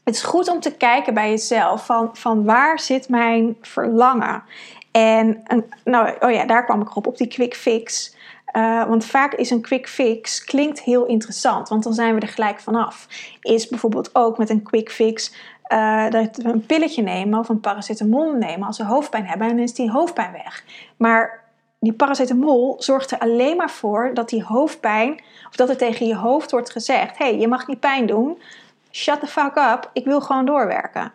het 0.03 0.15
is 0.15 0.23
goed 0.23 0.49
om 0.49 0.59
te 0.59 0.75
kijken 0.77 1.13
bij 1.13 1.29
jezelf 1.29 1.85
van, 1.85 2.09
van 2.13 2.45
waar 2.45 2.79
zit 2.79 3.09
mijn 3.09 3.57
verlangen? 3.61 4.43
En, 4.91 5.43
nou, 5.83 6.15
oh 6.19 6.31
ja, 6.31 6.45
daar 6.45 6.65
kwam 6.65 6.81
ik 6.81 6.95
op, 6.95 7.07
op 7.07 7.17
die 7.17 7.27
quick 7.27 7.55
fix. 7.55 8.15
Uh, 8.55 8.87
want 8.87 9.05
vaak 9.05 9.33
is 9.33 9.49
een 9.49 9.61
quick 9.61 9.87
fix 9.87 10.43
klinkt 10.43 10.81
heel 10.81 11.05
interessant, 11.05 11.69
want 11.69 11.83
dan 11.83 11.93
zijn 11.93 12.15
we 12.15 12.21
er 12.21 12.27
gelijk 12.27 12.59
vanaf. 12.59 13.07
Is 13.41 13.67
bijvoorbeeld 13.67 14.15
ook 14.15 14.37
met 14.37 14.49
een 14.49 14.63
quick 14.63 14.91
fix 14.91 15.33
uh, 15.73 16.09
dat 16.09 16.37
we 16.37 16.49
een 16.49 16.65
pilletje 16.65 17.03
nemen 17.03 17.39
of 17.39 17.49
een 17.49 17.59
paracetamol 17.59 18.33
nemen 18.33 18.67
als 18.67 18.77
we 18.77 18.83
hoofdpijn 18.83 19.25
hebben 19.25 19.47
en 19.47 19.55
dan 19.55 19.63
is 19.63 19.73
die 19.73 19.91
hoofdpijn 19.91 20.31
weg. 20.31 20.63
Maar 20.97 21.43
die 21.81 21.93
paracetamol 21.93 22.75
zorgt 22.77 23.11
er 23.11 23.19
alleen 23.19 23.57
maar 23.57 23.69
voor 23.69 24.11
dat 24.13 24.29
die 24.29 24.43
hoofdpijn, 24.43 25.21
of 25.47 25.55
dat 25.55 25.69
er 25.69 25.77
tegen 25.77 26.07
je 26.07 26.15
hoofd 26.15 26.51
wordt 26.51 26.71
gezegd: 26.71 27.17
hé, 27.17 27.25
hey, 27.25 27.37
je 27.39 27.47
mag 27.47 27.67
niet 27.67 27.79
pijn 27.79 28.05
doen, 28.05 28.41
shut 28.91 29.19
the 29.19 29.27
fuck 29.27 29.55
up, 29.55 29.89
ik 29.93 30.05
wil 30.05 30.21
gewoon 30.21 30.45
doorwerken. 30.45 31.13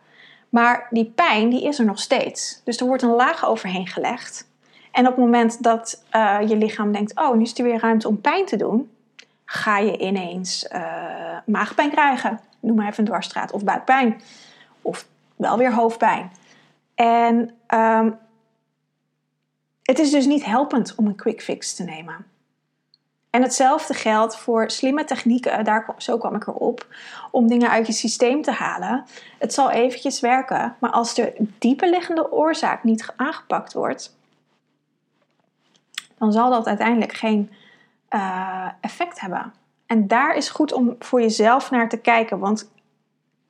Maar 0.48 0.86
die 0.90 1.12
pijn, 1.14 1.48
die 1.48 1.64
is 1.64 1.78
er 1.78 1.84
nog 1.84 1.98
steeds. 1.98 2.60
Dus 2.64 2.76
er 2.76 2.86
wordt 2.86 3.02
een 3.02 3.14
laag 3.14 3.46
overheen 3.46 3.86
gelegd. 3.86 4.48
En 4.92 5.06
op 5.06 5.16
het 5.16 5.24
moment 5.24 5.62
dat 5.62 6.02
uh, 6.12 6.38
je 6.46 6.56
lichaam 6.56 6.92
denkt, 6.92 7.18
oh, 7.18 7.34
nu 7.34 7.42
is 7.42 7.58
er 7.58 7.64
weer 7.64 7.80
ruimte 7.80 8.08
om 8.08 8.20
pijn 8.20 8.44
te 8.44 8.56
doen, 8.56 8.90
ga 9.44 9.78
je 9.78 9.98
ineens 9.98 10.68
uh, 10.72 10.82
maagpijn 11.46 11.90
krijgen. 11.90 12.40
Noem 12.60 12.76
maar 12.76 12.86
even 12.86 12.98
een 12.98 13.04
dwarsstraat. 13.04 13.52
Of 13.52 13.64
buikpijn. 13.64 14.20
Of 14.82 15.06
wel 15.36 15.58
weer 15.58 15.72
hoofdpijn. 15.72 16.30
En 16.94 17.50
um, 17.74 18.18
het 19.86 19.98
is 19.98 20.10
dus 20.10 20.26
niet 20.26 20.44
helpend 20.44 20.94
om 20.94 21.06
een 21.06 21.14
quick 21.14 21.42
fix 21.42 21.74
te 21.74 21.84
nemen. 21.84 22.26
En 23.30 23.42
hetzelfde 23.42 23.94
geldt 23.94 24.36
voor 24.36 24.70
slimme 24.70 25.04
technieken, 25.04 25.64
daar, 25.64 25.94
zo 25.96 26.18
kwam 26.18 26.34
ik 26.34 26.46
erop, 26.46 26.86
om 27.30 27.48
dingen 27.48 27.70
uit 27.70 27.86
je 27.86 27.92
systeem 27.92 28.42
te 28.42 28.50
halen. 28.50 29.04
Het 29.38 29.54
zal 29.54 29.70
eventjes 29.70 30.20
werken, 30.20 30.76
maar 30.78 30.90
als 30.90 31.14
de 31.14 31.48
diepe 31.58 31.90
liggende 31.90 32.32
oorzaak 32.32 32.84
niet 32.84 33.12
aangepakt 33.16 33.72
wordt, 33.72 34.16
dan 36.18 36.32
zal 36.32 36.50
dat 36.50 36.66
uiteindelijk 36.66 37.12
geen 37.12 37.50
uh, 38.10 38.68
effect 38.80 39.20
hebben. 39.20 39.52
En 39.86 40.06
daar 40.06 40.36
is 40.36 40.48
goed 40.48 40.72
om 40.72 40.96
voor 40.98 41.20
jezelf 41.20 41.70
naar 41.70 41.88
te 41.88 41.98
kijken. 41.98 42.38
Want 42.38 42.70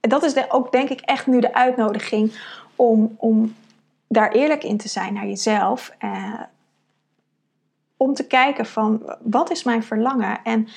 dat 0.00 0.22
is 0.22 0.50
ook 0.50 0.72
denk 0.72 0.88
ik 0.88 1.00
echt 1.00 1.26
nu 1.26 1.40
de 1.40 1.54
uitnodiging 1.54 2.38
om, 2.76 3.14
om 3.16 3.54
daar 4.08 4.32
eerlijk 4.32 4.64
in 4.64 4.76
te 4.76 4.88
zijn 4.88 5.14
naar 5.14 5.26
jezelf. 5.26 5.92
Uh, 6.04 6.40
om 7.96 8.14
te 8.14 8.26
kijken 8.26 8.66
van 8.66 9.16
wat 9.20 9.50
is 9.50 9.62
mijn 9.62 9.82
verlangen 9.82 10.38
en, 10.44 10.68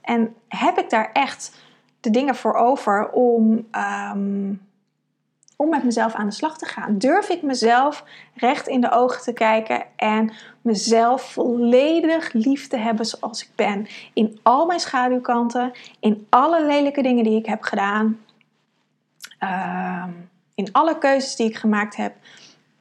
en 0.00 0.34
heb 0.48 0.78
ik 0.78 0.90
daar 0.90 1.10
echt 1.12 1.62
de 2.00 2.10
dingen 2.10 2.34
voor 2.34 2.54
over 2.54 3.10
om, 3.10 3.66
ehm, 3.70 4.52
om 5.56 5.68
met 5.68 5.84
mezelf 5.84 6.14
aan 6.14 6.26
de 6.26 6.32
slag 6.32 6.58
te 6.58 6.66
gaan? 6.66 6.98
Durf 6.98 7.28
ik 7.28 7.42
mezelf 7.42 8.04
recht 8.34 8.66
in 8.66 8.80
de 8.80 8.90
ogen 8.90 9.22
te 9.22 9.32
kijken 9.32 9.84
en 9.96 10.32
mezelf 10.62 11.22
volledig 11.32 12.32
lief 12.32 12.68
te 12.68 12.76
hebben 12.76 13.06
zoals 13.06 13.42
ik 13.42 13.50
ben? 13.54 13.86
In 14.12 14.38
al 14.42 14.66
mijn 14.66 14.80
schaduwkanten, 14.80 15.72
in 16.00 16.26
alle 16.28 16.66
lelijke 16.66 17.02
dingen 17.02 17.24
die 17.24 17.38
ik 17.38 17.46
heb 17.46 17.62
gedaan, 17.62 18.20
ehm, 19.38 20.10
in 20.54 20.72
alle 20.72 20.98
keuzes 20.98 21.36
die 21.36 21.48
ik 21.48 21.56
gemaakt 21.56 21.96
heb 21.96 22.14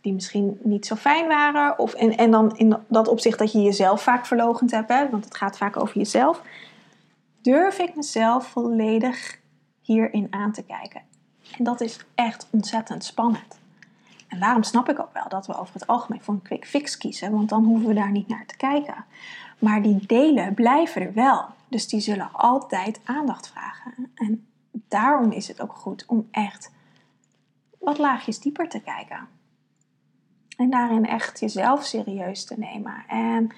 die 0.07 0.15
misschien 0.15 0.59
niet 0.63 0.85
zo 0.85 0.95
fijn 0.95 1.27
waren. 1.27 1.79
Of, 1.79 1.93
en, 1.93 2.17
en 2.17 2.31
dan 2.31 2.57
in 2.57 2.77
dat 2.87 3.07
opzicht 3.07 3.39
dat 3.39 3.51
je 3.51 3.61
jezelf 3.61 4.01
vaak 4.01 4.25
verlogend 4.25 4.71
hebt, 4.71 4.89
hè, 4.89 5.09
want 5.09 5.25
het 5.25 5.35
gaat 5.35 5.57
vaak 5.57 5.77
over 5.77 5.97
jezelf. 5.97 6.41
Durf 7.41 7.79
ik 7.79 7.95
mezelf 7.95 8.47
volledig 8.47 9.39
hierin 9.81 10.27
aan 10.29 10.51
te 10.51 10.63
kijken? 10.63 11.01
En 11.57 11.63
dat 11.63 11.81
is 11.81 11.99
echt 12.15 12.47
ontzettend 12.51 13.03
spannend. 13.03 13.59
En 14.27 14.39
daarom 14.39 14.63
snap 14.63 14.89
ik 14.89 14.99
ook 14.99 15.13
wel 15.13 15.29
dat 15.29 15.47
we 15.47 15.59
over 15.59 15.73
het 15.73 15.87
algemeen 15.87 16.21
voor 16.21 16.33
een 16.33 16.41
quick 16.41 16.65
fix 16.65 16.97
kiezen, 16.97 17.31
want 17.31 17.49
dan 17.49 17.63
hoeven 17.63 17.87
we 17.87 17.93
daar 17.93 18.11
niet 18.11 18.27
naar 18.27 18.45
te 18.45 18.57
kijken. 18.57 19.05
Maar 19.59 19.81
die 19.81 20.05
delen 20.05 20.53
blijven 20.53 21.01
er 21.01 21.13
wel. 21.13 21.45
Dus 21.67 21.87
die 21.87 21.99
zullen 21.99 22.29
altijd 22.31 22.99
aandacht 23.03 23.49
vragen. 23.49 24.11
En 24.15 24.47
daarom 24.87 25.31
is 25.31 25.47
het 25.47 25.61
ook 25.61 25.73
goed 25.73 26.03
om 26.07 26.27
echt 26.31 26.71
wat 27.79 27.97
laagjes 27.97 28.39
dieper 28.39 28.69
te 28.69 28.79
kijken. 28.79 29.36
En 30.57 30.69
daarin 30.69 31.05
echt 31.05 31.39
jezelf 31.39 31.83
serieus 31.83 32.45
te 32.45 32.55
nemen. 32.57 33.03
En 33.07 33.51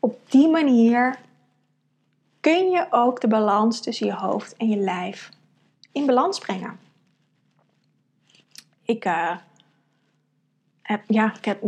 op 0.00 0.20
die 0.30 0.48
manier 0.48 1.18
kun 2.40 2.70
je 2.70 2.86
ook 2.90 3.20
de 3.20 3.28
balans 3.28 3.80
tussen 3.80 4.06
je 4.06 4.14
hoofd 4.14 4.56
en 4.56 4.68
je 4.68 4.76
lijf 4.76 5.30
in 5.92 6.06
balans 6.06 6.38
brengen. 6.38 6.78
Ik 8.84 9.04
uh, 9.04 9.36
heb, 10.82 11.02
ja, 11.06 11.34
ik 11.34 11.44
heb, 11.44 11.60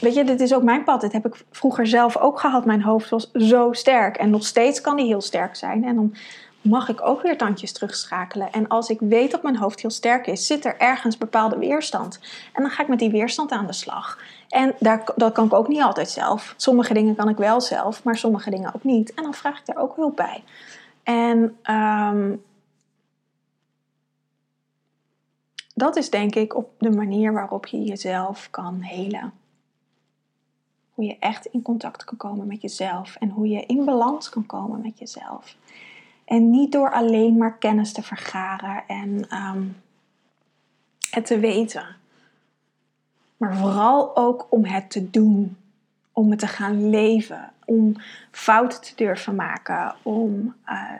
weet 0.00 0.14
je, 0.14 0.24
dit 0.24 0.40
is 0.40 0.54
ook 0.54 0.62
mijn 0.62 0.84
pad. 0.84 1.00
Dit 1.00 1.12
heb 1.12 1.26
ik 1.26 1.44
vroeger 1.50 1.86
zelf 1.86 2.16
ook 2.16 2.40
gehad. 2.40 2.64
Mijn 2.64 2.82
hoofd 2.82 3.08
was 3.08 3.30
zo 3.32 3.72
sterk 3.72 4.16
en 4.16 4.30
nog 4.30 4.46
steeds 4.46 4.80
kan 4.80 4.96
die 4.96 5.06
heel 5.06 5.20
sterk 5.20 5.56
zijn. 5.56 5.84
En 5.84 5.94
dan 5.94 6.14
mag 6.64 6.88
ik 6.88 7.06
ook 7.06 7.22
weer 7.22 7.38
tandjes 7.38 7.72
terugschakelen. 7.72 8.52
En 8.52 8.68
als 8.68 8.88
ik 8.88 9.00
weet 9.00 9.30
dat 9.30 9.42
mijn 9.42 9.56
hoofd 9.56 9.80
heel 9.80 9.90
sterk 9.90 10.26
is, 10.26 10.46
zit 10.46 10.64
er 10.64 10.76
ergens 10.78 11.18
bepaalde 11.18 11.58
weerstand. 11.58 12.20
En 12.52 12.62
dan 12.62 12.70
ga 12.70 12.82
ik 12.82 12.88
met 12.88 12.98
die 12.98 13.10
weerstand 13.10 13.50
aan 13.50 13.66
de 13.66 13.72
slag. 13.72 14.18
En 14.48 14.74
daar, 14.78 15.12
dat 15.16 15.32
kan 15.32 15.46
ik 15.46 15.52
ook 15.52 15.68
niet 15.68 15.82
altijd 15.82 16.10
zelf. 16.10 16.54
Sommige 16.56 16.94
dingen 16.94 17.14
kan 17.14 17.28
ik 17.28 17.36
wel 17.36 17.60
zelf, 17.60 18.02
maar 18.02 18.16
sommige 18.16 18.50
dingen 18.50 18.74
ook 18.74 18.84
niet. 18.84 19.14
En 19.14 19.22
dan 19.22 19.34
vraag 19.34 19.58
ik 19.58 19.66
daar 19.66 19.76
ook 19.76 19.96
hulp 19.96 20.16
bij. 20.16 20.42
En 21.02 21.56
um, 21.70 22.42
dat 25.74 25.96
is 25.96 26.10
denk 26.10 26.34
ik 26.34 26.56
op 26.56 26.70
de 26.78 26.90
manier 26.90 27.32
waarop 27.32 27.66
je 27.66 27.82
jezelf 27.82 28.48
kan 28.50 28.80
helen. 28.80 29.32
Hoe 30.94 31.04
je 31.04 31.16
echt 31.18 31.46
in 31.46 31.62
contact 31.62 32.04
kan 32.04 32.16
komen 32.16 32.46
met 32.46 32.62
jezelf 32.62 33.16
en 33.16 33.30
hoe 33.30 33.48
je 33.48 33.66
in 33.66 33.84
balans 33.84 34.28
kan 34.28 34.46
komen 34.46 34.80
met 34.80 34.98
jezelf. 34.98 35.56
En 36.24 36.50
niet 36.50 36.72
door 36.72 36.92
alleen 36.92 37.36
maar 37.36 37.58
kennis 37.58 37.92
te 37.92 38.02
vergaren 38.02 38.82
en 38.86 39.28
ehm, 39.28 39.62
het 41.10 41.26
te 41.26 41.38
weten. 41.38 41.86
Maar 43.36 43.56
vooral 43.56 44.16
ook 44.16 44.46
om 44.50 44.64
het 44.64 44.90
te 44.90 45.10
doen. 45.10 45.56
Om 46.12 46.30
het 46.30 46.38
te 46.38 46.46
gaan 46.46 46.90
leven. 46.90 47.52
Om 47.64 47.94
fouten 48.30 48.80
te 48.80 48.92
durven 48.96 49.34
maken. 49.34 49.94
Om 50.02 50.54
uh, 50.68 50.90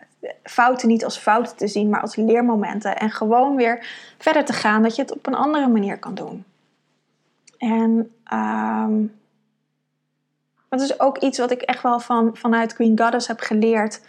fouten 0.42 0.88
niet 0.88 1.04
als 1.04 1.18
fouten 1.18 1.56
te 1.56 1.68
zien, 1.68 1.88
maar 1.88 2.00
als 2.00 2.16
leermomenten. 2.16 2.96
En 2.96 3.10
gewoon 3.10 3.56
weer 3.56 3.86
verder 4.18 4.44
te 4.44 4.52
gaan 4.52 4.82
dat 4.82 4.96
je 4.96 5.02
het 5.02 5.12
op 5.12 5.26
een 5.26 5.34
andere 5.34 5.68
manier 5.68 5.98
kan 5.98 6.14
doen. 6.14 6.44
En 7.58 8.12
um, 8.32 9.12
dat 10.68 10.80
is 10.80 11.00
ook 11.00 11.18
iets 11.18 11.38
wat 11.38 11.50
ik 11.50 11.62
echt 11.62 11.82
wel 11.82 12.00
van, 12.00 12.36
vanuit 12.36 12.72
Green 12.72 12.98
Goddess 12.98 13.28
heb 13.28 13.40
geleerd 13.40 14.00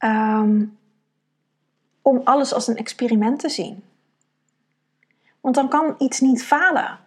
Ehm, 0.00 0.64
om 2.02 2.20
alles 2.24 2.54
als 2.54 2.66
een 2.66 2.76
experiment 2.76 3.38
te 3.40 3.48
zien. 3.48 3.84
Want 5.40 5.54
dan 5.54 5.68
kan 5.68 5.94
iets 5.98 6.20
niet 6.20 6.44
falen. 6.44 6.98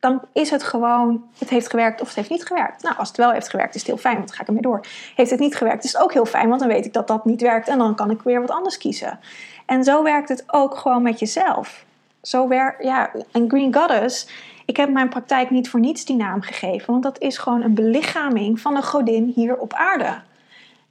Dan 0.00 0.20
is 0.32 0.50
het 0.50 0.62
gewoon, 0.62 1.24
het 1.38 1.50
heeft 1.50 1.70
gewerkt 1.70 2.00
of 2.00 2.06
het 2.06 2.16
heeft 2.16 2.30
niet 2.30 2.46
gewerkt. 2.46 2.82
Nou, 2.82 2.96
als 2.96 3.08
het 3.08 3.16
wel 3.16 3.30
heeft 3.30 3.48
gewerkt, 3.48 3.74
is 3.74 3.80
het 3.80 3.90
heel 3.90 4.00
fijn, 4.00 4.16
want 4.16 4.26
dan 4.26 4.36
ga 4.36 4.42
ik 4.42 4.48
ermee 4.48 4.62
door. 4.62 4.86
Heeft 5.14 5.30
het 5.30 5.40
niet 5.40 5.56
gewerkt, 5.56 5.84
is 5.84 5.92
het 5.92 6.02
ook 6.02 6.12
heel 6.12 6.26
fijn, 6.26 6.48
want 6.48 6.60
dan 6.60 6.68
weet 6.68 6.84
ik 6.84 6.92
dat 6.92 7.08
dat 7.08 7.24
niet 7.24 7.40
werkt 7.40 7.68
en 7.68 7.78
dan 7.78 7.94
kan 7.94 8.10
ik 8.10 8.22
weer 8.22 8.40
wat 8.40 8.50
anders 8.50 8.78
kiezen. 8.78 9.18
En 9.66 9.84
zo 9.84 10.02
werkt 10.02 10.28
het 10.28 10.44
ook 10.46 10.76
gewoon 10.76 11.02
met 11.02 11.18
jezelf. 11.18 11.84
Zo 12.22 12.48
werkt, 12.48 12.82
ja, 12.82 13.10
en 13.32 13.48
Green 13.48 13.74
Goddess, 13.74 14.28
ik 14.64 14.76
heb 14.76 14.90
mijn 14.90 15.08
praktijk 15.08 15.50
niet 15.50 15.70
voor 15.70 15.80
niets 15.80 16.04
die 16.04 16.16
naam 16.16 16.40
gegeven, 16.40 16.90
want 16.90 17.02
dat 17.02 17.18
is 17.18 17.38
gewoon 17.38 17.62
een 17.62 17.74
belichaming 17.74 18.60
van 18.60 18.76
een 18.76 18.84
godin 18.84 19.32
hier 19.34 19.56
op 19.56 19.72
aarde. 19.72 20.20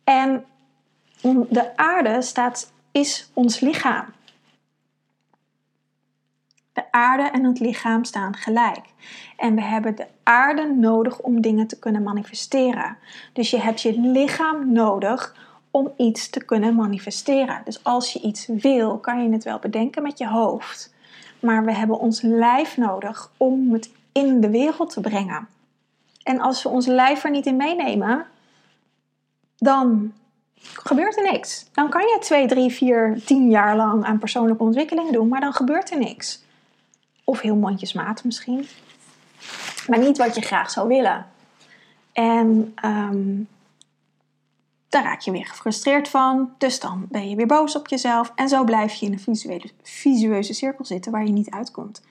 En 0.04 0.46
de 1.34 1.78
aarde 1.78 2.22
staat, 2.22 2.72
is 2.92 3.30
ons 3.34 3.60
lichaam. 3.60 4.06
De 6.74 6.92
aarde 6.92 7.24
en 7.24 7.44
het 7.44 7.60
lichaam 7.60 8.04
staan 8.04 8.36
gelijk. 8.36 8.86
En 9.38 9.56
we 9.56 9.62
hebben 9.62 9.96
de 9.96 10.08
aarde 10.24 10.74
nodig 10.74 11.20
om 11.20 11.42
dingen 11.42 11.68
te 11.68 11.80
kunnen 11.80 12.04
manifesteren. 12.04 12.98
Dus 13.34 13.50
je 13.50 13.60
hebt 13.60 13.82
je 13.82 14.00
lichaam 14.00 14.72
nodig 14.72 15.36
om 15.72 15.94
iets 15.98 16.30
te 16.30 16.46
kunnen 16.46 16.76
manifesteren. 16.76 17.62
Dus 17.66 17.84
als 17.84 18.14
je 18.14 18.22
iets 18.22 18.48
wil, 18.48 18.98
kan 18.98 19.24
je 19.24 19.32
het 19.32 19.44
wel 19.44 19.60
bedenken 19.60 20.04
met 20.04 20.18
je 20.18 20.28
hoofd. 20.28 20.94
Maar 21.40 21.66
we 21.66 21.74
hebben 21.74 22.00
ons 22.00 22.22
lijf 22.22 22.78
nodig 22.78 23.32
om 23.38 23.74
het 23.74 23.90
in 24.12 24.42
de 24.42 24.50
wereld 24.50 24.90
te 24.90 25.02
brengen. 25.02 25.48
En 26.24 26.40
als 26.40 26.64
we 26.64 26.70
ons 26.70 26.86
lijf 26.86 27.24
er 27.24 27.32
niet 27.32 27.46
in 27.46 27.56
meenemen, 27.56 28.26
dan 29.56 30.14
gebeurt 30.74 31.18
er 31.18 31.32
niks. 31.32 31.66
Dan 31.72 31.90
kan 31.90 32.02
je 32.02 32.18
2, 32.20 32.48
3, 32.48 32.72
4, 32.72 33.22
10 33.26 33.50
jaar 33.50 33.76
lang 33.76 34.04
aan 34.04 34.20
persoonlijke 34.20 34.64
ontwikkeling 34.64 35.12
doen, 35.12 35.28
maar 35.28 35.42
dan 35.42 35.54
gebeurt 35.54 35.92
er 35.92 36.00
niks. 36.00 36.44
Of 37.24 37.42
heel 37.42 37.56
mondjesmaat 37.56 38.24
misschien. 38.24 38.68
Maar 39.88 40.00
niet 40.00 40.18
wat 40.18 40.36
je 40.36 40.42
graag 40.42 40.72
zou 40.72 40.88
willen. 40.88 41.26
En 42.14 42.76
um, 42.86 43.48
daar 44.90 45.04
raak 45.04 45.20
je 45.20 45.32
weer 45.32 45.46
gefrustreerd 45.46 46.08
van. 46.08 46.54
Dus 46.58 46.80
dan 46.80 47.06
ben 47.10 47.30
je 47.30 47.36
weer 47.36 47.48
boos 47.48 47.76
op 47.76 47.88
jezelf. 47.88 48.32
En 48.36 48.50
zo 48.50 48.64
blijf 48.64 48.94
je 48.94 49.06
in 49.06 49.12
een 49.12 49.20
visuele, 49.20 49.70
visueuze 49.84 50.54
cirkel 50.54 50.86
zitten 50.86 51.12
waar 51.12 51.26
je 51.26 51.32
niet 51.32 51.50
uitkomt. 51.50 52.02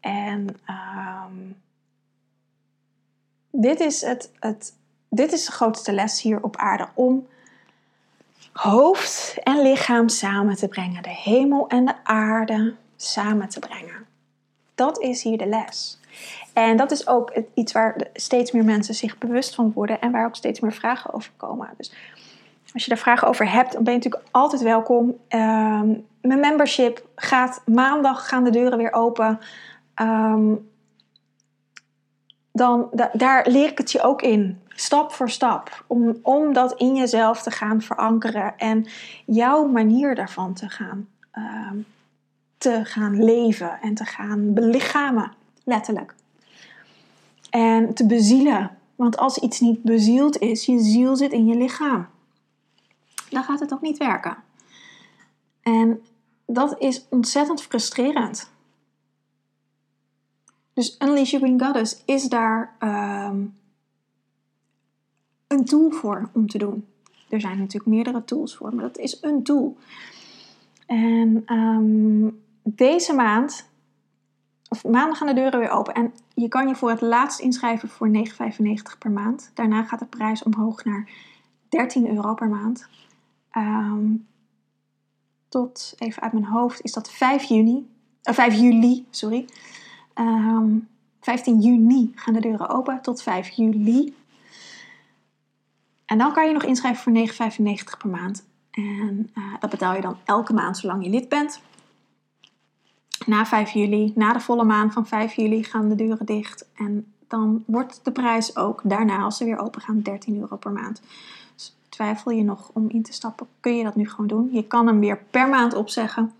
En 0.00 0.48
um, 0.68 1.56
dit, 3.50 3.80
is 3.80 4.00
het, 4.00 4.30
het, 4.40 4.74
dit 5.08 5.32
is 5.32 5.44
de 5.46 5.52
grootste 5.52 5.92
les 5.92 6.22
hier 6.22 6.42
op 6.42 6.56
aarde. 6.56 6.88
Om 6.94 7.26
hoofd 8.56 9.36
en 9.42 9.62
lichaam 9.62 10.08
samen 10.08 10.56
te 10.56 10.68
brengen, 10.68 11.02
de 11.02 11.14
hemel 11.22 11.68
en 11.68 11.84
de 11.84 11.94
aarde 12.02 12.74
samen 12.96 13.48
te 13.48 13.58
brengen. 13.58 14.06
Dat 14.74 15.00
is 15.00 15.22
hier 15.22 15.38
de 15.38 15.46
les. 15.46 16.00
En 16.52 16.76
dat 16.76 16.90
is 16.90 17.06
ook 17.06 17.32
iets 17.54 17.72
waar 17.72 17.96
steeds 18.12 18.52
meer 18.52 18.64
mensen 18.64 18.94
zich 18.94 19.18
bewust 19.18 19.54
van 19.54 19.72
worden 19.72 20.00
en 20.00 20.12
waar 20.12 20.26
ook 20.26 20.36
steeds 20.36 20.60
meer 20.60 20.72
vragen 20.72 21.12
over 21.12 21.32
komen. 21.36 21.68
Dus 21.76 21.92
als 22.72 22.84
je 22.84 22.88
daar 22.88 22.98
vragen 22.98 23.28
over 23.28 23.50
hebt, 23.50 23.72
dan 23.72 23.84
ben 23.84 23.92
je 23.92 23.98
natuurlijk 23.98 24.28
altijd 24.30 24.62
welkom. 24.62 25.16
Ehm, 25.28 25.88
mijn 26.20 26.40
membership 26.40 27.06
gaat 27.14 27.62
maandag, 27.64 28.28
gaan 28.28 28.44
de 28.44 28.50
deuren 28.50 28.78
weer 28.78 28.92
open. 28.92 29.38
Ehm, 29.94 30.54
dan, 32.52 32.90
daar 33.12 33.46
leer 33.48 33.70
ik 33.70 33.78
het 33.78 33.92
je 33.92 34.02
ook 34.02 34.22
in 34.22 34.60
stap 34.76 35.12
voor 35.12 35.30
stap. 35.30 35.84
Om, 35.86 36.18
om 36.22 36.52
dat 36.52 36.74
in 36.80 36.94
jezelf 36.94 37.42
te 37.42 37.50
gaan 37.50 37.82
verankeren 37.82 38.58
en 38.58 38.86
jouw 39.26 39.66
manier 39.66 40.14
daarvan 40.14 40.54
te 40.54 40.68
gaan, 40.68 41.08
ehm, 41.30 41.76
te 42.58 42.84
gaan 42.84 43.24
leven 43.24 43.80
en 43.80 43.94
te 43.94 44.04
gaan 44.04 44.54
belichamen, 44.54 45.32
letterlijk. 45.64 46.14
En 47.50 47.94
te 47.94 48.06
bezielen. 48.06 48.70
Want 48.94 49.16
als 49.16 49.38
iets 49.38 49.60
niet 49.60 49.82
bezield 49.82 50.38
is, 50.38 50.66
je 50.66 50.78
ziel 50.78 51.16
zit 51.16 51.32
in 51.32 51.46
je 51.46 51.56
lichaam, 51.56 52.06
dan 53.30 53.44
gaat 53.44 53.60
het 53.60 53.72
ook 53.72 53.80
niet 53.80 53.98
werken. 53.98 54.36
En 55.62 56.02
dat 56.46 56.78
is 56.78 57.04
ontzettend 57.08 57.62
frustrerend. 57.62 58.50
Dus 60.72 60.96
Unleash 60.98 61.30
Your 61.30 61.46
Green 61.46 61.60
Goddess 61.60 62.02
is 62.04 62.24
daar 62.24 62.74
ehm, 62.78 63.44
een 65.46 65.64
tool 65.64 65.90
voor 65.90 66.28
om 66.32 66.46
te 66.46 66.58
doen. 66.58 66.86
Er 67.28 67.40
zijn 67.40 67.58
natuurlijk 67.58 67.86
meerdere 67.86 68.24
tools 68.24 68.56
voor, 68.56 68.74
maar 68.74 68.84
dat 68.84 68.98
is 68.98 69.18
een 69.22 69.42
tool. 69.42 69.76
En 70.86 71.44
um, 71.52 72.42
deze 72.62 73.12
maand, 73.14 73.68
of 74.68 74.84
maandag 74.84 75.18
gaan 75.18 75.26
de 75.26 75.34
deuren 75.34 75.60
weer 75.60 75.70
open. 75.70 75.94
En 75.94 76.12
je 76.34 76.48
kan 76.48 76.68
je 76.68 76.74
voor 76.74 76.90
het 76.90 77.00
laatst 77.00 77.40
inschrijven 77.40 77.88
voor 77.88 78.08
9,95 78.08 78.98
per 78.98 79.10
maand. 79.10 79.50
Daarna 79.54 79.82
gaat 79.82 79.98
de 79.98 80.06
prijs 80.06 80.42
omhoog 80.42 80.84
naar 80.84 81.08
13 81.68 82.14
euro 82.14 82.34
per 82.34 82.48
maand. 82.48 82.88
Ehm, 83.50 84.06
tot, 85.48 85.94
even 85.98 86.22
uit 86.22 86.32
mijn 86.32 86.44
hoofd, 86.44 86.80
is 86.80 86.92
dat 86.92 87.10
5 87.10 87.42
juni. 87.42 87.88
Uh, 88.22 88.34
5 88.34 88.54
juli, 88.54 89.06
sorry. 89.10 89.46
Um, 90.14 90.88
15 91.20 91.60
juni 91.60 92.12
gaan 92.14 92.34
de 92.34 92.40
deuren 92.40 92.68
open 92.68 93.00
tot 93.02 93.22
5 93.22 93.48
juli. 93.48 94.14
En 96.06 96.18
dan 96.18 96.32
kan 96.32 96.46
je 96.46 96.52
nog 96.52 96.64
inschrijven 96.64 97.02
voor 97.02 97.48
9,95 97.92 97.98
per 97.98 98.08
maand. 98.08 98.46
En 98.70 99.30
uh, 99.34 99.54
dat 99.60 99.70
betaal 99.70 99.94
je 99.94 100.00
dan 100.00 100.16
elke 100.24 100.52
maand 100.52 100.78
zolang 100.78 101.04
je 101.04 101.10
lid 101.10 101.28
bent. 101.28 101.60
Na 103.26 103.46
5 103.46 103.70
juli, 103.70 104.12
na 104.14 104.32
de 104.32 104.40
volle 104.40 104.64
maan 104.64 104.92
van 104.92 105.06
5 105.06 105.34
juli, 105.34 105.64
gaan 105.64 105.88
de 105.88 105.94
deuren 105.94 106.26
dicht. 106.26 106.68
En 106.74 107.12
dan 107.28 107.64
wordt 107.66 108.00
de 108.02 108.12
prijs 108.12 108.56
ook 108.56 108.80
daarna, 108.84 109.22
als 109.22 109.36
ze 109.36 109.44
weer 109.44 109.58
open 109.58 109.80
gaan, 109.80 110.00
13 110.00 110.40
euro 110.40 110.56
per 110.56 110.72
maand. 110.72 111.02
Dus 111.54 111.76
twijfel 111.88 112.30
je 112.30 112.42
nog 112.42 112.70
om 112.72 112.88
in 112.88 113.02
te 113.02 113.12
stappen, 113.12 113.46
kun 113.60 113.76
je 113.76 113.84
dat 113.84 113.96
nu 113.96 114.08
gewoon 114.08 114.26
doen. 114.26 114.48
Je 114.52 114.66
kan 114.66 114.86
hem 114.86 115.00
weer 115.00 115.18
per 115.30 115.48
maand 115.48 115.74
opzeggen. 115.74 116.32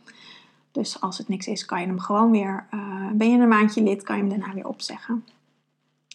Dus 0.73 1.01
als 1.01 1.19
het 1.19 1.29
niks 1.29 1.47
is, 1.47 1.65
kan 1.65 1.81
je 1.81 1.87
hem 1.87 2.01
gewoon 2.01 2.31
weer. 2.31 2.67
Uh, 2.75 3.11
ben 3.13 3.31
je 3.31 3.39
een 3.39 3.49
maandje 3.49 3.83
lid, 3.83 4.03
kan 4.03 4.17
je 4.17 4.23
hem 4.23 4.31
daarna 4.31 4.55
weer 4.55 4.69
opzeggen. 4.69 5.25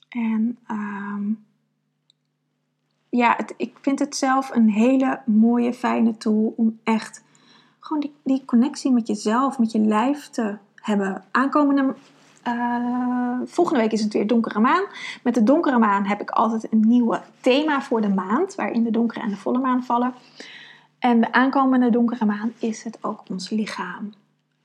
En 0.10 0.58
um, 0.72 1.46
ja, 3.12 3.34
het, 3.38 3.54
ik 3.58 3.78
vind 3.82 4.00
het 4.00 4.16
zelf 4.16 4.50
een 4.56 4.70
hele 4.70 5.20
mooie, 5.26 5.74
fijne 5.74 6.18
tool 6.18 6.54
om 6.58 6.80
echt 6.84 7.24
gewoon 7.80 8.02
die, 8.02 8.14
die 8.24 8.46
connectie 8.46 8.92
met 8.92 9.08
jezelf, 9.08 9.60
met 9.60 9.72
je 9.72 9.80
lijf 9.80 10.30
te 10.30 10.58
hebben. 10.76 11.24
Aankomende 11.32 11.96
uh, 12.48 13.40
volgende 13.46 13.80
week 13.80 13.92
is 13.92 14.04
het 14.04 14.14
weer 14.14 14.28
donkere 14.28 14.60
maan. 14.60 14.84
Met 15.24 15.34
de 15.34 15.44
donkere 15.44 15.78
maan 15.78 16.06
heb 16.06 16.22
ik 16.22 16.30
altijd 16.30 16.72
een 16.72 16.84
nieuwe 16.88 17.22
thema 17.42 17.82
voor 17.82 18.02
de 18.02 18.10
maand, 18.10 18.56
waarin 18.56 18.84
de 18.84 18.92
donkere 18.92 19.22
en 19.22 19.30
de 19.30 19.38
volle 19.38 19.60
maan 19.60 19.84
vallen. 19.84 20.14
En 21.00 21.22
de 21.22 21.32
aankomende 21.32 21.90
donkere 21.90 22.26
maan 22.26 22.54
is 22.60 22.84
het 22.84 22.98
ook 23.02 23.24
ons 23.30 23.50
lichaam. 23.50 24.14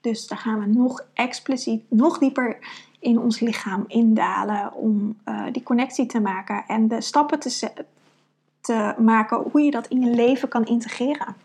Dus 0.00 0.26
daar 0.26 0.38
gaan 0.38 0.60
we 0.60 0.66
nog 0.66 1.04
expliciet, 1.14 1.82
nog 1.88 2.18
dieper 2.18 2.58
in 2.98 3.18
ons 3.18 3.40
lichaam 3.40 3.84
indalen 3.86 4.74
om 4.74 5.16
uh, 5.28 5.44
die 5.52 5.62
connectie 5.62 6.06
te 6.06 6.20
maken 6.20 6.64
en 6.66 6.88
de 6.88 7.00
stappen 7.00 7.38
te, 7.38 7.72
te 8.66 8.94
maken 8.98 9.36
hoe 9.36 9.60
je 9.60 9.70
dat 9.70 9.86
in 9.86 10.00
je 10.00 10.10
leven 10.10 10.48
kan 10.48 10.64
integreren. 10.64 11.36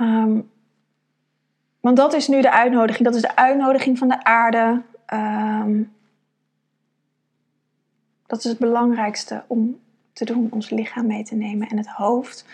Um, 0.00 0.50
want 1.80 1.96
dat 1.96 2.12
is 2.12 2.28
nu 2.28 2.40
de 2.40 2.52
uitnodiging. 2.52 3.04
Dat 3.04 3.14
is 3.14 3.22
de 3.22 3.36
uitnodiging 3.36 3.98
van 3.98 4.08
de 4.08 4.24
aarde. 4.24 4.82
Um, 5.12 5.92
dat 8.26 8.38
is 8.38 8.44
het 8.44 8.58
belangrijkste 8.58 9.44
om 9.46 9.80
te 10.12 10.24
doen, 10.24 10.48
ons 10.50 10.70
lichaam 10.70 11.06
mee 11.06 11.24
te 11.24 11.34
nemen 11.34 11.68
en 11.68 11.76
het 11.76 11.88
hoofd 11.88 12.46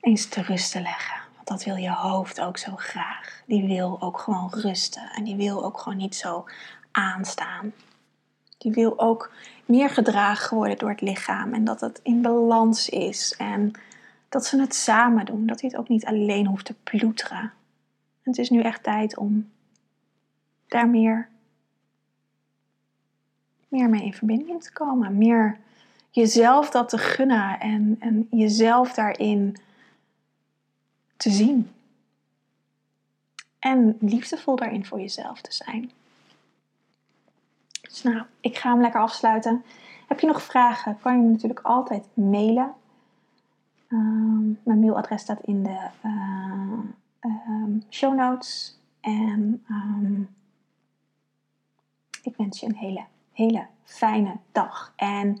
eens 0.00 0.26
te 0.26 0.42
rust 0.42 0.72
te 0.72 0.80
leggen. 0.80 1.20
Want 1.34 1.48
dat 1.48 1.64
wil 1.64 1.76
je 1.76 1.90
hoofd 1.90 2.40
ook 2.40 2.58
zo 2.58 2.72
graag. 2.76 3.42
Die 3.46 3.66
wil 3.66 4.00
ook 4.00 4.18
gewoon 4.18 4.50
rusten 4.50 5.10
en 5.10 5.24
die 5.24 5.36
wil 5.36 5.64
ook 5.64 5.78
gewoon 5.78 5.98
niet 5.98 6.16
zo 6.16 6.44
aanstaan. 6.90 7.72
Die 8.62 8.72
wil 8.72 8.98
ook 8.98 9.32
meer 9.66 9.90
gedragen 9.90 10.56
worden 10.56 10.78
door 10.78 10.90
het 10.90 11.00
lichaam 11.00 11.54
en 11.54 11.64
dat 11.64 11.80
het 11.80 12.00
in 12.02 12.22
balans 12.22 12.88
is 12.88 13.34
en 13.38 13.72
dat 14.28 14.46
ze 14.46 14.60
het 14.60 14.74
samen 14.74 15.24
doen. 15.24 15.46
Dat 15.46 15.60
hij 15.60 15.70
het 15.70 15.78
ook 15.78 15.88
niet 15.88 16.04
alleen 16.04 16.46
hoeft 16.46 16.64
te 16.64 16.74
ploeteren. 16.82 17.52
Het 18.22 18.38
is 18.38 18.50
nu 18.50 18.60
echt 18.60 18.82
tijd 18.82 19.16
om 19.16 19.50
daar 20.66 20.88
meer, 20.88 21.28
meer 23.68 23.88
mee 23.88 24.04
in 24.04 24.14
verbinding 24.14 24.62
te 24.62 24.72
komen. 24.72 25.18
Meer 25.18 25.58
jezelf 26.10 26.70
dat 26.70 26.88
te 26.88 26.98
gunnen 26.98 27.60
en, 27.60 27.96
en 28.00 28.26
jezelf 28.30 28.92
daarin 28.92 29.56
te 31.16 31.30
zien. 31.30 31.70
En 33.58 33.96
liefdevol 34.00 34.56
daarin 34.56 34.86
voor 34.86 35.00
jezelf 35.00 35.40
te 35.40 35.52
zijn. 35.52 35.90
Dus 37.82 38.02
nou, 38.02 38.22
ik 38.40 38.56
ga 38.56 38.70
hem 38.70 38.80
lekker 38.80 39.00
afsluiten. 39.00 39.64
Heb 40.08 40.20
je 40.20 40.26
nog 40.26 40.42
vragen? 40.42 40.98
Kan 41.00 41.16
je 41.16 41.22
me 41.22 41.30
natuurlijk 41.30 41.60
altijd 41.60 42.06
mailen. 42.14 42.74
Um, 43.88 44.58
mijn 44.64 44.80
mailadres 44.80 45.22
staat 45.22 45.40
in 45.40 45.62
de 45.62 45.88
uh, 46.02 46.78
show 47.90 48.14
notes. 48.14 48.80
En 49.00 49.64
um, 49.70 50.28
ik 52.22 52.36
wens 52.36 52.60
je 52.60 52.66
een 52.66 52.76
hele, 52.76 53.04
hele 53.32 53.66
fijne 53.84 54.36
dag. 54.52 54.92
En 54.96 55.38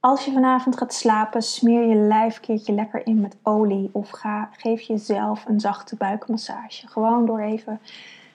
als 0.00 0.24
je 0.24 0.32
vanavond 0.32 0.76
gaat 0.76 0.94
slapen, 0.94 1.42
smeer 1.42 1.88
je 1.88 1.94
lijf 1.94 2.40
keertje 2.40 2.72
lekker 2.72 3.06
in 3.06 3.20
met 3.20 3.36
olie. 3.42 3.90
Of 3.92 4.10
ga, 4.10 4.48
geef 4.52 4.80
jezelf 4.80 5.46
een 5.46 5.60
zachte 5.60 5.96
buikmassage. 5.96 6.86
Gewoon 6.86 7.26
door 7.26 7.40
even 7.40 7.80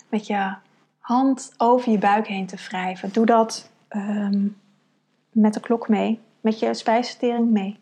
met 0.10 0.28
je 0.28 0.56
hand 1.04 1.54
over 1.58 1.91
je 1.91 1.97
buik 1.97 2.28
heen 2.28 2.45
te 2.45 2.56
wrijven. 2.56 3.14
Doe 3.14 3.26
dat 3.26 3.70
um, 3.89 4.58
met 5.32 5.54
de 5.54 5.60
klok 5.60 5.88
mee, 5.88 6.20
met 6.41 6.60
je 6.60 6.74
spijsvertering 6.74 7.49
mee. 7.49 7.80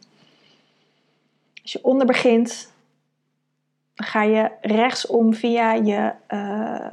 Als 1.62 1.72
je 1.72 1.84
onder 1.84 2.08
begint, 2.08 2.72
ga 3.96 4.24
je 4.24 4.52
rechtsom 4.62 5.34
via 5.34 5.74
je 5.74 6.14
uh, 6.30 6.92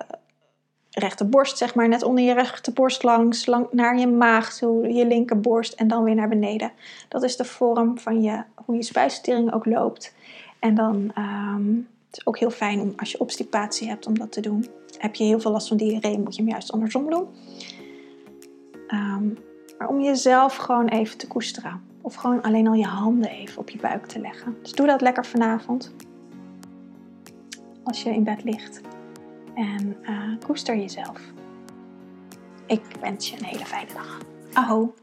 rechterborst, 0.91 1.59
zeg 1.59 1.74
maar, 1.74 1.89
net 1.89 2.03
onder 2.03 2.24
je 2.24 2.35
rechterborst 2.35 3.03
langs, 3.03 3.47
lang, 3.47 3.66
naar 3.70 3.99
je 3.99 4.07
maag 4.07 4.57
toe, 4.57 4.93
je 4.93 5.07
linkerborst 5.07 5.72
en 5.72 5.89
dan 5.89 6.05
weer 6.05 6.14
naar 6.14 6.29
beneden. 6.29 6.72
Dat 7.09 7.22
is 7.22 7.37
de 7.37 7.45
vorm 7.45 7.99
van 7.99 8.22
je, 8.22 8.43
hoe 8.55 8.76
je 8.76 8.83
spijsvertering 8.83 9.53
ook 9.53 9.66
loopt. 9.66 10.14
En 10.59 10.74
dan 10.74 11.12
um, 11.18 11.89
het 12.07 12.16
is 12.16 12.26
ook 12.26 12.39
heel 12.39 12.51
fijn 12.51 12.81
om 12.81 12.93
als 12.97 13.12
je 13.12 13.20
obstipatie 13.20 13.89
hebt 13.89 14.07
om 14.07 14.18
dat 14.18 14.33
te 14.33 14.41
doen. 14.41 14.66
Heb 14.99 15.15
je 15.15 15.25
heel 15.25 15.41
veel 15.41 15.51
last 15.51 15.69
van 15.69 15.77
diarree, 15.77 16.19
moet 16.19 16.35
je 16.35 16.43
hem 16.43 16.51
juist 16.51 16.73
andersom 16.73 17.11
doen. 17.11 17.27
Um, 18.89 19.39
maar 19.79 19.89
om 19.89 20.01
jezelf 20.01 20.57
gewoon 20.57 20.89
even 20.89 21.19
te 21.19 21.27
koesteren. 21.27 21.83
Of 22.01 22.15
gewoon 22.15 22.43
alleen 22.43 22.67
al 22.67 22.75
je 22.75 22.87
handen 22.87 23.31
even 23.31 23.59
op 23.59 23.71
je 23.71 23.79
buik 23.79 24.07
te 24.07 24.21
leggen. 24.21 24.57
Dus 24.63 24.73
doe 24.73 24.87
dat 24.87 25.01
lekker 25.01 25.27
vanavond. 25.27 25.95
Als 27.85 28.03
je 28.03 28.11
in 28.11 28.25
bed 28.25 28.45
ligt. 28.45 28.81
En 29.55 29.97
uh, 30.03 30.39
koester 30.47 30.77
jezelf. 30.77 31.21
Ik 32.67 32.83
wens 33.01 33.31
je 33.31 33.37
een 33.39 33.45
hele 33.45 33.67
fijne 33.67 33.93
dag. 33.93 34.19
Aho! 34.53 34.95